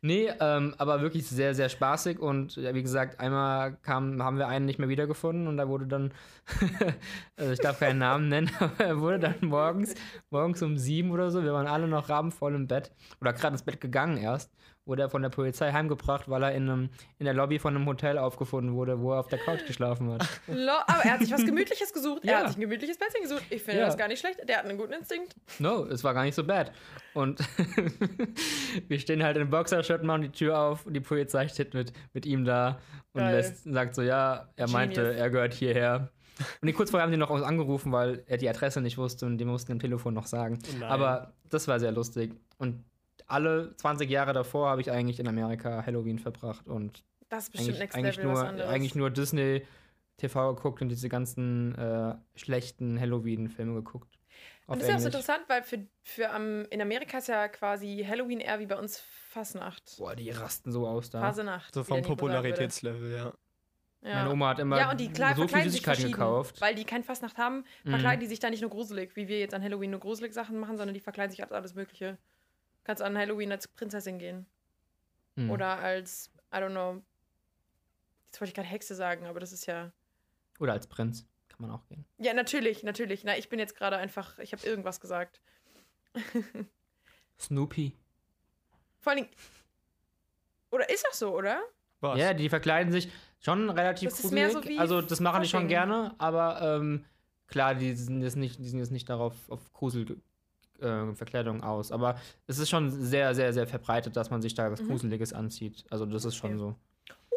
Nee, 0.00 0.30
ähm, 0.40 0.74
aber 0.78 1.02
wirklich 1.02 1.26
sehr, 1.26 1.54
sehr 1.54 1.68
spaßig 1.68 2.18
und 2.18 2.56
ja, 2.56 2.74
wie 2.74 2.82
gesagt, 2.82 3.20
einmal 3.20 3.76
kam, 3.82 4.22
haben 4.22 4.38
wir 4.38 4.48
einen 4.48 4.64
nicht 4.64 4.78
mehr 4.78 4.88
wiedergefunden 4.88 5.46
und 5.46 5.58
da 5.58 5.68
wurde 5.68 5.86
dann, 5.86 6.12
also 7.36 7.52
ich 7.52 7.58
darf 7.60 7.80
keinen 7.80 7.98
Namen 7.98 8.28
nennen, 8.28 8.50
aber 8.58 8.82
er 8.84 8.98
wurde 9.00 9.18
dann 9.18 9.34
morgens, 9.42 9.94
morgens 10.30 10.62
um 10.62 10.78
sieben 10.78 11.10
oder 11.10 11.30
so, 11.30 11.42
wir 11.42 11.52
waren 11.52 11.66
alle 11.66 11.86
noch 11.86 12.08
rabenvoll 12.08 12.54
im 12.54 12.66
Bett 12.66 12.92
oder 13.20 13.34
gerade 13.34 13.54
ins 13.54 13.62
Bett 13.62 13.80
gegangen 13.80 14.16
erst, 14.16 14.50
wurde 14.86 15.02
er 15.02 15.10
von 15.10 15.22
der 15.22 15.28
Polizei 15.28 15.70
heimgebracht, 15.72 16.28
weil 16.28 16.42
er 16.42 16.52
in, 16.52 16.68
einem, 16.68 16.90
in 17.18 17.24
der 17.26 17.34
Lobby 17.34 17.58
von 17.58 17.76
einem 17.76 17.86
Hotel 17.86 18.18
aufgefunden 18.18 18.74
wurde, 18.74 19.00
wo 19.00 19.12
er 19.12 19.20
auf 19.20 19.28
der 19.28 19.38
Couch 19.38 19.64
geschlafen 19.66 20.10
hat. 20.12 20.26
Lo 20.48 20.72
aber 20.86 21.04
er 21.04 21.12
hat 21.12 21.20
sich 21.20 21.30
was 21.32 21.44
Gemütliches 21.44 21.92
gesucht. 21.92 22.24
Ja. 22.24 22.32
Er 22.32 22.38
hat 22.40 22.48
sich 22.48 22.56
ein 22.56 22.62
gemütliches 22.62 22.98
Bettchen 22.98 23.22
gesucht. 23.22 23.44
Ich 23.50 23.62
finde 23.62 23.80
Ja. 23.80 23.86
das 23.86 23.96
gar 23.96 24.08
nicht 24.08 24.18
schlecht. 24.20 24.40
Der 24.48 24.58
hat 24.58 24.64
einen 24.64 24.78
guten 24.78 24.92
Instinkt. 24.92 25.36
No, 25.58 25.84
es 25.84 26.02
war 26.02 26.14
gar 26.14 26.24
nicht 26.24 26.34
so 26.34 26.42
bad. 26.44 26.72
Und 27.14 27.38
wir 28.88 28.98
stehen 28.98 29.22
halt 29.22 29.36
in 29.36 29.50
Boxershot, 29.50 30.02
machen 30.02 30.22
die 30.22 30.30
Tür 30.32 30.58
auf 30.58 30.86
und 30.86 30.94
die 30.94 31.00
Polizei 31.00 31.48
steht 31.48 31.74
mit, 31.74 31.92
mit 32.12 32.26
ihm 32.26 32.44
da 32.44 32.78
und 33.12 33.22
lässt, 33.22 33.64
sagt 33.64 33.94
so, 33.94 34.02
ja, 34.02 34.48
er 34.56 34.68
meinte, 34.70 35.02
Genius. 35.02 35.20
er 35.20 35.30
gehört 35.30 35.54
hierher. 35.54 36.10
Und 36.62 36.66
die 36.68 36.72
kurz 36.72 36.90
vorher 36.90 37.04
haben 37.04 37.12
die 37.12 37.18
noch 37.18 37.30
uns 37.30 37.42
angerufen, 37.44 37.92
weil 37.92 38.22
er 38.26 38.38
die 38.38 38.48
Adresse 38.48 38.80
nicht 38.80 38.96
wusste 38.96 39.26
und 39.26 39.36
die 39.38 39.44
mussten 39.44 39.72
im 39.72 39.78
Telefon 39.78 40.14
noch 40.14 40.26
sagen. 40.26 40.58
Oh 40.64 40.76
nein. 40.80 40.88
Aber 40.90 41.34
das 41.50 41.68
war 41.68 41.78
sehr 41.78 41.92
lustig. 41.92 42.32
Und 42.56 42.82
alle 43.30 43.74
20 43.76 44.10
Jahre 44.10 44.32
davor 44.32 44.68
habe 44.70 44.80
ich 44.80 44.90
eigentlich 44.90 45.20
in 45.20 45.28
Amerika 45.28 45.84
Halloween 45.84 46.18
verbracht 46.18 46.68
und 46.68 47.04
Das 47.28 47.44
ist 47.44 47.52
bestimmt 47.52 47.80
eigentlich, 47.80 47.94
eigentlich, 47.94 48.16
Level 48.16 48.32
was 48.32 48.52
nur, 48.52 48.68
eigentlich 48.68 48.94
nur 48.94 49.10
Disney 49.10 49.66
TV 50.16 50.54
geguckt 50.54 50.82
und 50.82 50.88
diese 50.88 51.08
ganzen 51.08 51.74
äh, 51.76 52.14
schlechten 52.36 53.00
Halloween-Filme 53.00 53.74
geguckt. 53.74 54.18
Und 54.66 54.76
das 54.78 54.84
ist 54.84 54.88
ja 54.90 54.96
auch 54.96 55.00
so 55.00 55.06
interessant, 55.06 55.40
weil 55.48 55.62
für, 55.64 55.86
für 56.04 56.30
um, 56.36 56.64
in 56.70 56.80
Amerika 56.80 57.18
ist 57.18 57.26
ja 57.28 57.48
quasi 57.48 58.06
Halloween 58.08 58.38
eher 58.40 58.60
wie 58.60 58.66
bei 58.66 58.78
uns 58.78 59.00
Fasnacht. 59.00 59.96
Boah, 59.98 60.14
die 60.14 60.30
rasten 60.30 60.70
so 60.70 60.86
aus 60.86 61.10
da. 61.10 61.20
Fasenacht. 61.20 61.74
So 61.74 61.82
vom. 61.82 62.02
Popularitätslevel, 62.02 63.12
ja. 63.12 63.32
Ja. 64.02 64.14
Meine 64.14 64.30
Oma 64.30 64.48
hat 64.50 64.58
immer 64.60 64.78
ja, 64.78 64.90
und 64.90 64.98
die 64.98 65.10
klar, 65.12 65.34
so 65.34 65.46
viel 65.46 65.62
Süßigkeiten 65.64 66.10
gekauft. 66.10 66.60
Weil 66.60 66.74
die 66.74 66.84
kein 66.84 67.04
Fastnacht 67.04 67.36
haben, 67.36 67.64
Mhm. 67.84 67.90
verkleiden 67.90 68.20
die 68.20 68.26
sich 68.26 68.38
da 68.38 68.48
nicht 68.48 68.62
nur 68.62 68.70
gruselig, 68.70 69.14
wie 69.14 69.28
wir 69.28 69.38
jetzt 69.38 69.52
an 69.52 69.62
Halloween 69.62 69.90
nur 69.90 70.00
gruselig 70.00 70.32
Sachen 70.32 70.58
machen, 70.58 70.78
sondern 70.78 70.94
die 70.94 71.00
verkleiden 71.00 71.30
sich 71.30 71.42
als 71.42 71.52
alles 71.52 71.74
Mögliche. 71.74 72.16
Kannst 72.90 73.04
an 73.04 73.16
Halloween 73.16 73.52
als 73.52 73.68
Prinzessin 73.68 74.18
gehen. 74.18 74.46
Mhm. 75.36 75.48
Oder 75.52 75.78
als, 75.78 76.28
I 76.52 76.56
don't 76.56 76.70
know. 76.70 77.00
Jetzt 78.26 78.40
wollte 78.40 78.48
ich 78.50 78.54
gerade 78.56 78.66
Hexe 78.66 78.96
sagen, 78.96 79.26
aber 79.26 79.38
das 79.38 79.52
ist 79.52 79.66
ja. 79.66 79.92
Oder 80.58 80.72
als 80.72 80.88
Prinz. 80.88 81.24
Kann 81.48 81.60
man 81.60 81.70
auch 81.70 81.86
gehen. 81.86 82.04
Ja, 82.18 82.34
natürlich, 82.34 82.82
natürlich. 82.82 83.22
Na, 83.22 83.38
ich 83.38 83.48
bin 83.48 83.60
jetzt 83.60 83.76
gerade 83.76 83.96
einfach, 83.96 84.40
ich 84.40 84.52
habe 84.52 84.66
irgendwas 84.66 85.00
gesagt. 85.00 85.40
Snoopy. 87.38 87.96
Vor 88.98 89.12
allen 89.12 89.22
Dingen. 89.22 89.34
Oder 90.72 90.90
ist 90.90 91.06
auch 91.08 91.14
so, 91.14 91.36
oder? 91.36 91.62
Was? 92.00 92.18
Ja, 92.18 92.34
die 92.34 92.48
verkleiden 92.48 92.92
sich 92.92 93.08
schon 93.38 93.70
relativ 93.70 94.10
Das 94.10 94.18
ist 94.24 94.32
mehr 94.32 94.48
gruselig. 94.48 94.64
so 94.64 94.68
wie 94.68 94.78
also 94.80 95.00
das 95.00 95.20
machen 95.20 95.42
die 95.42 95.48
schon 95.48 95.60
Fasching. 95.60 95.68
gerne, 95.68 96.12
aber 96.18 96.60
ähm, 96.60 97.04
klar, 97.46 97.76
die 97.76 97.94
sind 97.94 98.20
jetzt 98.22 98.36
nicht, 98.36 98.58
die 98.58 98.68
sind 98.68 98.80
jetzt 98.80 98.90
nicht 98.90 99.08
darauf 99.08 99.48
auf 99.48 99.72
Grusel 99.72 100.20
äh, 100.80 101.14
Verkleidung 101.14 101.62
aus. 101.62 101.92
Aber 101.92 102.16
es 102.46 102.58
ist 102.58 102.70
schon 102.70 102.90
sehr, 102.90 103.34
sehr, 103.34 103.52
sehr 103.52 103.66
verbreitet, 103.66 104.16
dass 104.16 104.30
man 104.30 104.42
sich 104.42 104.54
da 104.54 104.70
was 104.70 104.80
Mhm. 104.82 104.88
Gruseliges 104.88 105.32
anzieht. 105.32 105.84
Also 105.90 106.06
das 106.06 106.24
ist 106.24 106.36
schon 106.36 106.58
so. 106.58 106.74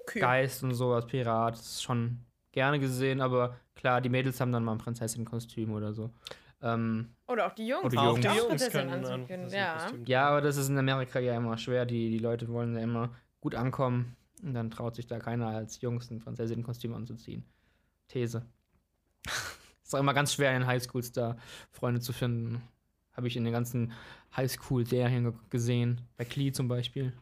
Okay. 0.03 0.19
Geist 0.19 0.63
und 0.63 0.73
so 0.73 0.91
als 0.93 1.06
Pirat 1.08 1.56
ist 1.56 1.82
schon 1.84 2.19
gerne 2.51 2.79
gesehen, 2.79 3.21
aber 3.21 3.56
klar, 3.75 4.01
die 4.01 4.10
Mädels 4.10 4.39
haben 4.41 4.51
dann 4.51 4.63
mal 4.63 4.73
ein 4.73 4.77
Prinzessinnenkostüm 4.77 5.71
oder 5.73 5.93
so. 5.93 6.12
Ähm, 6.62 7.10
Oder 7.27 7.47
auch 7.47 7.53
die 7.53 7.67
Jungs. 7.67 7.84
Oder 7.86 8.01
Auch 8.01 8.06
Jungs. 8.12 8.21
die 8.21 8.27
Auch 8.29 8.36
Jungs 8.36 8.47
Prinzessin 8.47 8.89
können 8.89 9.27
können, 9.27 9.43
das 9.43 9.53
ja. 9.53 9.91
Ja, 10.06 10.29
aber 10.29 10.41
das 10.41 10.56
ist 10.58 10.69
in 10.69 10.77
Amerika 10.77 11.19
ja 11.19 11.36
immer 11.36 11.58
schwer. 11.58 11.86
Die, 11.86 12.10
die 12.10 12.19
Leute 12.19 12.47
wollen 12.47 12.73
ja 12.75 12.82
immer 12.82 13.10
gut 13.41 13.53
ankommen. 13.56 14.15
Und 14.41 14.53
dann 14.53 14.71
traut 14.71 14.95
sich 14.95 15.08
da 15.08 15.19
keiner 15.19 15.47
als 15.47 15.82
Jungs 15.82 16.10
ein 16.10 16.19
Prinzessinnenkostüm 16.19 16.93
anzuziehen. 16.93 17.43
These. 18.08 18.45
ist 19.84 19.93
auch 19.95 19.99
immer 19.99 20.13
ganz 20.13 20.34
schwer 20.34 20.51
in 20.53 20.62
den 20.62 20.67
Highschools 20.67 21.12
da 21.12 21.38
Freunde 21.71 21.99
zu 22.01 22.13
finden. 22.13 22.62
Habe 23.13 23.28
ich 23.28 23.36
in 23.38 23.43
den 23.43 23.54
ganzen 23.54 23.93
Highschool-Serien 24.36 25.23
ge 25.23 25.34
gesehen. 25.49 26.02
Bei 26.17 26.26
Klee 26.26 26.52
zum 26.52 26.67
Beispiel. 26.67 27.13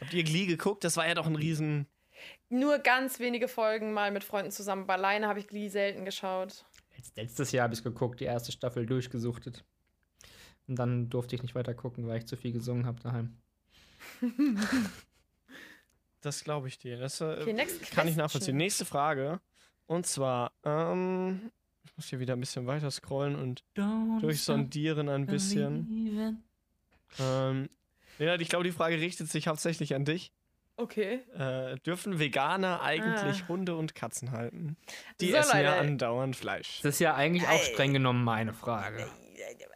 Habt 0.00 0.12
ihr 0.14 0.24
Glee 0.24 0.46
geguckt? 0.46 0.84
Das 0.84 0.96
war 0.96 1.06
ja 1.06 1.14
doch 1.14 1.26
ein 1.26 1.36
riesen. 1.36 1.86
Nur 2.48 2.78
ganz 2.78 3.18
wenige 3.20 3.46
Folgen 3.48 3.92
mal 3.92 4.10
mit 4.10 4.24
Freunden 4.24 4.50
zusammen. 4.50 4.82
Aber 4.84 4.94
alleine 4.94 5.28
habe 5.28 5.38
ich 5.38 5.48
Glee 5.48 5.68
selten 5.68 6.04
geschaut. 6.04 6.64
Letzt- 6.96 7.16
Letztes 7.16 7.52
Jahr 7.52 7.64
habe 7.64 7.74
ich 7.74 7.82
geguckt, 7.82 8.20
die 8.20 8.24
erste 8.24 8.52
Staffel 8.52 8.86
durchgesuchtet. 8.86 9.64
Und 10.66 10.76
dann 10.76 11.10
durfte 11.10 11.36
ich 11.36 11.42
nicht 11.42 11.54
weiter 11.54 11.74
gucken, 11.74 12.06
weil 12.08 12.18
ich 12.18 12.26
zu 12.26 12.36
viel 12.36 12.52
gesungen 12.52 12.86
habe 12.86 13.00
daheim. 13.00 13.36
Das 16.22 16.42
glaube 16.42 16.66
ich 16.68 16.78
dir. 16.78 16.98
Das 16.98 17.20
äh, 17.20 17.36
Okay, 17.40 17.52
next 17.52 17.78
kann 17.78 17.84
ich 17.84 17.92
question. 17.92 18.16
nachvollziehen. 18.16 18.56
Nächste 18.56 18.84
Frage. 18.84 19.40
Und 19.86 20.06
zwar, 20.06 20.52
ähm, 20.64 21.52
ich 21.86 21.96
muss 21.96 22.06
hier 22.08 22.20
wieder 22.20 22.34
ein 22.34 22.40
bisschen 22.40 22.66
weiter 22.66 22.90
scrollen 22.90 23.36
und 23.36 23.64
durchsondieren 24.20 25.08
ein 25.08 25.26
bisschen. 25.26 26.42
Ähm, 27.20 27.68
ja, 28.18 28.34
ich 28.34 28.48
glaube, 28.48 28.64
die 28.64 28.72
Frage 28.72 28.96
richtet 29.00 29.28
sich 29.30 29.46
hauptsächlich 29.48 29.94
an 29.94 30.04
dich. 30.04 30.32
Okay. 30.78 31.20
Äh, 31.34 31.76
dürfen 31.86 32.18
Veganer 32.18 32.82
eigentlich 32.82 33.42
Ah. 33.44 33.48
Hunde 33.48 33.76
und 33.76 33.94
Katzen 33.94 34.32
halten? 34.32 34.76
Die 35.20 35.30
So, 35.30 35.36
essen 35.36 35.56
ja 35.62 35.70
Leute. 35.76 35.80
andauernd 35.88 36.36
Fleisch. 36.36 36.80
Das 36.82 36.96
ist 36.96 36.98
ja 37.00 37.14
eigentlich 37.14 37.48
auch 37.48 37.62
streng 37.62 37.94
genommen 37.94 38.22
meine 38.24 38.52
Frage. 38.52 39.08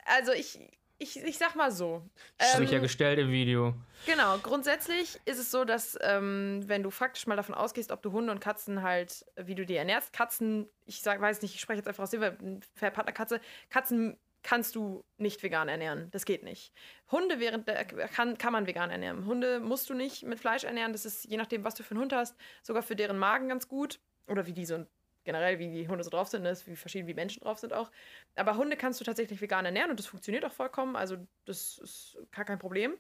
Also 0.05 0.33
ich 0.33 0.59
ich, 1.01 1.23
ich 1.25 1.39
sag 1.39 1.57
mal 1.57 1.73
so. 1.73 2.03
Sicher 2.39 2.77
Ähm, 2.77 2.83
gestellt 2.83 3.19
im 3.19 3.31
Video. 3.31 3.75
Genau, 4.07 4.39
grundsätzlich 4.39 5.19
ist 5.25 5.39
es 5.39 5.51
so, 5.51 5.65
dass 5.65 5.99
ähm, 6.03 6.63
wenn 6.67 6.83
du 6.83 6.91
faktisch 6.91 7.27
mal 7.27 7.37
davon 7.37 7.55
ausgehst, 7.55 7.91
ob 7.91 8.03
du 8.03 8.13
Hunde 8.13 8.31
und 8.31 8.41
Katzen 8.41 8.83
halt, 8.83 9.25
äh, 9.35 9.47
wie 9.47 9.55
du 9.55 9.65
die 9.65 9.77
ernährst, 9.77 10.13
Katzen, 10.13 10.69
ich 10.85 11.01
sag, 11.01 11.21
weiß 11.21 11.41
nicht, 11.43 11.55
ich 11.55 11.61
spreche 11.61 11.79
jetzt 11.79 11.89
einfach 11.89 12.05
aus 12.05 12.11
dem 12.11 12.21
weil 12.21 12.91
Partnerkatze, 12.91 13.41
Katzen 13.71 14.19
kannst 14.43 14.75
du 14.75 15.05
nicht 15.17 15.43
vegan 15.43 15.69
ernähren. 15.69 16.11
Das 16.11 16.25
geht 16.25 16.43
nicht. 16.43 16.73
Hunde 17.11 17.41
während 17.41 17.67
der, 17.67 17.85
kann, 17.85 18.39
kann 18.39 18.53
man 18.53 18.67
vegan 18.67 18.91
ernähren. 18.91 19.27
Hunde 19.27 19.61
musst 19.61 19.89
du 19.91 19.95
nicht 19.95 20.23
mit 20.23 20.39
Fleisch 20.39 20.65
ernähren. 20.65 20.93
Das 20.93 21.05
ist 21.05 21.25
je 21.25 21.37
nachdem, 21.37 21.65
was 21.65 21.75
du 21.75 21.83
für 21.83 21.93
einen 21.93 22.01
Hund 22.01 22.13
hast, 22.13 22.37
sogar 22.63 22.83
für 22.83 22.97
deren 22.97 23.19
Magen 23.19 23.49
ganz 23.49 23.69
gut. 23.69 24.01
Oder 24.27 24.47
wie 24.47 24.53
die 24.53 24.65
so 24.65 24.87
generell, 25.25 25.59
wie 25.59 25.69
die 25.69 25.89
Hunde 25.89 26.05
so 26.05 26.11
drauf 26.11 26.29
sind, 26.29 26.45
ist, 26.47 26.67
wie 26.67 26.77
verschieden 26.77 27.07
wie 27.07 27.15
Menschen 27.15 27.43
drauf 27.43 27.59
sind 27.59 27.73
auch. 27.73 27.91
Aber 28.37 28.57
Hunde 28.57 28.77
kannst 28.77 29.01
du 29.01 29.05
tatsächlich 29.05 29.41
vegan 29.41 29.65
ernähren 29.65 29.91
und 29.91 29.99
das 29.99 30.07
funktioniert 30.07 30.45
auch 30.45 30.53
vollkommen. 30.53 30.97
Also 30.97 31.17
das 31.45 31.79
ist 31.79 32.19
gar 32.33 32.45
kein 32.45 32.59
Problem. 32.59 32.97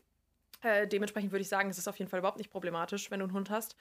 Äh, 0.62 0.86
dementsprechend 0.86 1.32
würde 1.32 1.42
ich 1.42 1.48
sagen, 1.48 1.70
es 1.70 1.78
ist 1.78 1.88
auf 1.88 1.98
jeden 1.98 2.10
Fall 2.10 2.18
überhaupt 2.18 2.38
nicht 2.38 2.50
problematisch, 2.50 3.10
wenn 3.10 3.20
du 3.20 3.24
einen 3.24 3.34
Hund 3.34 3.50
hast. 3.50 3.76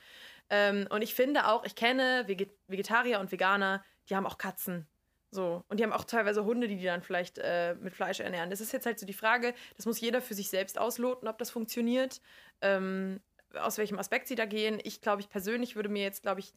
Ähm, 0.49 0.87
und 0.89 1.01
ich 1.01 1.13
finde 1.13 1.47
auch, 1.47 1.65
ich 1.65 1.75
kenne 1.75 2.23
Veget 2.27 2.51
Vegetarier 2.67 3.19
und 3.19 3.31
Veganer, 3.31 3.83
die 4.09 4.15
haben 4.15 4.25
auch 4.25 4.37
Katzen. 4.37 4.87
So. 5.31 5.63
Und 5.67 5.79
die 5.79 5.83
haben 5.83 5.93
auch 5.93 6.05
teilweise 6.05 6.45
Hunde, 6.45 6.67
die 6.67 6.77
die 6.77 6.85
dann 6.85 7.03
vielleicht 7.03 7.37
äh, 7.37 7.75
mit 7.75 7.93
Fleisch 7.93 8.19
ernähren. 8.19 8.49
Das 8.49 8.61
ist 8.61 8.71
jetzt 8.71 8.85
halt 8.85 8.99
so 8.99 9.05
die 9.05 9.13
Frage, 9.13 9.53
das 9.75 9.85
muss 9.85 9.99
jeder 9.99 10.21
für 10.21 10.33
sich 10.33 10.49
selbst 10.49 10.79
ausloten, 10.79 11.27
ob 11.27 11.37
das 11.37 11.51
funktioniert. 11.51 12.21
Ähm, 12.61 13.19
aus 13.53 13.77
welchem 13.77 13.99
Aspekt 13.99 14.27
sie 14.27 14.35
da 14.35 14.45
gehen. 14.45 14.79
Ich 14.83 15.01
glaube, 15.01 15.21
ich 15.21 15.29
persönlich 15.29 15.75
würde 15.75 15.89
mir 15.89 16.03
jetzt, 16.03 16.21
glaube 16.21 16.39
ich, 16.39 16.53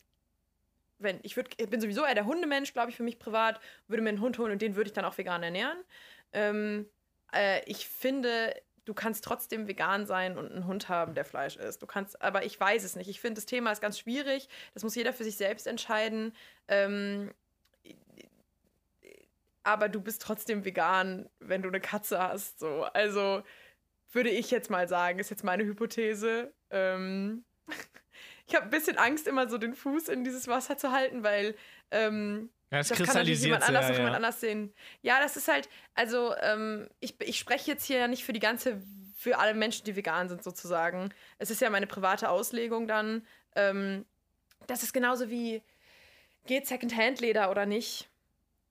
wenn 1.02 1.20
ich, 1.22 1.36
würd, 1.36 1.48
ich 1.56 1.68
bin 1.68 1.80
sowieso 1.80 2.04
eher 2.04 2.14
der 2.14 2.26
Hundemensch, 2.26 2.72
glaube 2.72 2.90
ich, 2.90 2.96
für 2.96 3.02
mich 3.02 3.18
privat, 3.18 3.60
würde 3.88 4.02
mir 4.02 4.10
einen 4.10 4.20
Hund 4.20 4.38
holen 4.38 4.52
und 4.52 4.62
den 4.62 4.76
würde 4.76 4.88
ich 4.88 4.94
dann 4.94 5.04
auch 5.04 5.16
vegan 5.18 5.42
ernähren. 5.42 5.78
Ähm, 6.32 6.86
äh, 7.32 7.62
ich 7.66 7.88
finde, 7.88 8.54
du 8.84 8.94
kannst 8.94 9.24
trotzdem 9.24 9.68
vegan 9.68 10.06
sein 10.06 10.36
und 10.36 10.50
einen 10.50 10.66
Hund 10.66 10.88
haben, 10.88 11.14
der 11.14 11.24
Fleisch 11.24 11.56
isst. 11.56 11.82
Du 11.82 11.86
kannst, 11.86 12.20
aber 12.20 12.44
ich 12.44 12.58
weiß 12.58 12.84
es 12.84 12.96
nicht. 12.96 13.08
Ich 13.08 13.20
finde, 13.20 13.34
das 13.36 13.46
Thema 13.46 13.72
ist 13.72 13.80
ganz 13.80 13.98
schwierig. 13.98 14.48
Das 14.74 14.82
muss 14.82 14.94
jeder 14.94 15.12
für 15.12 15.24
sich 15.24 15.36
selbst 15.36 15.66
entscheiden. 15.66 16.34
Ähm, 16.68 17.32
aber 19.62 19.88
du 19.88 20.00
bist 20.00 20.22
trotzdem 20.22 20.64
vegan, 20.64 21.28
wenn 21.38 21.62
du 21.62 21.68
eine 21.68 21.80
Katze 21.80 22.18
hast. 22.18 22.58
So. 22.58 22.84
Also 22.92 23.42
würde 24.10 24.30
ich 24.30 24.50
jetzt 24.50 24.70
mal 24.70 24.88
sagen, 24.88 25.18
ist 25.18 25.30
jetzt 25.30 25.44
meine 25.44 25.64
Hypothese. 25.64 26.52
Ähm, 26.70 27.44
ich 28.46 28.54
habe 28.54 28.64
ein 28.64 28.70
bisschen 28.70 28.98
Angst, 28.98 29.26
immer 29.26 29.48
so 29.48 29.58
den 29.58 29.74
Fuß 29.74 30.08
in 30.08 30.24
dieses 30.24 30.48
Wasser 30.48 30.76
zu 30.76 30.92
halten, 30.92 31.22
weil 31.22 31.54
ähm, 31.90 32.50
Ja, 32.70 32.78
es 32.78 32.88
das 32.88 32.98
kann 32.98 33.06
natürlich 33.06 33.38
kristallisiert 33.40 33.46
jemand 33.46 33.68
anders 33.68 33.86
sehr, 33.86 33.94
auch 33.94 33.98
jemand 33.98 34.12
ja. 34.12 34.16
anders 34.16 34.40
sehen. 34.40 34.74
Ja, 35.02 35.20
das 35.20 35.36
ist 35.36 35.48
halt, 35.48 35.68
also 35.94 36.34
ähm, 36.40 36.88
ich, 37.00 37.20
ich 37.20 37.38
spreche 37.38 37.70
jetzt 37.70 37.84
hier 37.84 37.98
ja 37.98 38.08
nicht 38.08 38.24
für 38.24 38.32
die 38.32 38.40
ganze, 38.40 38.82
für 39.16 39.38
alle 39.38 39.54
Menschen, 39.54 39.84
die 39.84 39.96
vegan 39.96 40.28
sind 40.28 40.42
sozusagen. 40.42 41.12
Es 41.38 41.50
ist 41.50 41.60
ja 41.60 41.70
meine 41.70 41.86
private 41.86 42.28
Auslegung 42.28 42.88
dann. 42.88 43.26
Ähm, 43.54 44.04
das 44.66 44.82
ist 44.82 44.92
genauso 44.92 45.30
wie, 45.30 45.62
geht 46.46 46.66
Secondhand-Leder 46.66 47.50
oder 47.50 47.66
nicht? 47.66 48.08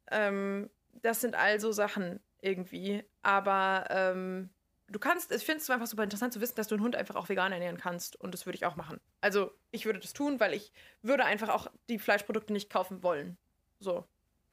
Ähm, 0.10 0.70
das 1.02 1.22
sind 1.22 1.36
also 1.36 1.72
Sachen 1.72 2.20
irgendwie. 2.42 3.04
Aber 3.22 3.86
ähm, 3.90 4.50
du 4.92 5.00
kannst, 5.00 5.32
ich 5.32 5.44
finde 5.44 5.62
es 5.62 5.70
einfach 5.70 5.88
super 5.88 6.04
interessant 6.04 6.34
zu 6.34 6.42
wissen, 6.42 6.56
dass 6.56 6.68
du 6.68 6.76
einen 6.76 6.84
Hund 6.84 6.96
einfach 6.96 7.16
auch 7.16 7.30
vegan 7.30 7.52
ernähren 7.52 7.78
kannst. 7.78 8.16
Und 8.20 8.34
das 8.34 8.46
würde 8.46 8.58
ich 8.58 8.66
auch 8.66 8.76
machen. 8.76 9.00
Also 9.22 9.52
ich 9.72 9.86
würde 9.86 10.00
das 10.00 10.14
tun, 10.14 10.40
weil 10.40 10.54
ich 10.54 10.72
würde 11.02 11.26
einfach 11.26 11.50
auch 11.50 11.68
die 11.90 12.00
Fleischprodukte 12.00 12.54
nicht 12.54 12.70
kaufen 12.70 13.02
wollen. 13.04 13.38
So. 13.80 14.06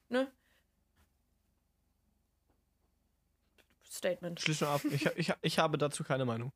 Ne? 0.09 0.31
Statement. 3.83 4.39
Schließ 4.39 4.61
nur 4.61 4.69
ab. 4.69 4.81
Ich, 4.91 5.05
ich, 5.05 5.33
ich 5.41 5.59
habe 5.59 5.77
dazu 5.77 6.03
keine 6.03 6.25
Meinung. 6.25 6.51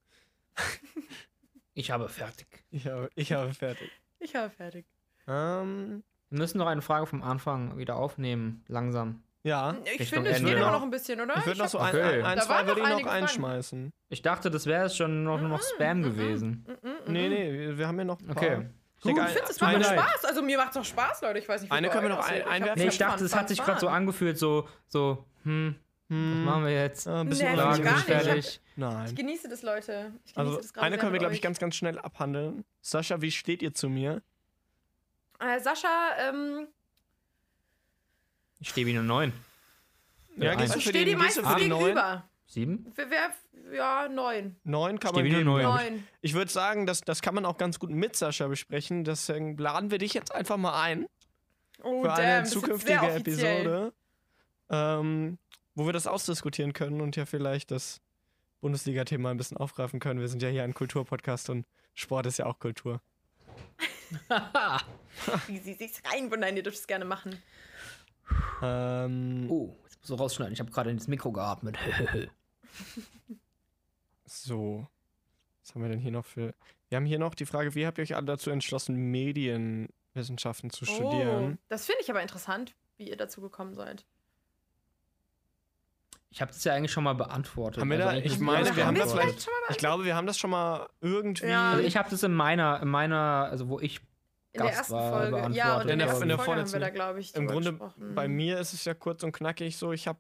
Ich 1.74 1.92
habe 1.92 2.08
fertig. 2.08 2.48
Ich 2.70 2.88
habe, 2.88 3.10
ich 3.16 3.32
habe 3.34 3.54
fertig. 3.54 3.92
Ich 4.20 4.36
habe 4.36 4.50
fertig. 4.50 4.86
Ähm, 5.28 6.04
Wir 6.30 6.40
müssen 6.40 6.60
noch 6.60 6.68
eine 6.68 6.82
Frage 6.82 7.08
vom 7.08 7.24
Anfang 7.24 7.78
wieder 7.78 7.96
aufnehmen, 7.96 8.64
langsam. 8.68 9.24
Ja. 9.44 9.76
Ich 9.86 10.00
Richtung 10.00 10.08
finde, 10.08 10.30
es 10.32 10.38
Ende. 10.38 10.50
geht 10.50 10.58
immer 10.58 10.68
noch- 10.68 10.80
noch 10.80 10.84
ein 10.84 10.90
bisschen, 10.92 11.22
oder? 11.22 11.38
Ich 11.38 11.46
würde 11.46 11.58
noch 11.60 11.66
hab- 11.66 11.72
so 11.72 11.78
ein, 11.80 11.90
Okay. 11.96 12.02
ein, 12.02 12.26
ein 12.26 12.38
Da 12.38 12.44
zwei 12.44 12.54
waren 12.56 12.68
würde 12.68 12.80
ich 12.82 12.84
noch 12.84 12.90
noch 12.90 12.96
einige 12.98 13.10
Fragen. 13.10 13.24
einschmeißen. 13.24 13.92
Ich 14.10 14.22
dachte, 14.22 14.50
das 14.52 14.66
wäre 14.66 14.86
es 14.86 14.96
schon 14.98 15.24
noch, 15.24 15.40
nur 15.40 15.50
noch 15.50 15.62
Spam 15.62 16.02
gewesen. 16.04 16.66
Mm, 16.68 16.88
mm, 16.88 17.12
Nee, 17.14 17.30
nee, 17.30 17.52
wir, 17.54 17.78
wir 17.78 17.88
haben 17.88 17.98
ja 18.00 18.06
noch 18.06 18.20
ein 18.20 18.28
paar. 18.28 18.38
Okay. 18.38 18.66
Ich 18.98 19.04
denke, 19.04 19.22
Ich 19.22 19.28
ein- 19.28 19.34
finde, 19.34 19.52
es 19.52 19.60
macht 19.62 19.76
eine- 19.76 19.84
doch 19.84 19.92
Spaß. 19.92 20.26
Also 20.26 20.42
mir 20.42 20.58
macht 20.58 20.70
es 20.70 20.74
doch 20.76 20.86
Spaß, 20.86 21.22
Leute. 21.24 21.40
Ich 21.40 21.50
weiß 21.50 21.62
nicht, 21.62 21.72
wie 21.72 21.76
Eine 21.76 21.88
bei 21.88 21.94
können 21.94 22.08
wir 22.08 22.12
euch 22.14 22.18
noch 22.20 22.26
ein- 22.26 22.34
aussieht. 22.42 22.48
einwerfen. 22.48 22.70
hab 22.70 22.78
Nee, 22.78 22.84
ich 22.88 22.98
Fun, 22.98 23.08
dachte, 23.08 23.26
es 23.26 23.32
Fun, 23.32 23.40
hat 23.42 23.50
sich 23.50 23.62
gerade 23.64 23.80
so 23.82 23.88
angefühlt, 23.90 24.38
so, 24.38 24.68
so, 24.88 25.26
hm, 25.44 25.76
was 26.08 26.16
Hm, 26.18 26.46
machen 26.46 26.64
wir 26.66 26.72
jetzt? 26.74 27.08
ein 27.08 27.28
bisschen 27.28 27.52
Nee, 27.52 27.58
Fragen 27.58 27.84
gar 27.84 27.94
nicht. 27.96 28.06
fertig. 28.06 28.46
Ich 28.46 28.62
Nein. 28.78 29.14
genieße 29.16 29.50
das, 29.50 29.62
Leute. 29.62 30.12
Ich 30.26 30.34
genieße 30.36 30.40
Also, 30.40 30.56
das 30.62 30.74
gerade 30.74 30.86
eine 30.86 30.94
sehr 30.96 31.00
können 31.02 31.10
wir, 31.10 31.12
mit 31.14 31.20
glaube 31.20 31.34
ich, 31.34 31.40
euch. 31.40 31.44
ganz, 31.44 31.60
ganz 31.60 31.76
schnell 31.76 32.00
abhandeln. 32.00 32.64
Sascha, 32.82 33.22
wie 33.22 33.32
steht 33.32 33.62
ihr 33.62 33.74
zu 33.74 33.90
mir? 33.90 34.22
Äh, 35.40 35.60
Sascha, 35.60 35.88
ähm, 36.30 36.68
Ich 38.64 38.70
stehe 38.70 38.88
wie 38.88 38.92
eine 38.92 39.04
9. 39.04 39.34
Ja, 40.38 40.46
Ja, 40.46 40.56
gehst 40.56 40.74
du 40.74 40.78
ich 40.80 40.86
für 40.86 40.90
stehe 40.92 41.04
die 41.04 41.18
meisten 41.18 41.42
für 41.46 41.68
neun? 41.68 41.80
gegenüber. 41.84 42.24
7? 42.48 42.94
Wer, 42.96 43.10
wer, 43.10 43.76
ja, 43.76 44.08
neun. 44.08 44.56
Neun 44.64 45.00
kann 45.02 45.14
man 45.14 45.26
geben, 45.26 45.44
neun. 45.44 45.64
Neun. 45.64 46.08
Ich 46.22 46.34
würde 46.34 46.50
sagen, 46.50 46.86
das, 46.86 47.02
das 47.02 47.22
kann 47.22 47.36
man 47.36 47.46
auch 47.46 47.58
ganz 47.58 47.78
gut 47.78 47.90
mit 47.90 48.16
Sascha 48.16 48.48
besprechen. 48.48 49.04
Deswegen 49.04 49.58
laden 49.58 49.92
wir 49.92 49.98
dich 49.98 50.14
jetzt 50.14 50.34
einfach 50.34 50.56
mal 50.56 50.82
ein 50.82 51.08
Oh, 51.82 52.04
für 52.04 52.08
damn, 52.08 52.20
eine 52.20 52.44
zukünftige. 52.46 53.02
Episode, 53.02 53.92
ähm, 54.70 55.38
wo 55.76 55.86
wir 55.86 55.92
das 55.92 56.08
ausdiskutieren 56.08 56.72
können 56.72 57.02
und 57.02 57.18
ja 57.18 57.26
vielleicht 57.26 57.70
das 57.70 58.00
Bundesliga-Thema 58.62 59.32
ein 59.32 59.38
bisschen 59.38 59.58
aufgreifen 59.58 60.00
können. 60.00 60.22
Wir 60.22 60.30
sind 60.30 60.42
ja 60.42 60.48
hier 60.48 60.64
ein 60.64 60.74
Kulturpodcast 60.74 61.50
und 61.50 61.66
Sport 61.96 62.28
ist 62.28 62.38
ja 62.40 62.46
auch 62.46 62.60
Kultur. 62.60 63.02
Wie 65.48 65.58
sie 65.60 65.74
sich 65.74 65.92
reinwundern, 66.10 66.56
ihr 66.56 66.64
dürft 66.64 66.78
es 66.80 66.88
gerne 66.88 67.04
machen. 67.04 67.42
Ähm, 68.62 69.48
Oh, 69.50 69.76
jetzt 69.84 69.98
musst 70.00 70.10
du 70.10 70.16
rausschneiden. 70.16 70.54
Ich 70.54 70.60
habe 70.60 70.72
gerade 70.72 70.90
ins 70.90 71.08
Mikro 71.08 71.32
geatmet. 71.32 71.78
So. 74.26 74.88
Was 75.62 75.76
haben 75.76 75.82
wir 75.84 75.90
denn 75.90 76.00
hier 76.00 76.12
noch 76.12 76.26
für. 76.26 76.54
Wir 76.90 76.96
haben 76.98 77.06
hier 77.06 77.20
noch 77.20 77.36
die 77.36 77.46
Frage, 77.46 77.76
wie 77.76 77.86
habt 77.86 77.98
ihr 77.98 78.02
euch 78.04 78.16
alle 78.16 78.26
dazu 78.26 78.50
entschlossen, 78.50 78.96
Medienwissenschaften 78.96 80.70
zu 80.70 80.86
studieren? 80.86 81.54
Oh, 81.54 81.64
das 81.70 81.86
finde 81.86 82.02
ich 82.02 82.10
aber 82.10 82.22
interessant, 82.22 82.76
wie 82.98 83.10
ihr 83.10 83.18
dazu 83.18 83.42
gekommen 83.42 83.74
seid. 83.74 84.06
ich 86.30 86.42
habe 86.42 86.52
das 86.52 86.64
ja 86.64 86.74
eigentlich 86.74 86.92
schon 86.92 87.04
mal 87.04 87.14
beantwortet. 87.14 87.80
Haben 87.80 87.92
wir 87.92 87.98
da- 88.00 88.10
eigentlich 88.10 88.34
ich 88.34 88.40
meine, 88.40 88.76
wir 88.76 88.86
haben 88.88 88.96
das 88.96 89.12
vielleicht 89.14 89.44
schon 89.44 89.54
mal 89.54 89.72
Ich 89.72 89.78
glaube, 89.78 90.04
wir 90.04 90.16
haben 90.16 90.26
das 90.28 90.38
schon 90.38 90.50
mal 90.50 90.90
irgendwie. 91.00 91.46
Ja. 91.48 91.72
Also 91.74 91.84
ich 91.86 91.96
habe 91.96 92.10
das 92.10 92.24
in 92.24 92.34
meiner, 92.34 92.82
in 92.82 92.88
meiner, 92.88 93.48
also 93.52 93.70
wo 93.70 93.80
ich 93.80 94.02
In 94.54 94.62
der 94.62 94.72
ersten 94.74 94.94
war, 94.94 95.30
Folge. 95.32 95.56
Ja, 95.56 95.82
und 95.82 95.90
in 95.90 96.00
der 96.00 96.08
ersten 96.08 96.30
ich. 96.30 96.36
Folge 96.36 96.38
haben 96.38 96.38
wir 96.40 96.46
vorletzten- 96.46 96.80
da, 96.82 96.90
glaube 96.90 97.20
ich, 97.20 97.36
Im 97.36 97.48
Grunde 97.48 97.72
gesprochen. 97.72 98.16
bei 98.16 98.28
mir 98.28 98.60
ist 98.60 98.74
es 98.74 98.86
ja 98.86 98.94
kurz 98.94 99.24
und 99.24 99.32
knackig 99.32 99.78
so. 99.78 99.92
Ich 99.94 100.08
habe 100.08 100.20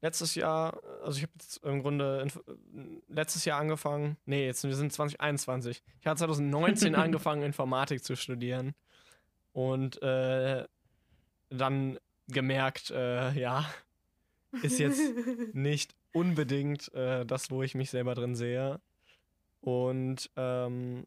letztes 0.00 0.34
Jahr, 0.34 0.80
also 1.04 1.16
ich 1.18 1.22
habe 1.22 1.32
jetzt 1.38 1.58
im 1.64 1.80
Grunde 1.80 2.26
in, 2.74 3.02
letztes 3.08 3.44
Jahr 3.44 3.60
angefangen. 3.60 4.16
Nee, 4.26 4.46
jetzt 4.46 4.64
wir 4.64 4.74
sind 4.74 4.92
2021. 4.92 5.82
Ich 6.00 6.06
habe 6.06 6.18
2019 6.18 6.94
angefangen, 6.96 7.42
Informatik 7.42 8.02
zu 8.04 8.16
studieren. 8.16 8.74
Und 9.52 10.02
äh, 10.02 10.66
dann 11.50 11.98
gemerkt, 12.28 12.90
äh, 12.90 13.32
ja, 13.38 13.64
ist 14.62 14.78
jetzt 14.80 15.00
nicht 15.54 15.94
unbedingt 16.12 16.92
äh, 16.94 17.24
das, 17.24 17.50
wo 17.50 17.62
ich 17.62 17.74
mich 17.74 17.90
selber 17.90 18.14
drin 18.14 18.34
sehe. 18.34 18.80
Und 19.60 20.30
ähm, 20.36 21.06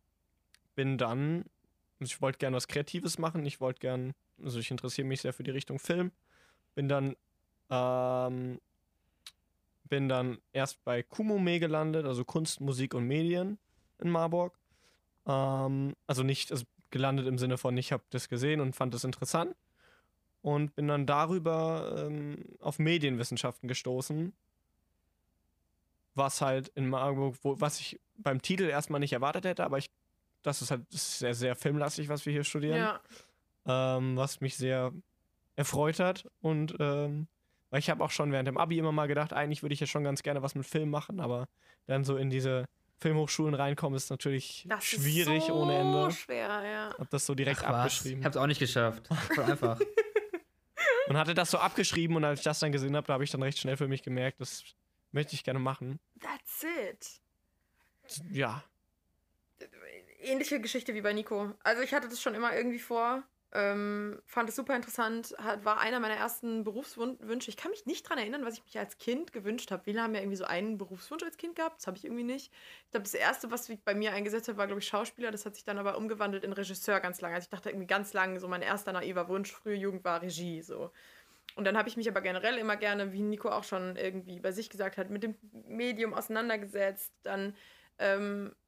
bin 0.75 0.97
dann, 0.97 1.45
ich 1.99 2.21
wollte 2.21 2.39
gerne 2.39 2.55
was 2.55 2.67
Kreatives 2.67 3.17
machen. 3.17 3.45
Ich 3.45 3.61
wollte 3.61 3.79
gern, 3.79 4.13
also 4.43 4.59
ich 4.59 4.71
interessiere 4.71 5.07
mich 5.07 5.21
sehr 5.21 5.33
für 5.33 5.43
die 5.43 5.51
Richtung 5.51 5.79
Film. 5.79 6.11
Bin 6.73 6.89
dann, 6.89 7.15
ähm, 7.69 8.59
bin 9.85 10.09
dann 10.09 10.39
erst 10.51 10.83
bei 10.83 11.03
Kumome 11.03 11.59
gelandet, 11.59 12.05
also 12.05 12.25
Kunst, 12.25 12.59
Musik 12.59 12.93
und 12.93 13.05
Medien 13.05 13.57
in 13.99 14.09
Marburg. 14.09 14.57
Ähm, 15.25 15.95
also 16.07 16.23
nicht 16.23 16.51
also 16.51 16.65
gelandet 16.91 17.27
im 17.27 17.37
Sinne 17.37 17.57
von, 17.57 17.77
ich 17.77 17.91
habe 17.91 18.03
das 18.09 18.29
gesehen 18.29 18.61
und 18.61 18.75
fand 18.75 18.93
das 18.93 19.03
interessant. 19.03 19.55
Und 20.41 20.75
bin 20.75 20.87
dann 20.87 21.07
darüber 21.07 22.05
ähm, 22.05 22.45
auf 22.59 22.77
Medienwissenschaften 22.77 23.67
gestoßen. 23.67 24.31
Was 26.13 26.39
halt 26.41 26.67
in 26.69 26.87
Marburg, 26.87 27.35
wo, 27.41 27.59
was 27.59 27.79
ich 27.79 27.99
beim 28.17 28.41
Titel 28.41 28.65
erstmal 28.65 28.99
nicht 28.99 29.13
erwartet 29.13 29.45
hätte, 29.45 29.63
aber 29.63 29.77
ich, 29.79 29.89
das 30.45 30.61
ist 30.61 30.71
halt 30.71 30.83
sehr, 30.91 31.33
sehr 31.33 31.55
filmlastig, 31.55 32.07
was 32.09 32.25
wir 32.25 32.33
hier 32.33 32.43
studieren 32.43 32.77
ja. 32.77 32.99
ähm, 33.65 34.15
was 34.15 34.41
mich 34.41 34.55
sehr 34.55 34.91
erfreut 35.55 35.99
hat. 35.99 36.25
Und 36.41 36.75
ähm, 36.79 37.27
weil 37.69 37.79
ich 37.79 37.89
habe 37.89 38.03
auch 38.03 38.11
schon 38.11 38.31
während 38.31 38.47
dem 38.47 38.57
Abi 38.57 38.77
immer 38.77 38.91
mal 38.91 39.07
gedacht, 39.07 39.33
eigentlich 39.33 39.63
würde 39.63 39.73
ich 39.73 39.79
ja 39.79 39.87
schon 39.87 40.03
ganz 40.03 40.23
gerne 40.23 40.41
was 40.41 40.55
mit 40.55 40.65
Film 40.65 40.89
machen, 40.89 41.19
aber 41.19 41.47
dann 41.87 42.03
so 42.03 42.17
in 42.17 42.29
diese 42.29 42.65
Filmhochschulen 42.99 43.53
reinkommen, 43.55 43.97
ist 43.97 44.09
natürlich 44.09 44.65
Das 44.69 44.83
schwierig 44.85 45.39
ist 45.39 45.47
so 45.47 45.55
ohne 45.55 45.75
Ende. 45.77 46.11
schwer, 46.11 46.63
ja. 46.63 46.95
Hab 46.97 47.09
das 47.09 47.25
so 47.25 47.35
direkt 47.35 47.63
Ach 47.63 47.73
abgeschrieben. 47.73 48.19
Ich 48.19 48.25
hab's 48.25 48.37
auch 48.37 48.47
nicht 48.47 48.59
geschafft. 48.59 49.07
Voll 49.33 49.43
einfach. 49.43 49.79
Und 51.07 51.17
hatte 51.17 51.33
das 51.33 51.51
so 51.51 51.59
abgeschrieben 51.59 52.15
und 52.15 52.23
als 52.23 52.39
ich 52.39 52.43
das 52.43 52.57
dann 52.59 52.71
gesehen 52.71 52.95
habe, 52.95 53.05
da 53.05 53.13
habe 53.13 53.23
ich 53.23 53.29
dann 53.29 53.43
recht 53.43 53.59
schnell 53.59 53.77
für 53.77 53.87
mich 53.87 54.01
gemerkt, 54.01 54.41
das 54.41 54.63
möchte 55.11 55.35
ich 55.35 55.43
gerne 55.43 55.59
machen. 55.59 55.99
That's 56.19 56.63
it. 56.63 57.21
Ja. 58.31 58.63
Ähnliche 60.25 60.59
Geschichte 60.59 60.93
wie 60.93 61.01
bei 61.01 61.13
Nico. 61.13 61.53
Also 61.63 61.81
ich 61.81 61.93
hatte 61.93 62.07
das 62.07 62.21
schon 62.21 62.35
immer 62.35 62.55
irgendwie 62.55 62.79
vor. 62.79 63.23
Ähm, 63.55 64.21
fand 64.25 64.49
es 64.49 64.57
super 64.57 64.75
interessant. 64.75 65.33
Hat, 65.37 65.63
war 65.63 65.79
einer 65.79 66.01
meiner 66.01 66.15
ersten 66.15 66.65
Berufswünsche. 66.65 67.49
Ich 67.49 67.55
kann 67.55 67.71
mich 67.71 67.85
nicht 67.85 68.05
daran 68.05 68.17
erinnern, 68.17 68.43
was 68.43 68.55
ich 68.55 68.65
mich 68.65 68.77
als 68.77 68.97
Kind 68.97 69.31
gewünscht 69.31 69.71
habe. 69.71 69.83
Viele 69.83 70.01
haben 70.01 70.13
ja 70.13 70.19
irgendwie 70.19 70.35
so 70.35 70.43
einen 70.43 70.77
Berufswunsch 70.77 71.23
als 71.23 71.37
Kind 71.37 71.55
gehabt. 71.55 71.79
Das 71.79 71.87
habe 71.87 71.95
ich 71.95 72.03
irgendwie 72.03 72.23
nicht. 72.23 72.51
Ich 72.83 72.91
glaube, 72.91 73.03
das 73.03 73.13
erste, 73.13 73.51
was 73.51 73.69
ich 73.69 73.81
bei 73.81 73.95
mir 73.95 74.11
eingesetzt 74.11 74.49
habe, 74.49 74.57
war, 74.57 74.67
glaube 74.67 74.81
ich, 74.81 74.87
Schauspieler. 74.87 75.31
Das 75.31 75.45
hat 75.45 75.55
sich 75.55 75.63
dann 75.63 75.77
aber 75.77 75.97
umgewandelt 75.97 76.43
in 76.43 76.51
Regisseur 76.51 76.99
ganz 76.99 77.21
lange. 77.21 77.35
Also 77.35 77.45
ich 77.45 77.49
dachte 77.49 77.69
irgendwie 77.69 77.87
ganz 77.87 78.11
lange, 78.11 78.41
so 78.41 78.49
mein 78.49 78.61
erster 78.61 78.91
naiver 78.91 79.29
Wunsch, 79.29 79.53
frühe 79.53 79.75
Jugend 79.75 80.03
war 80.03 80.21
Regie. 80.21 80.61
So. 80.61 80.91
Und 81.55 81.65
dann 81.65 81.77
habe 81.77 81.87
ich 81.87 81.95
mich 81.95 82.09
aber 82.09 82.19
generell 82.19 82.57
immer 82.57 82.75
gerne, 82.75 83.13
wie 83.13 83.21
Nico 83.21 83.49
auch 83.49 83.63
schon 83.63 83.95
irgendwie 83.95 84.41
bei 84.41 84.51
sich 84.51 84.69
gesagt 84.69 84.97
hat, 84.97 85.09
mit 85.09 85.23
dem 85.23 85.35
Medium 85.65 86.13
auseinandergesetzt. 86.13 87.13
Dann 87.23 87.55
ähm, 87.99 88.53
hat, 88.53 88.64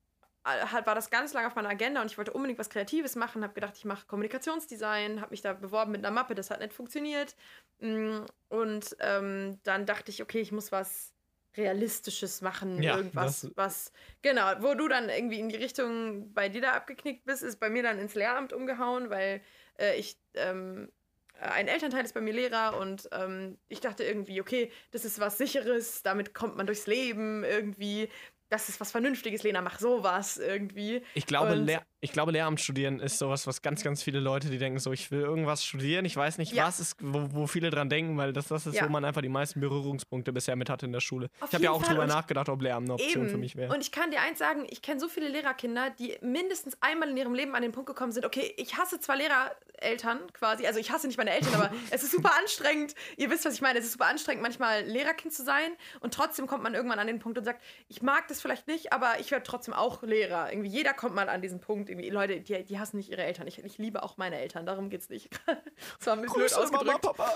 war 0.86 0.96
das 0.96 1.10
ganz 1.10 1.34
lange 1.34 1.48
auf 1.48 1.56
meiner 1.56 1.70
Agenda 1.70 2.02
und 2.02 2.12
ich 2.12 2.18
wollte 2.18 2.34
unbedingt 2.34 2.60
was 2.60 2.70
Kreatives 2.70 3.16
machen. 3.16 3.44
Habe 3.44 3.54
gedacht, 3.54 3.74
ich 3.78 3.86
mache 3.86 4.06
Kommunikationsdesign, 4.08 5.22
habe 5.22 5.32
mich 5.32 5.42
da 5.42 5.54
beworben 5.54 5.92
mit 5.92 6.06
einer 6.06 6.14
Mappe, 6.14 6.36
das 6.36 6.50
hat 6.50 6.60
nicht 6.60 6.74
funktioniert. 6.74 7.36
Mm, 7.80 8.20
und 8.50 8.96
ähm, 9.00 9.60
dann 9.64 9.86
dachte 9.86 10.12
ich, 10.12 10.22
okay, 10.22 10.40
ich 10.40 10.52
muss 10.52 10.72
was 10.72 11.14
Realistisches 11.58 12.42
machen, 12.42 12.82
Ja, 12.84 12.98
irgendwas, 12.98 13.50
was, 13.56 13.92
genau, 14.22 14.46
wo 14.60 14.76
du 14.76 14.88
dann 14.88 15.10
irgendwie 15.10 15.40
in 15.40 15.50
die 15.50 15.56
Richtung 15.56 16.32
bei 16.34 16.50
dir 16.50 16.62
da 16.62 16.74
abgeknickt 16.74 17.26
bist, 17.26 17.42
ist 17.42 17.60
bei 17.60 17.70
mir 17.70 17.82
dann 17.84 17.98
ins 17.98 18.14
Lehramt 18.14 18.54
umgehauen, 18.54 19.10
weil 19.10 19.42
äh, 19.80 19.98
ich, 19.98 20.20
ähm, 20.36 20.92
ein 21.40 21.68
Elternteil 21.68 22.06
ist 22.06 22.14
bei 22.14 22.22
mir 22.22 22.34
Lehrer 22.34 22.80
und 22.80 23.10
ähm, 23.12 23.58
ich 23.70 23.80
dachte 23.80 24.04
irgendwie, 24.04 24.42
okay, 24.42 24.72
das 24.92 25.06
ist 25.06 25.20
was 25.20 25.38
Sicheres, 25.38 26.04
damit 26.04 26.34
kommt 26.34 26.58
man 26.58 26.66
durchs 26.66 26.88
Leben 26.88 27.44
irgendwie. 27.44 28.10
Das 28.50 28.70
ist 28.70 28.80
was 28.80 28.92
Vernünftiges, 28.92 29.44
Lena, 29.44 29.62
mach 29.62 29.80
sowas 29.80 30.38
irgendwie. 30.38 31.04
Ich 31.14 31.26
glaube, 31.26 31.56
Lehr 31.56 31.84
ich 32.00 32.12
glaube, 32.12 32.32
Lehramt 32.32 32.60
studieren 32.62 33.00
ist 33.00 33.18
sowas, 33.18 33.48
was 33.48 33.62
ganz, 33.64 33.84
ganz 33.84 34.04
viele 34.04 34.20
Leute, 34.20 34.50
die 34.50 34.60
denken 34.60 34.78
so, 34.80 34.92
ich 34.94 35.10
will 35.10 35.22
irgendwas 35.22 35.66
studieren, 35.66 36.06
ich 36.06 36.16
weiß 36.16 36.38
nicht, 36.38 36.52
Ja. 36.54 36.68
was 36.68 36.80
ist, 36.80 36.96
wo, 37.02 37.28
wo 37.32 37.48
viele 37.48 37.70
dran 37.72 37.90
denken, 37.90 38.18
weil 38.18 38.34
das, 38.34 38.48
das 38.48 38.68
ist, 38.68 38.76
Ja. 38.76 38.86
wo 38.86 38.90
man 38.90 39.04
einfach 39.04 39.22
die 39.22 39.30
meisten 39.30 39.60
Berührungspunkte 39.60 40.32
bisher 40.32 40.56
mit 40.56 40.70
hatte 40.70 40.86
in 40.86 40.92
der 40.92 41.00
Schule. 41.00 41.30
Auf 41.40 41.50
ich 41.50 41.56
habe 41.56 41.64
ja 41.64 41.72
auch 41.72 41.82
Fall 41.84 41.96
drüber 41.96 42.06
nachgedacht, 42.08 42.50
ob 42.50 42.62
Lehramt 42.62 42.86
eine 42.86 42.94
Option 42.94 43.24
Eben. 43.24 43.30
für 43.32 43.38
mich 43.38 43.56
wäre. 43.56 43.74
Und 43.74 43.82
ich 43.82 43.92
kann 43.92 44.12
dir 44.12 44.22
eins 44.22 44.38
sagen, 44.38 44.68
ich 44.70 44.82
kenne 44.84 45.00
so 45.00 45.08
viele 45.08 45.28
Lehrerkinder, 45.28 45.90
die 45.90 46.16
mindestens 46.22 46.78
einmal 46.82 47.10
in 47.10 47.18
ihrem 47.18 47.34
Leben 47.34 47.56
an 47.56 47.64
den 47.64 47.72
Punkt 47.72 47.88
gekommen 47.88 48.12
sind, 48.12 48.26
okay, 48.26 48.54
ich 48.58 48.78
hasse 48.78 49.00
zwar 49.00 49.16
Lehrereltern 49.16 50.20
quasi, 50.34 50.68
also 50.68 50.80
ich 50.80 50.92
hasse 50.92 51.08
nicht 51.08 51.18
meine 51.18 51.32
Eltern, 51.32 51.56
aber 51.56 51.72
es 51.92 52.04
ist 52.04 52.12
super 52.12 52.32
anstrengend. 52.40 52.94
Ihr 53.18 53.30
wisst, 53.32 53.46
was 53.46 53.56
ich 53.56 53.62
meine. 53.62 53.80
Es 53.80 53.86
ist 53.86 53.94
super 53.94 54.06
anstrengend, 54.06 54.44
manchmal 54.44 54.84
Lehrerkind 54.84 55.34
zu 55.34 55.44
sein 55.44 55.72
und 56.02 56.14
trotzdem 56.14 56.46
kommt 56.48 56.64
man 56.64 56.74
irgendwann 56.76 57.00
an 57.00 57.08
den 57.08 57.20
Punkt 57.20 57.38
und 57.38 57.44
sagt, 57.46 57.64
ich 57.88 58.02
mag 58.04 58.28
das 58.28 58.42
vielleicht 58.42 58.68
nicht, 58.68 58.94
aber 58.94 59.20
ich 59.20 59.32
werde 59.32 59.44
trotzdem 59.44 59.74
auch 59.74 60.04
Lehrer. 60.04 60.52
Irgendwie 60.52 60.70
jeder 60.70 60.94
kommt 60.94 61.16
mal 61.16 61.30
an 61.30 61.42
diesen 61.42 61.60
Punkt. 61.60 61.88
Irgendwie 61.98 62.10
Leute, 62.10 62.42
die, 62.42 62.64
die 62.64 62.80
hassen 62.80 62.98
nicht 62.98 63.10
ihre 63.10 63.24
Eltern. 63.24 63.48
Ich, 63.48 63.64
ich 63.64 63.78
liebe 63.78 64.04
auch 64.04 64.18
meine 64.18 64.40
Eltern, 64.40 64.66
darum 64.66 64.90
geht's 64.90 65.10
nicht. 65.10 65.30
das 65.46 66.08
war 66.08 66.14
ein 66.14 66.22
bisschen 66.22 66.38
blöd 66.38 66.52
Grüße, 66.52 66.56
Mama, 66.72 66.78
ausgedrückt. 66.78 67.02
Papa. 67.02 67.34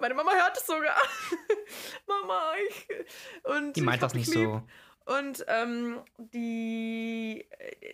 Meine 0.00 0.14
Mama 0.14 0.32
hört 0.32 0.56
es 0.56 0.66
sogar. 0.66 0.96
Mama, 2.06 2.54
ich. 2.68 2.88
Und 3.44 3.76
Die 3.76 3.82
meint 3.82 3.96
ich 3.96 4.00
das 4.00 4.14
nicht 4.14 4.34
lieb. 4.34 4.44
so. 4.44 4.62
Und 5.04 5.44
ähm, 5.48 6.00
die, 6.16 7.44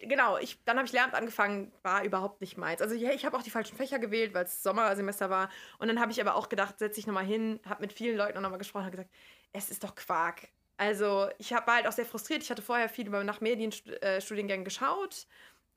genau, 0.02 0.36
ich, 0.38 0.62
dann 0.64 0.76
habe 0.76 0.86
ich 0.86 0.92
Lehramt 0.92 1.14
angefangen, 1.14 1.72
war 1.82 2.04
überhaupt 2.04 2.40
nicht 2.40 2.58
meins. 2.58 2.82
Also 2.82 2.94
ja, 2.94 3.10
ich 3.10 3.24
habe 3.24 3.36
auch 3.36 3.42
die 3.42 3.50
falschen 3.50 3.76
Fächer 3.76 3.98
gewählt, 3.98 4.34
weil 4.34 4.44
es 4.44 4.62
Sommersemester 4.62 5.30
war. 5.30 5.48
Und 5.78 5.88
dann 5.88 6.00
habe 6.00 6.12
ich 6.12 6.20
aber 6.20 6.34
auch 6.34 6.48
gedacht, 6.48 6.78
setze 6.78 7.00
ich 7.00 7.06
nochmal 7.06 7.24
hin, 7.24 7.60
habe 7.64 7.80
mit 7.80 7.92
vielen 7.92 8.16
Leuten 8.16 8.40
nochmal 8.40 8.58
gesprochen 8.58 8.86
und 8.86 8.90
gesagt, 8.90 9.10
es 9.52 9.70
ist 9.70 9.82
doch 9.84 9.94
Quark. 9.94 10.48
Also 10.78 11.28
ich 11.38 11.50
war 11.50 11.66
halt 11.66 11.86
auch 11.86 11.92
sehr 11.92 12.06
frustriert. 12.06 12.42
Ich 12.42 12.50
hatte 12.50 12.62
vorher 12.62 12.88
viel 12.88 13.08
über, 13.08 13.22
nach 13.24 13.40
Medienstudiengängen 13.40 14.64
geschaut. 14.64 15.26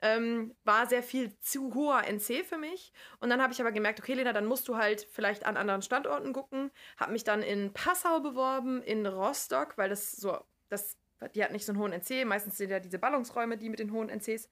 Ähm, 0.00 0.56
war 0.64 0.86
sehr 0.86 1.02
viel 1.02 1.38
zu 1.40 1.74
hoher 1.74 2.04
NC 2.08 2.44
für 2.44 2.56
mich. 2.56 2.92
Und 3.20 3.28
dann 3.28 3.42
habe 3.42 3.52
ich 3.52 3.60
aber 3.60 3.72
gemerkt, 3.72 4.00
okay, 4.00 4.14
Lena, 4.14 4.32
dann 4.32 4.46
musst 4.46 4.66
du 4.68 4.76
halt 4.76 5.06
vielleicht 5.12 5.44
an 5.44 5.56
anderen 5.56 5.82
Standorten 5.82 6.32
gucken. 6.32 6.70
Habe 6.96 7.12
mich 7.12 7.24
dann 7.24 7.42
in 7.42 7.72
Passau 7.72 8.20
beworben, 8.20 8.82
in 8.82 9.06
Rostock, 9.06 9.76
weil 9.76 9.88
das 9.88 10.12
so, 10.12 10.38
das, 10.68 10.96
die 11.34 11.44
hat 11.44 11.52
nicht 11.52 11.66
so 11.66 11.72
einen 11.72 11.80
hohen 11.80 11.92
NC. 11.92 12.24
Meistens 12.24 12.56
sind 12.56 12.70
ja 12.70 12.80
diese 12.80 12.98
Ballungsräume, 12.98 13.58
die 13.58 13.68
mit 13.68 13.80
den 13.80 13.92
hohen 13.92 14.08
NCs. 14.08 14.48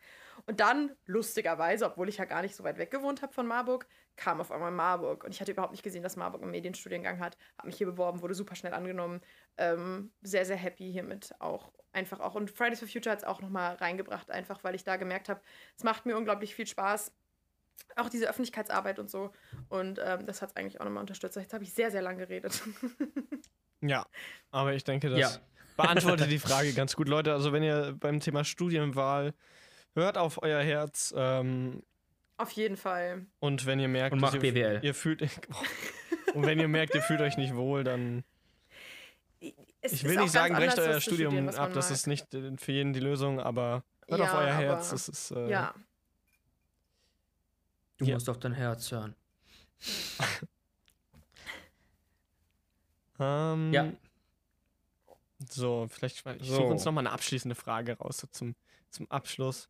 Und 0.50 0.58
dann, 0.58 0.96
lustigerweise, 1.06 1.86
obwohl 1.86 2.08
ich 2.08 2.16
ja 2.16 2.24
gar 2.24 2.42
nicht 2.42 2.56
so 2.56 2.64
weit 2.64 2.76
weg 2.76 2.90
gewohnt 2.90 3.22
habe 3.22 3.32
von 3.32 3.46
Marburg, 3.46 3.86
kam 4.16 4.40
auf 4.40 4.50
einmal 4.50 4.72
Marburg. 4.72 5.22
Und 5.22 5.32
ich 5.32 5.40
hatte 5.40 5.52
überhaupt 5.52 5.70
nicht 5.70 5.84
gesehen, 5.84 6.02
dass 6.02 6.16
Marburg 6.16 6.42
einen 6.42 6.50
Medienstudiengang 6.50 7.20
hat. 7.20 7.38
Habe 7.56 7.68
mich 7.68 7.76
hier 7.76 7.86
beworben, 7.86 8.20
wurde 8.20 8.34
super 8.34 8.56
schnell 8.56 8.74
angenommen. 8.74 9.20
Ähm, 9.58 10.10
sehr, 10.22 10.44
sehr 10.44 10.56
happy 10.56 10.90
hiermit 10.90 11.32
auch. 11.38 11.70
Einfach 11.92 12.18
auch. 12.18 12.34
Und 12.34 12.50
Fridays 12.50 12.80
for 12.80 12.88
Future 12.88 13.12
hat 13.12 13.20
es 13.20 13.24
auch 13.24 13.40
nochmal 13.40 13.76
reingebracht, 13.76 14.28
einfach 14.32 14.64
weil 14.64 14.74
ich 14.74 14.82
da 14.82 14.96
gemerkt 14.96 15.28
habe, 15.28 15.40
es 15.76 15.84
macht 15.84 16.04
mir 16.04 16.16
unglaublich 16.16 16.52
viel 16.56 16.66
Spaß. 16.66 17.12
Auch 17.94 18.08
diese 18.08 18.28
Öffentlichkeitsarbeit 18.28 18.98
und 18.98 19.08
so. 19.08 19.30
Und 19.68 20.00
ähm, 20.04 20.26
das 20.26 20.42
hat 20.42 20.48
es 20.48 20.56
eigentlich 20.56 20.80
auch 20.80 20.84
nochmal 20.84 21.02
unterstützt. 21.02 21.36
Jetzt 21.36 21.52
habe 21.52 21.62
ich 21.62 21.72
sehr, 21.72 21.92
sehr 21.92 22.02
lang 22.02 22.18
geredet. 22.18 22.60
Ja, 23.82 24.04
aber 24.50 24.74
ich 24.74 24.84
denke, 24.84 25.08
das 25.08 25.18
Ja. 25.18 25.30
beantwortet 25.76 26.30
die 26.30 26.38
Frage 26.38 26.74
ganz 26.74 26.96
gut. 26.96 27.08
Leute, 27.08 27.32
also 27.32 27.52
wenn 27.52 27.62
ihr 27.62 27.96
beim 27.98 28.20
Thema 28.20 28.44
Studienwahl 28.44 29.32
hört 29.94 30.16
auf 30.18 30.42
euer 30.42 30.62
Herz 30.62 31.12
ähm, 31.16 31.82
Auf 32.36 32.50
jeden 32.52 32.76
Fall. 32.76 33.26
und 33.40 33.66
wenn 33.66 33.80
ihr 33.80 33.88
merkt, 33.88 34.12
Und 34.12 34.20
macht 34.20 34.34
ihr, 34.34 34.40
BWL. 34.40 34.80
ihr 34.82 34.94
fühlt 34.94 35.22
und 36.34 36.46
wenn 36.46 36.58
ihr 36.60 36.68
merkt, 36.68 36.94
ihr 36.94 37.02
fühlt 37.02 37.20
euch 37.20 37.36
nicht 37.36 37.54
wohl, 37.56 37.84
dann 37.84 38.24
Es 39.80 39.92
ich 39.92 40.04
will 40.04 40.16
nicht 40.16 40.32
sagen, 40.32 40.54
brecht 40.54 40.78
euer 40.78 41.00
Studium 41.00 41.32
studieren, 41.32 41.54
ab, 41.56 41.72
das 41.72 41.86
mag. 41.86 41.94
ist 41.94 42.06
nicht 42.06 42.34
äh, 42.34 42.56
für 42.56 42.72
jeden 42.72 42.92
die 42.92 43.00
Lösung, 43.00 43.40
aber 43.40 43.82
hört 44.08 44.20
auf 44.20 44.28
Ja, 44.28 44.38
euer 44.38 44.52
aber- 44.54 44.62
Herz. 44.62 44.90
Das 44.90 45.08
ist 45.08 45.30
äh, 45.32 45.48
Ja. 45.48 45.74
Du 47.98 48.04
Ja. 48.06 48.14
musst 48.14 48.28
auf 48.30 48.38
dein 48.38 48.52
Herz 48.54 48.90
hören. 48.90 49.14
Ähm, 53.18 53.72
Ja. 53.72 53.92
So, 55.50 55.86
vielleicht 55.90 56.24
ich 56.40 56.46
So. 56.48 56.54
suche 56.56 56.66
uns 56.68 56.84
noch 56.84 56.92
mal 56.92 57.00
eine 57.00 57.12
abschließende 57.12 57.54
Frage 57.54 57.96
raus 57.98 58.18
so 58.18 58.26
zum, 58.28 58.54
zum 58.90 59.10
Abschluss. 59.10 59.68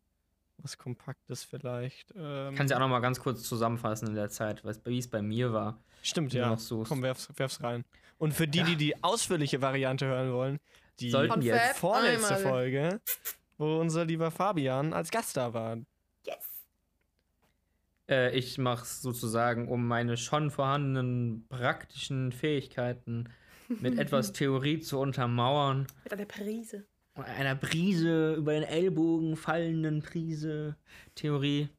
Was 0.63 0.77
Kompaktes 0.77 1.43
vielleicht. 1.43 2.13
Ähm, 2.15 2.53
Kannst 2.55 2.71
ja 2.71 2.77
auch 2.77 2.81
noch 2.81 2.87
mal 2.89 2.99
ganz 2.99 3.19
kurz 3.19 3.43
zusammenfassen 3.43 4.07
in 4.09 4.15
der 4.15 4.29
Zeit, 4.29 4.63
was- 4.63 4.79
wie 4.85 4.99
es 4.99 5.09
bei 5.09 5.21
mir 5.21 5.51
war. 5.53 5.81
Stimmt, 6.03 6.33
ja. 6.33 6.55
Komm, 6.87 7.01
werf's, 7.01 7.29
werf's 7.35 7.61
rein. 7.63 7.83
Und 8.17 8.33
für 8.33 8.47
die, 8.47 8.59
Ja. 8.59 8.65
die 8.65 8.75
die 8.75 9.03
ausführliche 9.03 9.61
Variante 9.61 10.05
hören 10.05 10.31
wollen, 10.33 10.59
die 10.99 11.09
Sollten 11.09 11.41
jetzt. 11.41 11.77
Vorletzte 11.77 12.35
einmal. 12.35 12.51
Folge, 12.51 13.01
wo 13.57 13.79
unser 13.79 14.05
lieber 14.05 14.29
Fabian 14.29 14.93
als 14.93 15.09
Gast 15.09 15.35
da 15.37 15.53
war. 15.53 15.77
Yes. 16.25 16.37
Äh, 18.09 18.37
ich 18.37 18.57
mache 18.57 18.83
es 18.83 19.01
sozusagen, 19.01 19.67
um 19.67 19.87
meine 19.87 20.17
schon 20.17 20.51
vorhandenen 20.51 21.47
praktischen 21.49 22.31
Fähigkeiten 22.31 23.29
mit 23.69 23.97
etwas 23.99 24.33
Theorie 24.33 24.79
zu 24.79 24.99
untermauern. 24.99 25.87
Mit 26.03 26.13
einer 26.13 26.25
Prise. 26.25 26.85
Einer 27.21 27.55
Prise 27.55 28.35
über 28.35 28.53
den 28.53 28.63
Ellbogen 28.63 29.35
fallenden 29.35 30.01
Prise 30.01 30.75
Theorie. 31.15 31.69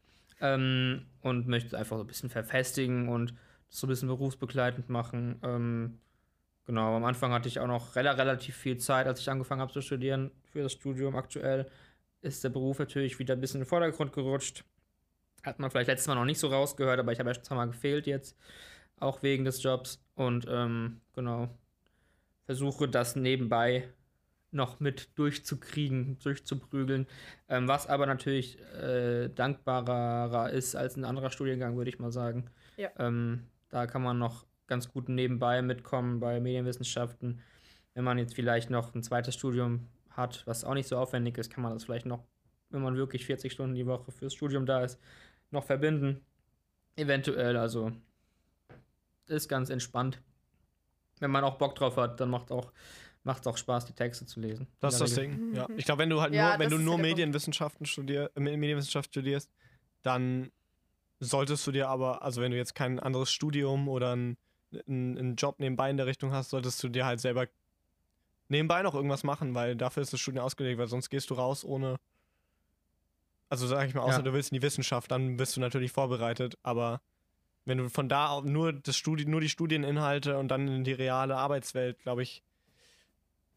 Ähm, 0.41 1.07
und 1.21 1.47
möchte 1.47 1.79
einfach 1.79 1.97
so 1.97 2.03
ein 2.03 2.09
bisschen 2.09 2.31
verfestigen 2.31 3.09
und 3.09 3.33
so 3.69 3.87
ein 3.87 3.91
bisschen 3.91 4.09
berufsbegleitend 4.09 4.91
machen. 4.91 5.39
Ähm, 5.43 5.99
genau, 6.67 6.97
am 6.97 7.05
Anfang 7.05 7.33
hatte 7.33 7.49
ich 7.49 7.61
auch 7.61 7.67
noch 7.67 7.97
rela 7.97 8.13
relativ 8.13 8.57
viel 8.57 8.77
Zeit, 8.77 9.07
als 9.07 9.21
ich 9.21 9.31
angefangen 9.31 9.61
habe 9.61 9.73
zu 9.73 9.81
studieren 9.81 10.31
für 10.53 10.63
das 10.63 10.73
Studium. 10.73 11.17
Aktuell 11.17 11.71
ist 12.21 12.45
der 12.45 12.51
Beruf 12.51 12.79
natürlich 12.79 13.19
wieder 13.19 13.35
ein 13.35 13.41
bisschen 13.41 13.61
in 13.61 13.65
den 13.65 13.69
Vordergrund 13.69 14.13
gerutscht. 14.13 14.65
Hat 15.43 15.59
man 15.59 15.71
vielleicht 15.71 15.89
letztes 15.89 16.09
Mal 16.09 16.15
noch 16.17 16.25
nicht 16.25 16.39
so 16.39 16.49
rausgehört, 16.49 17.01
aber 17.01 17.13
ich 17.13 17.19
habe 17.19 17.35
schon 17.35 17.45
zweimal 17.45 17.69
gefehlt 17.69 18.07
jetzt, 18.07 18.37
auch 19.01 19.23
wegen 19.23 19.45
des 19.45 19.63
Jobs. 19.63 20.05
Und 20.15 20.47
ähm, 20.49 21.01
genau, 21.15 21.49
versuche 22.45 22.89
das 22.89 23.17
nebenbei 23.17 23.89
noch 24.53 24.81
mit 24.81 25.17
durchzukriegen, 25.19 26.19
durchzuprügeln. 26.19 27.07
Ähm, 27.49 27.69
was 27.69 27.87
aber 27.87 28.07
natürlich 28.07 28.59
äh, 28.75 29.29
dankbarer 29.29 30.51
ist 30.51 30.75
als 30.75 30.97
ein 30.97 31.05
anderer 31.05 31.31
Studiengang, 31.31 31.77
würde 31.77 31.91
ich 31.91 31.99
mal 31.99 32.13
sagen. 32.13 32.51
Ja. 32.77 32.91
Ähm, 32.99 33.47
da 33.69 33.87
kann 33.87 34.03
man 34.03 34.19
noch 34.19 34.47
ganz 34.67 34.91
gut 34.91 35.09
nebenbei 35.09 35.63
mitkommen 35.63 36.21
bei 36.21 36.41
Medienwissenschaften. 36.41 37.41
Wenn 37.95 38.05
man 38.05 38.19
jetzt 38.19 38.35
vielleicht 38.35 38.71
noch 38.71 38.95
ein 38.95 39.03
zweites 39.03 39.35
Studium 39.35 39.89
hat, 40.11 40.47
was 40.47 40.65
auch 40.65 40.75
nicht 40.75 40.89
so 40.89 40.97
aufwendig 40.97 41.39
ist, 41.39 41.53
kann 41.53 41.63
man 41.63 41.73
das 41.73 41.85
vielleicht 41.85 42.07
noch, 42.07 42.25
wenn 42.71 42.83
man 42.83 42.97
wirklich 42.97 43.27
40 43.27 43.53
Stunden 43.53 43.75
die 43.75 43.87
Woche 43.87 44.13
fürs 44.13 44.35
Studium 44.35 44.67
da 44.67 44.85
ist, 44.85 44.99
noch 45.51 45.65
verbinden. 45.65 46.21
Eventuell, 46.97 47.57
also 47.57 47.93
ist 49.27 49.49
ganz 49.49 49.71
entspannt. 49.71 50.21
Wenn 51.21 51.31
man 51.31 51.45
auch 51.45 51.57
Bock 51.57 51.75
drauf 51.75 51.97
hat, 51.97 52.21
dann 52.21 52.31
macht 52.31 52.51
auch 52.51 52.73
macht 53.25 53.47
auch 53.47 53.57
Spaß, 53.57 53.87
die 53.87 53.93
Texte 53.93 54.27
zu 54.27 54.41
lesen. 54.41 54.67
Das 54.81 54.95
ist 54.95 55.01
das. 55.01 55.15
Ding. 55.15 55.55
Ja. 55.55 55.69
Ich 55.77 55.85
glaube, 55.85 56.01
wenn 56.03 56.11
du 56.11 56.21
halt 56.21 56.35
Ja, 56.35 56.51
nur, 56.51 56.59
wenn 56.59 56.71
du 56.71 56.79
nur. 56.79 56.99
Medienwissenschaften 56.99 57.87
studierst, 57.87 58.37
äh, 58.37 58.41
Medienwissenschaft 58.41 59.11
studierst, 59.11 59.51
dann 60.03 60.51
solltest 61.21 61.65
du 61.67 61.73
dir 61.73 61.89
aber, 61.89 62.23
also 62.23 62.41
wenn 62.41 62.51
du 62.51 62.57
jetzt 62.57 62.75
kein 62.75 62.99
anderes 62.99 63.33
Studium 63.33 63.89
oder 63.89 64.13
einen 64.13 64.37
einen 64.89 65.37
Job 65.37 65.61
nebenbei 65.61 65.91
in 65.91 65.99
der 65.99 66.07
Richtung 66.07 66.33
hast, 66.33 66.49
solltest 66.51 66.83
du 66.83 66.89
dir 66.89 67.05
halt 67.05 67.21
selber 67.21 67.47
nebenbei 68.49 68.81
noch 68.83 68.95
irgendwas 68.95 69.23
machen, 69.23 69.55
weil 69.55 69.77
dafür 69.77 70.03
ist 70.03 70.13
das 70.15 70.21
Studium 70.21 70.45
ausgelegt, 70.45 70.79
weil 70.79 70.89
sonst 70.89 71.11
gehst 71.11 71.29
du 71.31 71.35
raus 71.35 71.63
ohne. 71.65 71.99
Also 73.51 73.67
sag 73.67 73.87
ich 73.87 73.95
mal, 73.95 74.01
außer 74.01 74.17
Ja. 74.19 74.23
du 74.23 74.33
willst 74.33 74.51
in 74.51 74.57
die 74.57 74.63
Wissenschaft, 74.63 75.11
dann 75.11 75.37
bist 75.37 75.57
du 75.57 75.61
natürlich 75.61 75.93
vorbereitet, 75.93 76.57
aber 76.63 77.03
wenn 77.67 77.79
du 77.79 77.91
von 77.91 78.09
da 78.09 78.31
au- 78.31 78.41
nur 78.41 78.73
das 78.73 78.97
Studi 78.97 79.27
nur 79.27 79.43
die 79.43 79.51
Studieninhalte 79.51 80.39
und 80.39 80.49
dann 80.49 80.67
in 80.69 80.85
die 80.85 80.93
reale 80.93 81.37
Arbeitswelt, 81.37 81.99
glaube 82.01 82.23
ich, 82.23 82.43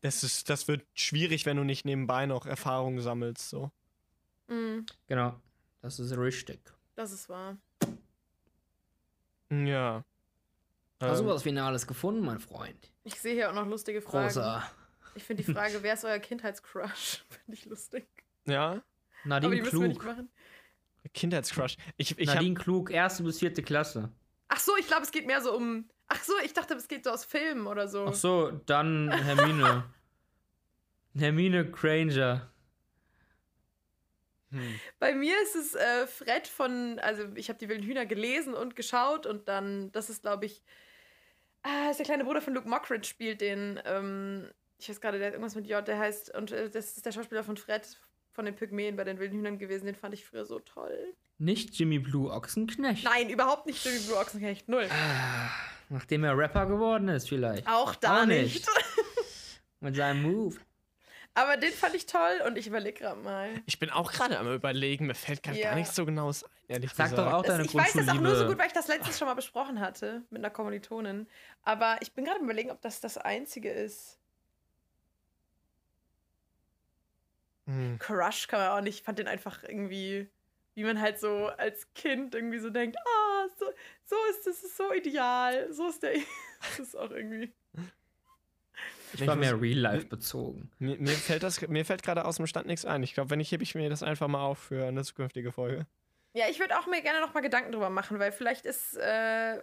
das 0.02 0.24
ist, 0.24 0.50
das 0.50 0.68
wird 0.68 0.86
schwierig, 0.94 1.46
wenn 1.46 1.58
du 1.58 1.64
nicht 1.64 1.86
nebenbei 1.86 2.26
noch 2.26 2.46
Erfahrungen 2.46 3.00
sammelst. 3.02 3.50
So. 3.50 3.72
Mm, 4.48 4.80
Genau. 5.08 5.40
Das 5.82 6.00
ist 6.00 6.18
richtig. 6.18 6.60
das 6.96 7.12
ist 7.12 7.30
wahr. 7.30 7.58
Ja. 9.52 10.04
Hast 11.00 11.20
du 11.20 11.24
Ähm, 11.26 11.30
was 11.30 11.44
Finales 11.44 11.86
gefunden, 11.88 12.22
mein 12.26 12.40
Freund? 12.40 12.92
Ich 13.04 13.20
sehe 13.22 13.34
hier 13.34 13.50
auch 13.50 13.54
noch 13.54 13.68
lustige 13.68 14.02
Fragen. 14.02 14.28
Großer. 14.28 14.64
Ich 15.16 15.24
finde 15.24 15.44
die 15.44 15.54
Frage, 15.54 15.80
wer 15.84 15.94
ist 15.94 16.06
euer 16.06 16.20
Kindheitscrush? 16.20 17.24
Finde 17.30 17.54
ich 17.54 17.66
lustig. 17.66 18.08
ja, 18.46 18.72
Aber 18.72 18.84
Nadine 19.26 19.56
die 19.58 19.62
müssen 19.62 19.82
wir 19.82 19.88
nicht 19.90 20.00
Klug. 20.00 20.12
machen. 20.16 20.30
Kindheitscrush. 21.14 21.78
Ich, 21.98 22.18
ich 22.18 22.28
hab, 22.28 22.36
Nadine 22.36 22.56
Klug, 22.56 22.90
erste 22.90 23.24
bis 23.24 23.40
vierte 23.40 23.62
Klasse. 23.62 24.12
Ach 24.48 24.60
so, 24.60 24.76
ich 24.78 24.88
glaube, 24.88 25.04
es 25.04 25.12
geht 25.12 25.28
mehr 25.28 25.42
so 25.42 25.56
um. 25.56 25.88
Ach 26.08 26.24
so, 26.24 26.34
ich 26.44 26.54
dachte, 26.54 26.76
es 26.76 26.88
geht 26.88 27.04
so 27.04 27.12
aus 27.12 27.26
Filmen 27.26 27.68
oder 27.68 27.88
so. 27.88 28.06
Ach 28.08 28.14
so, 28.14 28.52
dann 28.66 29.12
Hermine. 29.12 29.84
Hermine 31.18 31.70
Granger. 31.72 32.52
hm. 34.52 34.80
Bei 35.00 35.14
mir 35.16 35.36
ist 35.44 35.56
es 35.56 35.76
äh, 35.76 36.08
Fred 36.08 36.48
von, 36.48 37.00
also 37.00 37.24
ich 37.36 37.50
habe 37.50 37.58
die 37.58 37.70
wilden 37.70 37.86
Hühner 37.86 38.06
gelesen 38.06 38.54
und 38.54 38.76
geschaut 38.76 39.26
und 39.26 39.48
dann, 39.48 39.92
das 39.94 40.10
ist 40.10 40.22
glaube 40.22 40.46
ich, 40.46 40.62
ah, 41.64 41.90
ist 41.90 41.98
der 41.98 42.06
kleine 42.06 42.26
Bruder 42.26 42.42
von 42.42 42.54
Luke 42.54 42.68
Mockridge 42.68 43.08
spielt 43.08 43.42
den, 43.42 43.80
ähm, 43.86 44.52
ich 44.78 44.90
weiß 44.90 45.00
gerade, 45.00 45.18
der 45.18 45.28
hat 45.28 45.34
irgendwas 45.34 45.56
mit 45.56 45.68
J, 45.68 45.88
der 45.88 45.98
heißt, 45.98 46.36
und 46.36 46.52
äh, 46.52 46.70
das 46.70 46.98
ist 46.98 47.06
der 47.06 47.14
Schauspieler 47.14 47.44
von 47.44 47.58
Fred 47.58 47.98
von 48.34 48.46
den 48.46 48.56
Pygmäen 48.56 48.98
bei 48.98 49.06
den 49.06 49.18
wilden 49.18 49.38
Hühnern 49.38 49.58
gewesen, 49.58 49.86
den 49.86 49.96
fand 49.96 50.14
ich 50.14 50.26
früher 50.26 50.46
so 50.46 50.60
toll. 50.60 51.16
Nicht 51.38 51.74
Jimmy 51.80 52.00
Blue 52.00 52.30
Ochsenknecht. 52.30 53.06
Nein, 53.06 53.30
überhaupt 53.30 53.66
nicht 53.66 53.84
Jimmy 53.84 54.00
Blue 54.00 54.18
Ochsenknecht, 54.18 54.68
null. 54.68 54.88
Ah, 54.90 55.50
nachdem 55.90 56.24
er 56.24 56.38
Rapper 56.38 56.66
geworden 56.66 57.08
ist, 57.10 57.30
vielleicht. 57.30 57.68
Auch 57.68 57.96
da 57.96 58.22
Auch 58.22 58.26
nicht. 58.26 58.56
nicht. 58.56 58.68
Mit 59.80 59.96
seinem 59.96 60.24
Move. 60.24 60.58
Aber 61.38 61.58
den 61.58 61.74
fand 61.74 61.94
ich 61.96 62.06
toll 62.06 62.42
und 62.48 62.58
ich 62.58 62.66
überlege 62.68 63.00
gerade 63.02 63.20
mal. 63.20 63.50
Ich 63.66 63.78
bin 63.78 63.90
auch 63.90 64.12
gerade 64.14 64.40
am 64.40 64.52
überlegen, 64.54 65.06
mir 65.08 65.16
fällt 65.16 65.44
gerade 65.44 65.60
Ja. 65.60 65.70
gar 65.70 65.76
nichts 65.76 65.94
so 65.94 66.06
genaues 66.06 66.44
ein, 66.46 66.50
ehrlich 66.70 66.92
Sag 66.94 67.10
gesagt. 67.10 67.28
doch 67.28 67.34
auch 67.34 67.42
Das, 67.42 67.52
deine 67.58 67.66
ich 67.66 67.76
weiß 67.76 67.92
das 67.94 68.08
auch 68.08 68.14
nur 68.22 68.36
so 68.38 68.48
gut, 68.48 68.58
weil 68.58 68.68
ich 68.68 68.74
das 68.74 68.88
letztens 68.88 69.20
schon 69.20 69.28
mal 69.28 69.34
besprochen 69.34 69.82
hatte 69.82 70.24
mit 70.30 70.40
einer 70.40 70.50
Kommilitonin. 70.50 71.28
Aber 71.64 71.98
ich 72.00 72.14
bin 72.14 72.24
gerade 72.24 72.40
am 72.40 72.46
überlegen, 72.46 72.72
ob 72.72 72.82
das 72.82 73.02
das 73.02 73.18
einzige 73.18 73.70
ist. 73.70 74.18
Hm. 77.68 77.98
Crush 78.00 78.48
kann 78.48 78.60
man 78.60 78.70
auch 78.70 78.82
nicht. 78.82 79.00
Ich 79.00 79.04
fand 79.04 79.20
den 79.20 79.28
einfach 79.28 79.64
irgendwie, 79.64 80.30
wie 80.76 80.84
man 80.84 81.02
halt 81.02 81.20
so 81.20 81.48
als 81.48 81.92
Kind 81.96 82.34
irgendwie 82.34 82.60
so 82.60 82.70
denkt, 82.70 82.98
ah, 82.98 83.15
so, 83.58 83.66
so 84.06 84.16
ist 84.30 84.48
es 84.48 84.64
ist 84.64 84.78
so 84.78 84.94
ideal. 84.94 85.72
So 85.74 85.90
ist 85.90 86.04
der. 86.04 86.14
das 86.62 86.80
ist 86.80 86.96
auch 86.98 87.12
irgendwie. 87.12 87.54
Ich 89.14 89.26
war 89.26 89.36
mehr 89.36 89.60
Real-Life 89.60 90.08
bezogen. 90.08 90.72
Mir, 90.80 90.98
mir 90.98 91.14
fällt 91.14 91.44
das, 91.44 91.66
mir 91.68 91.86
fällt 91.86 92.04
gerade 92.04 92.26
aus 92.26 92.38
dem 92.38 92.48
Stand 92.48 92.68
nichts 92.68 92.86
ein. 92.86 93.04
Ich 93.04 93.14
glaube, 93.14 93.30
wenn 93.30 93.40
ich 93.40 93.52
hebe 93.52 93.64
ich 93.64 93.76
mir 93.76 93.90
das 93.90 94.04
einfach 94.04 94.28
mal 94.28 94.44
auf 94.44 94.60
für 94.60 94.86
eine 94.86 95.04
zukünftige 95.04 95.52
Folge. 95.52 95.86
Ja, 96.34 96.50
ich 96.50 96.60
würde 96.60 96.78
auch 96.78 96.86
mir 96.88 97.02
gerne 97.02 97.22
noch 97.22 97.34
mal 97.34 97.40
Gedanken 97.40 97.72
drüber 97.72 97.90
machen, 97.90 98.20
weil 98.20 98.34
vielleicht 98.34 98.66
ist, 98.66 98.98
äh, 98.98 99.62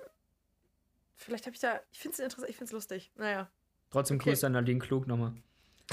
vielleicht 1.16 1.44
habe 1.44 1.54
ich 1.54 1.60
da, 1.60 1.80
ich 1.90 1.98
finde 1.98 2.14
es 2.14 2.18
interessant, 2.20 2.48
ich 2.48 2.56
finde 2.56 2.68
es 2.68 2.72
lustig. 2.72 3.12
Naja. 3.16 3.50
Trotzdem 3.90 4.16
Okay. 4.16 4.30
Grüße 4.30 4.46
an 4.46 4.52
Nadine 4.52 4.78
Klug 4.78 5.06
nochmal. 5.06 5.34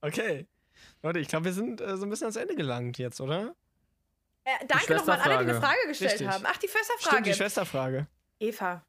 Okay. 0.00 0.46
Leute, 1.02 1.18
ich 1.18 1.28
glaube, 1.28 1.46
wir 1.46 1.52
sind 1.52 1.80
äh, 1.80 1.96
so 1.96 2.06
ein 2.06 2.10
bisschen 2.10 2.26
ans 2.26 2.36
Ende 2.36 2.54
gelangt 2.54 2.98
jetzt, 2.98 3.20
oder? 3.20 3.54
Äh, 4.60 4.66
danke 4.66 4.94
nochmal 4.94 5.20
an 5.20 5.30
alle, 5.30 5.44
die 5.44 5.50
eine. 5.50 5.60
Frage 5.60 5.76
gestellt 5.88 6.12
Richtig. 6.12 6.28
haben. 6.28 6.44
Ach, 6.46 6.56
die 6.56 6.68
Stimmt, 6.68 6.84
Schwesterfrage. 6.86 7.22
die 7.24 7.34
Schwesterfrage. 7.34 8.06
Eva, 8.40 8.82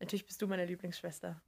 natürlich 0.00 0.26
bist 0.26 0.42
du 0.42 0.46
meine 0.46 0.64
Lieblingsschwester. 0.66 1.40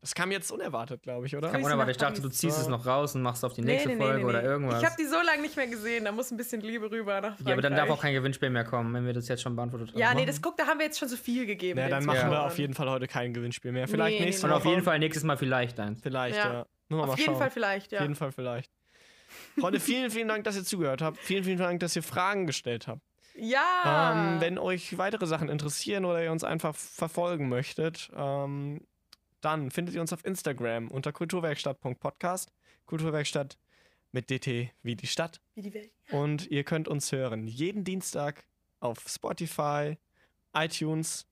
Das 0.00 0.14
kam 0.14 0.32
jetzt 0.32 0.50
unerwartet, 0.50 1.02
glaube 1.02 1.26
ich, 1.26 1.36
oder? 1.36 1.48
Kam 1.48 1.56
Grüße 1.60 1.66
unerwartet. 1.66 1.96
Ich 1.96 2.00
dachte, 2.00 2.22
du 2.22 2.30
ziehst 2.30 2.58
es 2.58 2.68
noch 2.68 2.86
raus 2.86 3.14
und 3.14 3.20
machst 3.20 3.44
auf 3.44 3.52
die 3.52 3.60
nächste 3.60 3.90
Nee, 3.90 3.96
nee, 3.96 4.00
Folge 4.02 4.18
nee, 4.20 4.24
oder 4.24 4.40
nee. 4.40 4.48
irgendwas. 4.48 4.80
Ich 4.82 4.86
habe 4.88 4.96
die 4.98 5.04
so 5.04 5.20
lange 5.20 5.42
nicht 5.42 5.56
mehr 5.56 5.66
gesehen, 5.66 6.06
da 6.06 6.10
muss 6.12 6.30
ein 6.30 6.38
bisschen 6.38 6.62
Liebe 6.62 6.90
rüber 6.90 7.20
nach 7.20 7.36
Frankreich. 7.36 7.46
ja, 7.48 7.52
aber 7.52 7.60
dann 7.62 7.76
darf 7.76 7.90
auch 7.90 8.00
kein 8.00 8.14
Gewinnspiel 8.14 8.48
mehr 8.48 8.64
kommen, 8.64 8.94
wenn 8.94 9.04
wir 9.04 9.12
das 9.12 9.28
jetzt 9.28 9.42
schon 9.42 9.54
beantwortet 9.54 9.90
haben. 9.90 9.98
Ja, 9.98 10.14
nee, 10.14 10.24
das 10.24 10.40
guck, 10.40 10.56
da 10.56 10.66
haben 10.66 10.78
wir 10.78 10.86
jetzt 10.86 10.98
schon 10.98 11.08
so 11.08 11.18
viel 11.18 11.44
gegeben. 11.44 11.78
Ja, 11.78 11.90
dann 11.90 12.04
machen 12.06 12.16
wir 12.16 12.22
Zuschauern. 12.24 12.46
auf 12.46 12.58
jeden 12.58 12.72
Fall 12.72 12.88
heute 12.88 13.06
kein 13.08 13.34
Gewinnspiel 13.34 13.72
mehr. 13.72 13.86
Vielleicht 13.86 14.18
Nee, 14.20 14.24
nächste 14.24 14.46
Und 14.46 14.52
auf 14.54 14.64
jeden 14.64 14.82
Fall 14.82 14.98
nächstes 14.98 15.22
Mal 15.22 15.36
vielleicht 15.36 15.78
eins. 15.78 16.00
Vielleicht, 16.02 16.36
Ja. 16.38 16.52
ja. 16.52 16.66
Nur 16.88 17.06
mal 17.06 17.12
Auf 17.12 17.18
jeden. 17.18 17.36
Fall 17.36 17.50
vielleicht, 17.50 17.92
ja. 17.92 17.98
Auf 17.98 18.02
jeden 18.04 18.16
Fall 18.16 18.32
vielleicht. 18.32 18.72
Freunde, 19.58 19.80
vielen, 19.80 20.10
vielen 20.10 20.28
Dank, 20.28 20.44
dass 20.44 20.56
ihr 20.56 20.64
zugehört 20.64 21.02
habt. 21.02 21.18
Vielen, 21.18 21.44
vielen 21.44 21.58
Dank, 21.58 21.80
dass 21.80 21.96
ihr 21.96 22.02
Fragen 22.02 22.46
gestellt 22.46 22.86
habt. 22.86 23.02
Ja. 23.34 24.34
Ähm, 24.34 24.40
wenn 24.40 24.58
euch 24.58 24.98
weitere 24.98 25.26
Sachen 25.26 25.48
interessieren 25.48 26.04
oder 26.04 26.22
ihr 26.22 26.32
uns 26.32 26.44
einfach 26.44 26.74
verfolgen 26.74 27.48
möchtet, 27.48 28.10
ähm, 28.14 28.80
dann 29.40 29.70
findet 29.70 29.94
ihr 29.94 30.00
uns 30.00 30.12
auf 30.12 30.24
Instagram 30.24 30.88
unter 30.88 31.12
kulturwerkstatt.podcast. 31.12 32.52
Kulturwerkstatt 32.86 33.56
mit 34.12 34.30
DT 34.30 34.70
wie 34.82 34.96
die 34.96 35.06
Stadt. 35.06 35.40
Wie 35.54 35.62
die 35.62 35.72
Welt. 35.72 35.92
Und 36.10 36.50
ihr 36.50 36.64
könnt 36.64 36.88
uns 36.88 37.12
hören 37.12 37.46
jeden 37.46 37.84
Dienstag 37.84 38.44
auf 38.80 39.04
Spotify, 39.08 39.96
iTunes 40.52 41.26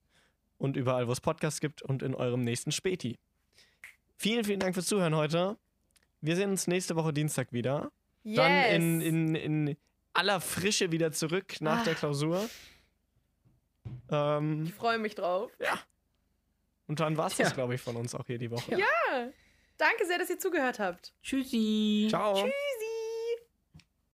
und 0.57 0.77
überall, 0.77 1.07
wo 1.07 1.11
es 1.11 1.21
Podcasts 1.21 1.59
gibt 1.59 1.81
und 1.81 2.01
in 2.01 2.15
eurem 2.15 2.43
nächsten 2.43 2.71
Späti. 2.71 3.17
Vielen, 4.17 4.43
vielen 4.43 4.59
Dank 4.59 4.73
fürs 4.73 4.87
Zuhören 4.87 5.15
heute. 5.15 5.57
Wir 6.21 6.35
sehen 6.35 6.49
uns 6.51 6.67
nächste 6.67 6.95
Woche 6.95 7.13
Dienstag 7.13 7.51
wieder. 7.53 7.91
Yes. 8.23 8.35
Dann 8.37 8.51
in, 9.01 9.01
in, 9.01 9.35
in 9.35 9.77
aller 10.13 10.41
Frische 10.41 10.91
wieder 10.91 11.11
zurück 11.11 11.61
nach 11.61 11.81
Ah. 11.81 11.83
der 11.85 11.95
Klausur. 11.95 12.49
Ähm, 14.11 14.65
ich 14.65 14.73
freue 14.73 14.97
mich 14.99 15.15
drauf. 15.15 15.51
und 16.87 16.99
dann 16.99 17.15
war 17.17 17.27
es 17.27 17.37
das, 17.37 17.53
glaube 17.53 17.75
ich, 17.75 17.81
von 17.81 17.95
uns 17.95 18.13
auch 18.15 18.25
hier 18.27 18.37
die 18.37 18.51
Woche. 18.51 18.77
Ja. 18.77 19.29
Danke 19.77 20.05
sehr, 20.05 20.17
dass 20.17 20.29
ihr 20.29 20.37
zugehört 20.39 20.77
habt. 20.79 21.13
Tschüssi. 21.23 22.07
Ciao. 22.09 22.33
Tschüssi. 22.35 22.51